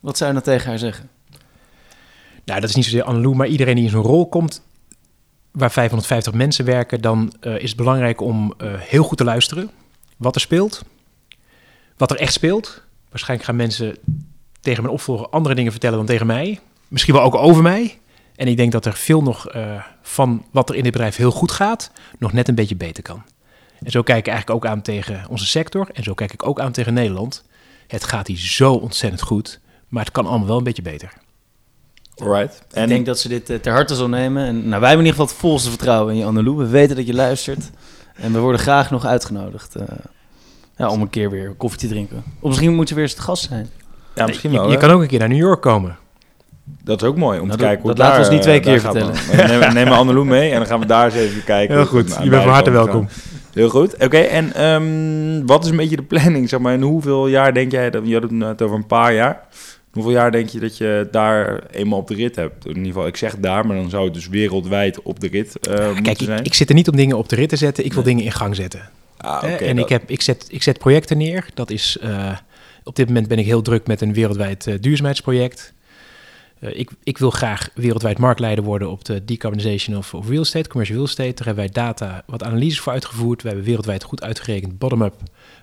Wat 0.00 0.16
zou 0.16 0.28
je 0.28 0.34
dan 0.36 0.44
tegen 0.44 0.68
haar 0.68 0.78
zeggen? 0.78 1.08
Nou, 2.44 2.60
dat 2.60 2.68
is 2.68 2.74
niet 2.74 2.84
zozeer 2.84 3.02
Annelou, 3.02 3.34
maar 3.34 3.46
iedereen 3.46 3.74
die 3.74 3.84
in 3.84 3.90
zo'n 3.90 4.02
rol 4.02 4.28
komt 4.28 4.62
waar 5.50 5.70
550 5.70 6.32
mensen 6.32 6.64
werken, 6.64 7.00
dan 7.00 7.32
eh, 7.40 7.54
is 7.58 7.68
het 7.68 7.76
belangrijk 7.76 8.20
om 8.20 8.54
eh, 8.58 8.72
heel 8.76 9.02
goed 9.02 9.18
te 9.18 9.24
luisteren. 9.24 9.70
Wat 10.16 10.34
er 10.34 10.40
speelt, 10.40 10.84
wat 11.98 12.10
er 12.10 12.16
echt 12.16 12.32
speelt. 12.32 12.82
Waarschijnlijk 13.10 13.48
gaan 13.48 13.58
mensen 13.58 13.96
tegen 14.60 14.82
mijn 14.82 14.94
opvolger 14.94 15.28
andere 15.28 15.54
dingen 15.54 15.70
vertellen 15.72 15.96
dan 15.96 16.06
tegen 16.06 16.26
mij. 16.26 16.60
Misschien 16.88 17.14
wel 17.14 17.22
ook 17.22 17.34
over 17.34 17.62
mij. 17.62 17.98
En 18.36 18.48
ik 18.48 18.56
denk 18.56 18.72
dat 18.72 18.86
er 18.86 18.92
veel 18.92 19.22
nog 19.22 19.48
eh, 19.48 19.84
van 20.02 20.44
wat 20.50 20.68
er 20.68 20.74
in 20.74 20.82
dit 20.82 20.92
bedrijf 20.92 21.16
heel 21.16 21.30
goed 21.30 21.50
gaat, 21.50 21.90
nog 22.18 22.32
net 22.32 22.48
een 22.48 22.54
beetje 22.54 22.76
beter 22.76 23.02
kan. 23.02 23.22
En 23.82 23.90
zo 23.90 24.02
kijk 24.02 24.18
ik 24.18 24.26
eigenlijk 24.32 24.64
ook 24.64 24.70
aan 24.70 24.82
tegen 24.82 25.26
onze 25.28 25.46
sector 25.46 25.88
en 25.92 26.02
zo 26.02 26.14
kijk 26.14 26.32
ik 26.32 26.46
ook 26.46 26.60
aan 26.60 26.72
tegen 26.72 26.94
Nederland. 26.94 27.44
Het 27.86 28.04
gaat 28.04 28.26
hier 28.26 28.38
zo 28.38 28.72
ontzettend 28.72 29.22
goed, 29.22 29.60
maar 29.88 30.04
het 30.04 30.12
kan 30.12 30.26
allemaal 30.26 30.46
wel 30.46 30.58
een 30.58 30.64
beetje 30.64 30.82
beter. 30.82 31.12
Alright. 32.16 32.62
En 32.70 32.82
Ik 32.82 32.88
denk 32.88 33.06
dat 33.06 33.18
ze 33.18 33.28
dit 33.28 33.50
eh, 33.50 33.58
ter 33.58 33.72
harte 33.72 33.94
zal 33.94 34.08
nemen. 34.08 34.46
En 34.46 34.68
nou, 34.68 34.80
wij 34.80 34.88
hebben 34.88 35.06
in 35.06 35.12
ieder 35.12 35.12
geval 35.12 35.26
het 35.26 35.36
volste 35.36 35.68
vertrouwen 35.68 36.12
in 36.12 36.18
je, 36.18 36.24
Annelou. 36.24 36.56
We 36.56 36.66
weten 36.66 36.96
dat 36.96 37.06
je 37.06 37.14
luistert. 37.14 37.70
En 38.14 38.32
we 38.32 38.38
worden 38.38 38.60
graag 38.60 38.90
nog 38.90 39.04
uitgenodigd 39.04 39.74
eh, 39.74 39.86
ja, 40.78 40.88
om 40.88 41.00
een 41.00 41.10
keer 41.10 41.30
weer 41.30 41.54
koffie 41.56 41.80
te 41.80 41.88
drinken. 41.88 42.22
Of 42.40 42.48
misschien 42.48 42.74
moet 42.74 42.88
je 42.88 42.94
weer 42.94 43.04
eens 43.04 43.14
te 43.14 43.22
gast 43.22 43.48
zijn. 43.48 43.68
ja, 44.14 44.26
misschien 44.26 44.50
wel. 44.50 44.70
je 44.70 44.76
kan 44.76 44.90
ook 44.90 45.00
een 45.00 45.06
keer 45.06 45.18
naar 45.18 45.28
New 45.28 45.38
York 45.38 45.60
komen. 45.60 45.96
Dat 46.84 47.02
is 47.02 47.08
ook 47.08 47.16
mooi 47.16 47.40
om 47.40 47.46
Nou, 47.46 47.58
te 47.58 47.64
dat- 47.64 47.66
kijken 47.66 47.82
hoe 47.86 47.94
dat 47.94 47.98
laten 48.06 48.16
we 48.20 48.24
ons 48.24 48.34
niet 48.34 48.42
twee 48.42 48.56
eh, 48.60 48.62
keer 48.64 48.80
gaat. 48.80 48.92
We 48.92 49.42
nemen, 49.46 49.74
nemen 49.74 50.26
mee 50.26 50.50
en 50.50 50.56
dan 50.58 50.66
gaan 50.66 50.80
we 50.80 50.86
daar 50.86 51.04
eens 51.04 51.14
even 51.14 51.44
kijken. 51.44 51.76
Heel 51.76 51.86
goed, 51.86 52.16
je 52.22 52.28
bent 52.30 52.42
van 52.42 52.52
harte 52.52 52.70
welkom. 52.70 53.08
Heel 53.52 53.68
goed. 53.68 53.94
Oké, 54.04 54.18
en 54.18 54.52
ehm, 54.54 55.46
wat 55.46 55.64
is 55.64 55.70
een 55.70 55.76
beetje 55.76 55.96
de 55.96 56.02
planning? 56.02 56.48
Zeg 56.48 56.60
maar, 56.60 56.72
in 56.72 56.82
hoeveel 56.82 57.26
jaar 57.26 57.54
denk 57.54 57.72
jij, 57.72 57.90
dat 57.90 58.02
je 58.06 58.12
had 58.12 58.22
het 58.22 58.30
net 58.30 58.62
over 58.62 58.76
een 58.76 58.86
paar 58.86 59.14
jaar. 59.14 59.40
Hoeveel 59.92 60.12
jaar 60.12 60.30
denk 60.32 60.48
je 60.48 60.58
dat 60.60 60.76
je 60.76 61.08
daar 61.10 61.62
eenmaal 61.70 61.98
op 61.98 62.08
de 62.08 62.14
rit 62.14 62.36
hebt? 62.36 62.64
In 62.66 62.76
ieder 62.76 62.86
geval, 62.92 63.06
ik 63.06 63.16
zeg 63.16 63.36
daar, 63.38 63.66
maar 63.66 63.76
dan 63.76 63.90
zou 63.90 64.04
het 64.04 64.14
dus 64.14 64.28
wereldwijd 64.28 65.02
op 65.02 65.20
de 65.20 65.28
rit 65.28 65.58
eh 65.58 65.84
moeten 65.84 66.02
Kijk, 66.02 66.20
ik, 66.20 66.26
zijn. 66.26 66.44
ik 66.44 66.54
zit 66.54 66.68
er 66.68 66.74
niet 66.74 66.88
om 66.88 66.96
dingen 66.96 67.16
op 67.18 67.28
de 67.28 67.36
rit 67.36 67.48
te 67.48 67.56
zetten. 67.56 67.84
Ik 67.84 67.92
wil 67.92 68.02
dingen 68.02 68.24
in 68.24 68.32
gang 68.32 68.56
zetten. 68.56 68.80
Ah, 69.18 69.60
en 69.60 69.76
dat- 69.76 69.84
ik, 69.84 69.90
heb, 69.90 70.10
ik, 70.10 70.22
zet, 70.22 70.46
ik 70.48 70.62
zet 70.62 70.78
projecten 70.78 71.18
neer. 71.18 71.46
Dat 71.54 71.70
is, 71.70 71.98
eh, 72.00 72.36
op 72.84 72.96
dit 72.96 73.06
moment 73.06 73.28
ben 73.28 73.38
ik 73.38 73.44
heel 73.46 73.62
druk 73.62 73.86
met 73.86 74.00
een 74.00 74.12
wereldwijd 74.12 74.66
eh, 74.66 74.74
duurzaamheidsproject. 74.80 75.72
Eh, 76.60 76.78
ik, 76.78 76.90
ik 77.02 77.18
wil 77.18 77.30
graag 77.30 77.70
wereldwijd 77.74 78.18
marktleider 78.18 78.64
worden 78.64 78.90
op 78.90 79.04
de 79.04 79.24
decarbonization 79.24 79.96
of, 79.96 80.14
of 80.14 80.28
real 80.28 80.42
estate, 80.42 80.68
commercial 80.68 80.98
real 80.98 81.08
estate. 81.08 81.34
Daar 81.34 81.46
hebben 81.46 81.64
wij 81.64 81.72
data, 81.72 82.22
wat 82.26 82.42
analyses 82.42 82.80
voor 82.80 82.92
uitgevoerd. 82.92 83.42
We 83.42 83.48
hebben 83.48 83.66
wereldwijd 83.66 84.02
goed 84.02 84.22
uitgerekend, 84.22 84.78
bottom-up, 84.78 85.14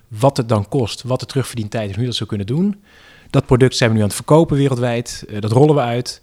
wat 0.08 0.36
het 0.36 0.48
dan 0.48 0.68
kost, 0.68 1.02
wat 1.02 1.20
de 1.20 1.26
terugverdientijd 1.26 1.84
is, 1.88 1.94
hoe 1.94 2.00
je 2.00 2.08
dat 2.08 2.16
zou 2.16 2.28
kunnen 2.28 2.46
doen. 2.46 2.82
Dat 3.30 3.46
product 3.46 3.76
zijn 3.76 3.90
we 3.90 3.96
nu 3.96 4.02
aan 4.02 4.08
het 4.08 4.16
verkopen 4.16 4.56
wereldwijd. 4.56 5.24
Dat 5.40 5.52
rollen 5.52 5.74
we 5.74 5.80
uit. 5.80 6.22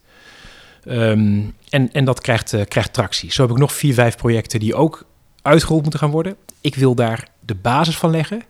Ehm, 0.83 1.41
en, 1.69 1.91
en 1.91 2.05
dat 2.05 2.21
krijgt, 2.21 2.55
krijgt 2.67 2.93
tractie. 2.93 3.31
Zo 3.31 3.41
heb 3.41 3.51
ik 3.51 3.57
nog 3.57 3.73
vier, 3.73 3.93
vijf 3.93 4.15
projecten 4.17 4.59
die 4.59 4.75
ook 4.75 5.05
uitgerold 5.41 5.81
moeten 5.81 5.99
gaan 5.99 6.11
worden. 6.11 6.35
Ik 6.63 6.75
wil 6.75 6.95
daar 6.95 7.27
de 7.39 7.55
basis 7.55 7.97
van 7.97 8.11
leggen, 8.11 8.41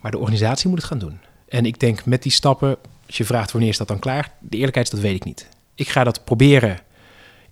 maar 0.00 0.10
de 0.10 0.18
organisatie 0.18 0.68
moet 0.68 0.78
het 0.78 0.86
gaan 0.86 0.98
doen. 0.98 1.18
En 1.48 1.66
ik 1.66 1.80
denk 1.80 2.04
met 2.04 2.22
die 2.22 2.32
stappen, 2.32 2.76
als 3.06 3.16
je 3.16 3.24
vraagt 3.24 3.52
wanneer 3.52 3.70
is 3.70 3.76
dat 3.76 3.88
dan 3.88 3.98
klaar, 3.98 4.32
de 4.40 4.56
eerlijkheid 4.56 4.86
is 4.86 4.92
dat 4.92 5.02
weet 5.02 5.14
ik 5.14 5.24
niet. 5.24 5.48
Ik 5.74 5.88
ga 5.88 6.04
dat 6.04 6.24
proberen 6.24 6.78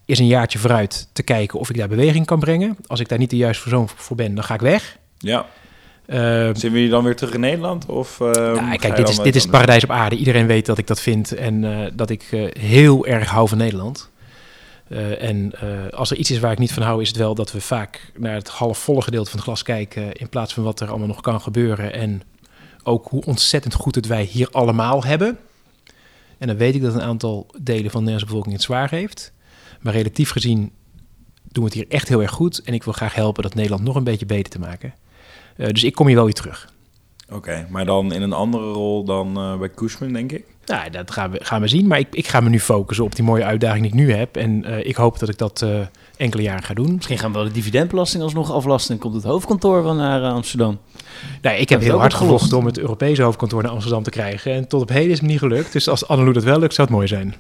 eens 0.04 0.18
een 0.18 0.26
jaartje 0.26 0.58
vooruit 0.58 1.08
te 1.12 1.22
kijken 1.22 1.58
of 1.58 1.70
ik 1.70 1.76
daar 1.76 1.88
beweging 1.88 2.26
kan 2.26 2.40
brengen. 2.40 2.76
Als 2.86 3.00
ik 3.00 3.08
daar 3.08 3.18
niet 3.18 3.30
de 3.30 3.36
juiste 3.36 3.62
persoon 3.62 3.88
voor 3.94 4.16
ben, 4.16 4.34
dan 4.34 4.44
ga 4.44 4.54
ik 4.54 4.60
weg. 4.60 4.98
Ja. 5.18 5.46
Ehm, 6.06 6.54
Zien 6.54 6.72
we 6.72 6.88
dan 6.88 7.04
weer 7.04 7.16
terug 7.16 7.34
in 7.34 7.40
Nederland? 7.40 7.86
Of, 7.86 8.20
ehm, 8.20 8.70
je 8.70 8.78
kijk, 8.78 8.96
dit 8.96 9.08
is, 9.08 9.18
dit 9.18 9.36
is 9.36 9.42
het 9.42 9.50
paradijs 9.50 9.84
op 9.84 9.90
aarde. 9.90 10.16
Iedereen 10.16 10.46
weet 10.46 10.66
dat 10.66 10.78
ik 10.78 10.86
dat 10.86 11.00
vind 11.00 11.34
en 11.34 11.64
eh, 11.64 11.90
dat 11.94 12.10
ik 12.10 12.28
eh, 12.30 12.62
heel 12.62 13.06
erg 13.06 13.28
hou 13.28 13.48
van 13.48 13.58
Nederland. 13.58 14.10
Eh, 14.88 15.22
en 15.22 15.52
eh, 15.52 15.88
als 15.92 16.10
er 16.10 16.16
iets 16.16 16.30
is 16.30 16.38
waar 16.38 16.52
ik 16.52 16.58
niet 16.58 16.72
van 16.72 16.82
hou, 16.82 17.02
is 17.02 17.08
het 17.08 17.16
wel 17.16 17.34
dat 17.34 17.52
we 17.52 17.60
vaak 17.60 18.12
naar 18.16 18.34
het 18.34 18.48
halfvolle 18.48 19.02
gedeelte 19.02 19.30
van 19.30 19.38
het 19.38 19.48
glas 19.48 19.62
kijken. 19.62 20.12
In 20.12 20.28
plaats 20.28 20.54
van 20.54 20.62
wat 20.62 20.80
er 20.80 20.88
allemaal 20.88 21.06
nog 21.06 21.20
kan 21.20 21.40
gebeuren. 21.40 21.92
En 21.92 22.22
ook 22.82 23.08
hoe 23.08 23.24
ontzettend 23.24 23.74
goed 23.74 23.94
het 23.94 24.06
wij 24.06 24.22
hier 24.22 24.48
allemaal 24.50 25.04
hebben. 25.04 25.38
En 26.38 26.46
dan 26.46 26.56
weet 26.56 26.74
ik 26.74 26.82
dat 26.82 26.94
een 26.94 27.02
aantal 27.02 27.46
delen 27.62 27.90
van 27.90 28.04
de 28.04 28.10
Nederlandse 28.10 28.26
bevolking 28.26 28.54
het 28.54 28.62
zwaar 28.62 28.90
heeft. 28.90 29.32
Maar 29.80 29.92
relatief 29.92 30.30
gezien 30.30 30.72
doen 31.42 31.64
we 31.64 31.70
het 31.70 31.74
hier 31.74 31.88
echt 31.88 32.08
heel 32.08 32.22
erg 32.22 32.30
goed. 32.30 32.62
En 32.62 32.74
ik 32.74 32.82
wil 32.82 32.92
graag 32.92 33.14
helpen 33.14 33.42
dat 33.42 33.54
Nederland 33.54 33.82
nog 33.82 33.96
een 33.96 34.04
beetje 34.04 34.26
beter 34.26 34.52
te 34.52 34.58
maken. 34.58 34.94
Eh, 35.56 35.68
dus 35.68 35.84
ik 35.84 35.94
kom 35.94 36.06
hier 36.06 36.16
wel 36.16 36.24
weer 36.24 36.34
terug. 36.34 36.74
Oké, 37.28 37.66
maar 37.70 37.84
dan 37.84 38.12
in 38.12 38.22
een 38.22 38.32
andere 38.32 38.72
rol 38.72 39.04
dan 39.04 39.58
bij 39.58 39.70
Cushman, 39.70 40.12
denk 40.12 40.32
ik? 40.32 40.44
Nou, 40.66 40.90
dat 40.90 41.10
gaan 41.10 41.30
we, 41.30 41.38
gaan 41.42 41.60
we 41.60 41.68
zien. 41.68 41.86
Maar 41.86 41.98
ik, 41.98 42.06
ik 42.10 42.26
ga 42.26 42.40
me 42.40 42.48
nu 42.48 42.60
focussen 42.60 43.04
op 43.04 43.14
die 43.14 43.24
mooie 43.24 43.44
uitdaging 43.44 43.82
die 43.82 43.92
ik 43.92 43.98
nu 43.98 44.12
heb. 44.12 44.36
En 44.36 44.64
eh, 44.64 44.86
ik 44.86 44.96
hoop 44.96 45.18
dat 45.18 45.28
ik 45.28 45.38
dat 45.38 45.62
eh, 45.62 45.70
enkele 46.16 46.42
jaren 46.42 46.62
ga 46.62 46.74
doen. 46.74 46.94
Misschien 46.94 47.18
gaan 47.18 47.32
we 47.32 47.38
wel 47.38 47.46
de 47.46 47.52
dividendbelasting 47.52 48.22
alsnog 48.22 48.52
aflasten 48.52 48.94
en 48.94 49.00
komt 49.00 49.14
het 49.14 49.24
hoofdkantoor 49.24 49.82
wel 49.82 49.94
naar 49.94 50.22
eh, 50.22 50.32
Amsterdam. 50.32 50.78
Nou, 51.42 51.56
ik 51.56 51.68
heb 51.68 51.80
heel 51.80 51.98
hard 51.98 52.14
gevochten 52.14 52.58
om 52.58 52.66
het 52.66 52.78
Europese 52.78 53.22
hoofdkantoor 53.22 53.62
naar 53.62 53.72
Amsterdam 53.72 54.02
te 54.02 54.10
krijgen. 54.10 54.52
En 54.52 54.68
tot 54.68 54.82
op 54.82 54.88
heden 54.88 55.10
is 55.10 55.12
het 55.12 55.22
me 55.22 55.28
niet 55.28 55.38
gelukt. 55.38 55.72
Dus 55.72 55.88
als 55.88 56.08
Annelou 56.08 56.32
dat 56.32 56.44
wel 56.44 56.58
lukt, 56.58 56.74
zou 56.74 56.86
het 56.86 56.96
mooi 56.96 57.08
zijn. 57.08 57.34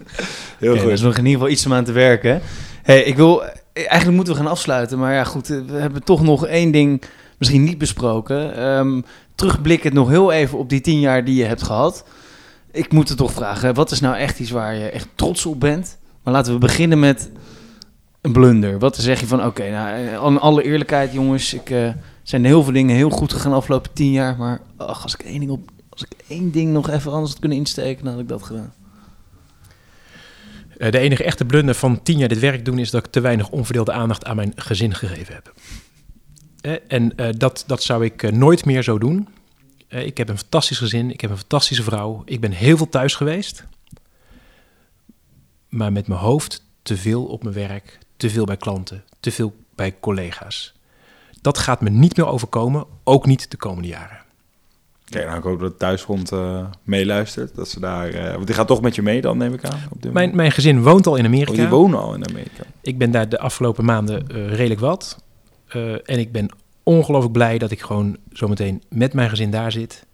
Heel 0.58 0.70
Oké, 0.70 0.78
goed. 0.78 0.88
Er 0.88 0.94
is 0.94 1.00
nog 1.00 1.16
in 1.16 1.24
ieder 1.24 1.32
geval 1.32 1.48
iets 1.48 1.66
om 1.66 1.72
aan 1.72 1.84
te 1.84 1.92
werken. 1.92 2.30
hè. 2.30 2.38
Hey, 2.82 3.02
ik 3.02 3.16
wil, 3.16 3.42
eigenlijk 3.72 4.16
moeten 4.16 4.34
we 4.34 4.40
gaan 4.40 4.50
afsluiten. 4.50 4.98
Maar 4.98 5.14
ja, 5.14 5.24
goed, 5.24 5.48
we 5.48 5.76
hebben 5.76 6.02
toch 6.02 6.22
nog 6.22 6.46
één 6.46 6.70
ding 6.70 7.02
misschien 7.38 7.64
niet 7.64 7.78
besproken. 7.78 8.56
Ehm 8.56 9.00
terugblikkend 9.36 9.94
nog 9.94 10.08
heel 10.08 10.32
even 10.32 10.58
op 10.58 10.68
die 10.68 10.80
tien 10.80 11.00
jaar 11.00 11.24
die 11.24 11.34
je 11.34 11.44
hebt 11.44 11.62
gehad. 11.62 12.04
Ik 12.76 12.92
moet 12.92 13.08
het 13.08 13.18
toch 13.18 13.32
vragen, 13.32 13.74
wat 13.74 13.90
is 13.90 14.00
nou 14.00 14.16
echt 14.16 14.40
iets 14.40 14.50
waar 14.50 14.74
je 14.74 14.88
echt 14.88 15.08
trots 15.14 15.46
op 15.46 15.60
bent? 15.60 15.98
Maar 16.22 16.32
laten 16.32 16.52
we 16.52 16.58
beginnen 16.58 16.98
met 16.98 17.30
een 18.20 18.32
blunder. 18.32 18.78
Wat 18.78 18.96
zeg 18.96 19.20
je 19.20 19.26
van, 19.26 19.44
oké, 19.44 19.70
nou, 19.70 19.88
eh, 19.88 20.12
in 20.12 20.38
alle 20.38 20.62
eerlijkheid 20.62 21.12
jongens, 21.12 21.54
ik, 21.54 21.70
eh, 21.70 21.88
zijn 22.22 22.44
heel 22.44 22.62
veel 22.62 22.72
dingen 22.72 22.96
heel 22.96 23.10
goed 23.10 23.32
gegaan 23.32 23.50
de 23.50 23.56
afgelopen 23.56 23.92
tien 23.92 24.12
jaar. 24.12 24.36
Maar 24.36 24.60
ach, 24.76 25.02
als 25.02 25.14
ik 25.14 25.20
één 25.20 25.38
ding 25.38 25.50
op, 25.50 25.70
als 25.88 26.02
ik 26.02 26.12
één 26.28 26.50
ding 26.50 26.72
nog 26.72 26.90
even 26.90 27.12
anders 27.12 27.30
had 27.30 27.40
kunnen 27.40 27.58
insteken, 27.58 28.04
dan 28.04 28.12
had 28.12 28.22
ik 28.22 28.28
dat 28.28 28.42
gedaan. 28.42 28.74
Eh, 30.78 30.90
de 30.90 30.98
enige 30.98 31.24
echte 31.24 31.44
blunder 31.44 31.74
van 31.74 32.02
tien 32.02 32.18
jaar 32.18 32.28
dit 32.28 32.38
werk 32.38 32.64
doen 32.64 32.78
is 32.78 32.90
dat 32.90 33.04
ik 33.06 33.12
te 33.12 33.20
weinig 33.20 33.50
onverdeelde 33.50 33.92
aandacht 33.92 34.24
aan 34.24 34.36
mijn 34.36 34.52
gezin 34.56 34.94
gegeven 34.94 35.34
heb. 35.34 35.52
Eh, 36.66 36.72
en 36.88 37.16
eh, 37.16 37.28
dat, 37.36 37.64
dat 37.66 37.82
zou 37.82 38.04
ik 38.04 38.22
eh, 38.22 38.32
nooit 38.32 38.64
meer 38.64 38.82
zo 38.82 38.98
doen. 38.98 39.28
Eh, 39.88 40.06
ik 40.06 40.16
heb 40.16 40.28
een 40.28 40.38
fantastisch 40.38 40.78
gezin, 40.78 41.10
ik 41.10 41.20
heb 41.20 41.30
een 41.30 41.36
fantastische 41.36 41.82
vrouw, 41.82 42.22
ik 42.24 42.40
ben 42.40 42.52
heel 42.52 42.76
veel 42.76 42.88
thuis 42.88 43.14
geweest. 43.14 43.64
Maar 45.68 45.92
met 45.92 46.08
mijn 46.08 46.20
hoofd 46.20 46.64
te 46.82 46.96
veel 46.96 47.24
op 47.24 47.42
mijn 47.42 47.54
werk, 47.54 47.98
te 48.16 48.30
veel 48.30 48.44
bij 48.44 48.56
klanten, 48.56 49.04
te 49.20 49.32
veel 49.32 49.54
bij 49.74 49.94
collega's. 50.00 50.74
Dat 51.40 51.58
gaat 51.58 51.80
me 51.80 51.90
niet 51.90 52.16
meer 52.16 52.26
overkomen, 52.26 52.86
ook 53.04 53.26
niet 53.26 53.50
de 53.50 53.56
komende 53.56 53.88
jaren. 53.88 54.24
Kijk, 55.08 55.24
nou, 55.24 55.38
ik 55.38 55.44
hoop 55.44 55.60
dat 55.60 55.78
Thuisgrond 55.78 56.32
uh, 56.32 56.66
meeluistert. 56.82 57.54
Dat 57.54 57.68
ze 57.68 57.80
daar, 57.80 58.14
uh, 58.14 58.32
want 58.32 58.46
die 58.46 58.54
gaat 58.54 58.66
toch 58.66 58.80
met 58.80 58.94
je 58.94 59.02
mee 59.02 59.20
dan, 59.20 59.38
neem 59.38 59.54
ik 59.54 59.64
aan. 59.64 59.80
Op 59.90 60.02
dit 60.02 60.12
mijn, 60.12 60.36
mijn 60.36 60.52
gezin 60.52 60.82
woont 60.82 61.06
al 61.06 61.16
in 61.16 61.24
Amerika. 61.24 61.50
Oh, 61.50 61.56
die 61.56 61.68
wonen 61.68 62.00
al 62.00 62.14
in 62.14 62.28
Amerika. 62.28 62.62
Ik 62.80 62.98
ben 62.98 63.10
daar 63.10 63.28
de 63.28 63.38
afgelopen 63.38 63.84
maanden 63.84 64.24
uh, 64.30 64.48
redelijk 64.48 64.80
wat. 64.80 65.18
en 66.04 66.18
ik 66.18 66.32
ben 66.32 66.50
ongelooflijk 66.88 67.32
blij 67.32 67.58
dat 67.58 67.70
ik 67.70 67.80
gewoon 67.80 68.16
zometeen 68.32 68.82
met 68.88 69.12
mijn 69.12 69.28
gezin 69.28 69.50
daar 69.50 69.72
zit. 69.72 70.06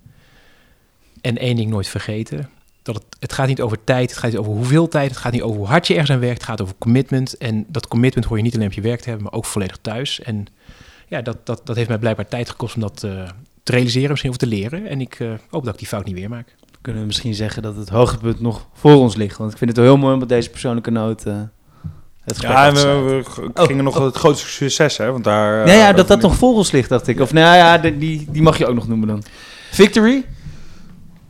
En 1.20 1.38
één 1.38 1.56
ding 1.56 1.70
nooit 1.70 1.88
vergeten. 1.88 2.48
Dat 2.82 2.94
het, 2.94 3.04
het 3.18 3.32
gaat 3.32 3.46
niet 3.46 3.60
over 3.60 3.84
tijd, 3.84 4.10
het 4.10 4.18
gaat 4.18 4.30
niet 4.30 4.40
over 4.40 4.52
hoeveel 4.52 4.88
tijd, 4.88 5.10
het 5.10 5.18
gaat 5.18 5.32
niet 5.32 5.42
over 5.42 5.56
hoe 5.56 5.66
hard 5.66 5.86
je 5.86 5.92
ergens 5.92 6.10
aan 6.10 6.20
werkt, 6.20 6.40
het 6.40 6.48
gaat 6.48 6.60
over 6.60 6.74
commitment. 6.78 7.36
En 7.36 7.64
dat 7.68 7.88
commitment 7.88 8.26
hoor 8.26 8.36
je 8.36 8.42
niet 8.42 8.54
alleen 8.54 8.66
op 8.66 8.72
je 8.72 8.80
werk 8.80 9.00
te 9.00 9.08
hebben, 9.08 9.24
maar 9.24 9.34
ook 9.34 9.44
volledig 9.44 9.78
thuis. 9.80 10.20
En 10.20 10.46
ja, 11.08 11.22
dat, 11.22 11.46
dat, 11.46 11.60
dat 11.66 11.76
heeft 11.76 11.88
mij 11.88 11.98
blijkbaar 11.98 12.28
tijd 12.28 12.50
gekost 12.50 12.74
om 12.74 12.80
dat 12.80 13.04
te 13.62 13.72
realiseren, 13.72 14.10
misschien 14.10 14.30
of 14.30 14.36
te 14.36 14.46
leren. 14.46 14.86
En 14.86 15.00
ik 15.00 15.18
uh, 15.18 15.32
hoop 15.50 15.64
dat 15.64 15.72
ik 15.72 15.78
die 15.78 15.88
fout 15.88 16.04
niet 16.04 16.14
weer 16.14 16.28
maak. 16.28 16.54
Kunnen 16.80 17.00
we 17.00 17.06
misschien 17.06 17.34
zeggen 17.34 17.62
dat 17.62 17.76
het 17.76 17.88
hoogtepunt 17.88 18.40
nog 18.40 18.68
voor 18.72 18.94
ons 18.94 19.16
ligt? 19.16 19.38
Want 19.38 19.52
ik 19.52 19.58
vind 19.58 19.70
het 19.70 19.78
wel 19.78 19.88
heel 19.88 19.98
mooi 19.98 20.12
om 20.12 20.18
met 20.18 20.28
deze 20.28 20.50
persoonlijke 20.50 20.90
noot 20.90 21.26
uh, 21.26 21.40
het 22.24 22.40
ja, 22.40 22.72
we, 22.72 22.80
we, 22.80 23.50
oh, 23.54 23.66
gingen 23.66 23.84
nog 23.84 23.98
oh. 23.98 24.04
het 24.04 24.16
grootste 24.16 24.48
succes, 24.48 24.96
hè? 24.96 25.10
Want 25.12 25.24
daar. 25.24 25.66
Uh, 25.66 25.76
ja, 25.76 25.92
dat 25.92 26.08
dat 26.08 26.20
nog 26.20 26.36
voor 26.36 26.54
ons 26.54 26.70
ligt, 26.70 26.88
dacht 26.88 27.08
ik. 27.08 27.20
Of 27.20 27.32
nou 27.32 27.56
ja, 27.56 27.78
die, 27.78 28.26
die 28.30 28.42
mag 28.42 28.58
je 28.58 28.66
ook 28.66 28.74
nog 28.74 28.88
noemen 28.88 29.08
dan. 29.08 29.22
Victory? 29.70 30.24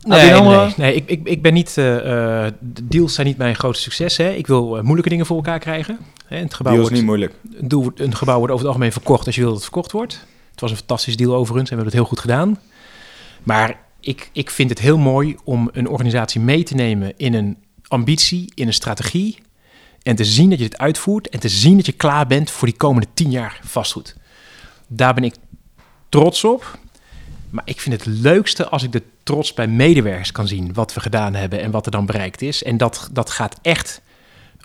Nee, 0.03 0.31
nee, 0.31 0.73
nee, 0.77 0.95
ik, 0.95 1.03
ik, 1.09 1.27
ik 1.27 1.41
ben 1.41 1.53
niet. 1.53 1.69
Uh, 1.69 1.75
de 1.75 2.87
deals 2.87 3.13
zijn 3.13 3.27
niet 3.27 3.37
mijn 3.37 3.55
grootste 3.55 3.83
succes. 3.83 4.17
Hè. 4.17 4.29
Ik 4.29 4.47
wil 4.47 4.79
moeilijke 4.81 5.09
dingen 5.09 5.25
voor 5.25 5.35
elkaar 5.35 5.59
krijgen. 5.59 5.97
Hè. 6.25 6.37
Het 6.37 6.53
gebouw 6.53 6.73
deals 6.73 6.89
wordt, 6.89 7.01
niet 7.01 7.09
moeilijk. 7.09 7.33
Een, 7.59 7.91
een 7.95 8.15
gebouw 8.15 8.37
wordt 8.37 8.51
over 8.53 8.65
het 8.65 8.73
algemeen 8.73 8.91
verkocht 8.91 9.25
als 9.25 9.35
je 9.35 9.41
wil 9.41 9.49
dat 9.49 9.59
het 9.59 9.69
verkocht 9.69 9.91
wordt. 9.91 10.25
Het 10.51 10.61
was 10.61 10.71
een 10.71 10.77
fantastisch 10.77 11.17
deal 11.17 11.35
overigens 11.35 11.69
en 11.69 11.77
we 11.77 11.83
hebben 11.83 11.85
het 11.85 11.93
heel 11.93 12.05
goed 12.05 12.19
gedaan. 12.19 12.59
Maar 13.43 13.79
ik, 13.99 14.29
ik 14.33 14.49
vind 14.49 14.69
het 14.69 14.79
heel 14.79 14.97
mooi 14.97 15.35
om 15.43 15.69
een 15.73 15.87
organisatie 15.87 16.41
mee 16.41 16.63
te 16.63 16.75
nemen 16.75 17.13
in 17.17 17.33
een 17.33 17.57
ambitie, 17.87 18.51
in 18.55 18.67
een 18.67 18.73
strategie. 18.73 19.37
En 20.03 20.15
te 20.15 20.25
zien 20.25 20.49
dat 20.49 20.59
je 20.59 20.65
het 20.65 20.77
uitvoert 20.77 21.29
en 21.29 21.39
te 21.39 21.49
zien 21.49 21.77
dat 21.77 21.85
je 21.85 21.91
klaar 21.91 22.27
bent 22.27 22.51
voor 22.51 22.67
die 22.67 22.77
komende 22.77 23.07
tien 23.13 23.31
jaar 23.31 23.59
vastgoed. 23.63 24.15
Daar 24.87 25.13
ben 25.13 25.23
ik 25.23 25.35
trots 26.09 26.43
op. 26.43 26.77
Maar 27.49 27.63
ik 27.65 27.81
vind 27.81 27.95
het 27.95 28.05
leukste 28.05 28.69
als 28.69 28.83
ik 28.83 28.91
de 28.91 29.03
trots 29.23 29.53
bij 29.53 29.67
medewerkers 29.67 30.31
kan 30.31 30.47
zien. 30.47 30.73
Wat 30.73 30.93
we 30.93 30.99
gedaan 30.99 31.33
hebben 31.33 31.61
en 31.61 31.71
wat 31.71 31.85
er 31.85 31.91
dan 31.91 32.05
bereikt 32.05 32.41
is. 32.41 32.63
En 32.63 32.77
dat, 32.77 33.09
dat 33.11 33.29
gaat 33.29 33.59
echt 33.61 34.01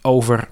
over 0.03 0.49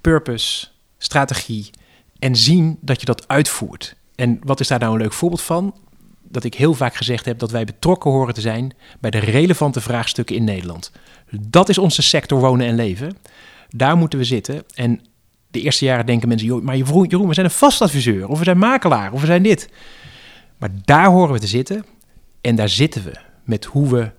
purpose, 0.00 0.66
strategie 0.98 1.70
en 2.18 2.36
zien 2.36 2.78
dat 2.80 3.00
je 3.00 3.06
dat 3.06 3.28
uitvoert. 3.28 3.94
En 4.14 4.40
wat 4.44 4.60
is 4.60 4.68
daar 4.68 4.78
nou 4.78 4.92
een 4.92 5.00
leuk 5.00 5.12
voorbeeld 5.12 5.42
van? 5.42 5.74
Dat 6.22 6.44
ik 6.44 6.54
heel 6.54 6.74
vaak 6.74 6.94
gezegd 6.94 7.24
heb 7.24 7.38
dat 7.38 7.50
wij 7.50 7.64
betrokken 7.64 8.10
horen 8.10 8.34
te 8.34 8.40
zijn 8.40 8.74
bij 9.00 9.10
de 9.10 9.18
relevante 9.18 9.80
vraagstukken 9.80 10.36
in 10.36 10.44
Nederland. 10.44 10.92
Dat 11.40 11.68
is 11.68 11.78
onze 11.78 12.02
sector 12.02 12.40
wonen 12.40 12.66
en 12.66 12.74
leven. 12.74 13.16
Daar 13.74 13.96
moeten 13.96 14.18
we 14.18 14.24
zitten. 14.24 14.64
En 14.74 15.00
de 15.50 15.60
eerste 15.60 15.84
jaren 15.84 16.06
denken 16.06 16.28
mensen, 16.28 16.48
joh, 16.48 16.62
maar 16.62 16.76
Jeroen, 16.76 17.28
we 17.28 17.34
zijn 17.34 17.46
een 17.46 17.52
vastadviseur, 17.52 18.28
of 18.28 18.38
we 18.38 18.44
zijn 18.44 18.58
makelaar, 18.58 19.12
of 19.12 19.20
we 19.20 19.26
zijn 19.26 19.42
dit. 19.42 19.68
Maar 20.58 20.70
daar 20.84 21.06
horen 21.06 21.32
we 21.32 21.40
te 21.40 21.46
zitten. 21.46 21.84
En 22.40 22.56
daar 22.56 22.68
zitten 22.68 23.04
we 23.04 23.12
met 23.44 23.64
hoe 23.64 23.88
we 23.88 24.10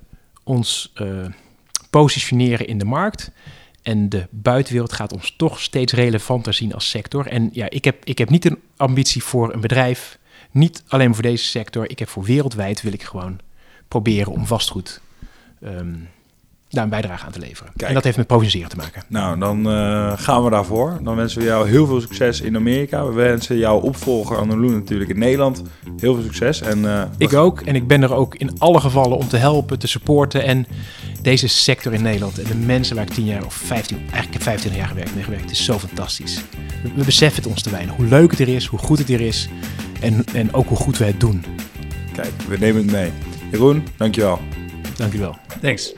ons 0.43 0.93
uh, 1.01 1.25
positioneren 1.89 2.67
in 2.67 2.77
de 2.77 2.85
markt. 2.85 3.31
En 3.81 4.09
de 4.09 4.27
buitenwereld 4.29 4.93
gaat 4.93 5.13
ons 5.13 5.33
toch 5.37 5.59
steeds 5.59 5.93
relevanter 5.93 6.53
zien 6.53 6.73
als 6.73 6.89
sector. 6.89 7.27
En 7.27 7.49
ja, 7.51 7.69
ik 7.69 7.85
heb, 7.85 8.05
ik 8.05 8.17
heb 8.17 8.29
niet 8.29 8.45
een 8.45 8.59
ambitie 8.77 9.23
voor 9.23 9.53
een 9.53 9.61
bedrijf, 9.61 10.19
niet 10.51 10.83
alleen 10.87 11.13
voor 11.13 11.23
deze 11.23 11.45
sector. 11.45 11.89
Ik 11.89 11.99
heb 11.99 12.09
voor 12.09 12.23
wereldwijd 12.23 12.81
wil 12.81 12.93
ik 12.93 13.03
gewoon 13.03 13.39
proberen 13.87 14.31
om 14.31 14.45
vastgoed 14.45 15.01
um, 15.63 16.09
daar 16.73 16.83
een 16.83 16.89
bijdrage 16.89 17.25
aan 17.25 17.31
te 17.31 17.39
leveren. 17.39 17.71
Kijk. 17.75 17.89
En 17.89 17.93
dat 17.95 18.03
heeft 18.03 18.17
met 18.17 18.27
positioneren 18.27 18.71
te 18.71 18.77
maken. 18.77 19.03
Nou, 19.07 19.39
dan 19.39 19.67
uh, 19.67 20.13
gaan 20.15 20.43
we 20.43 20.49
daarvoor. 20.49 20.99
Dan 21.01 21.15
wensen 21.15 21.39
we 21.39 21.45
jou 21.45 21.69
heel 21.69 21.85
veel 21.85 22.01
succes 22.01 22.41
in 22.41 22.55
Amerika. 22.55 23.05
We 23.05 23.13
wensen 23.13 23.57
jouw 23.57 23.79
opvolger 23.79 24.37
Annelou 24.37 24.71
natuurlijk 24.71 25.09
in 25.09 25.19
Nederland 25.19 25.61
heel 25.97 26.13
veel 26.13 26.23
succes. 26.23 26.61
En, 26.61 26.79
uh, 26.79 27.03
ik 27.17 27.33
ook. 27.33 27.61
En 27.61 27.75
ik 27.75 27.87
ben 27.87 28.03
er 28.03 28.13
ook 28.13 28.35
in 28.35 28.59
alle 28.59 28.79
gevallen 28.79 29.17
om 29.17 29.27
te 29.27 29.37
helpen, 29.37 29.79
te 29.79 29.87
supporten. 29.87 30.43
En 30.43 30.67
deze 31.21 31.47
sector 31.47 31.93
in 31.93 32.01
Nederland 32.01 32.39
en 32.39 32.47
de 32.47 32.55
mensen 32.55 32.95
waar 32.95 33.05
ik 33.05 33.13
10 33.13 33.25
jaar 33.25 33.45
of 33.45 33.53
15, 33.53 33.97
eigenlijk 33.97 34.27
ik 34.27 34.33
heb 34.33 34.41
25 34.41 34.81
jaar 34.81 34.89
gewerkt, 34.89 35.15
mee 35.15 35.23
gewerkt, 35.23 35.51
is 35.51 35.65
zo 35.65 35.79
fantastisch. 35.79 36.41
We, 36.83 36.89
we, 36.95 37.03
beseffen 37.03 37.43
het 37.43 37.51
ons 37.51 37.61
te 37.61 37.69
weinig. 37.69 37.95
Hoe 37.95 38.05
leuk 38.05 38.31
het 38.31 38.39
er 38.39 38.47
is, 38.47 38.65
hoe 38.65 38.79
goed 38.79 38.97
het 38.97 39.09
er 39.09 39.21
is 39.21 39.49
en, 40.01 40.23
en 40.33 40.53
ook 40.53 40.67
hoe 40.67 40.77
goed 40.77 40.97
we 40.97 41.05
het 41.05 41.19
doen. 41.19 41.45
Kijk, 42.13 42.31
we 42.47 42.57
nemen 42.57 42.81
het 42.81 42.91
mee. 42.91 43.11
Jeroen, 43.51 43.83
dankjewel. 43.97 44.39
Dankjewel. 44.95 45.35
Thanks. 45.61 45.93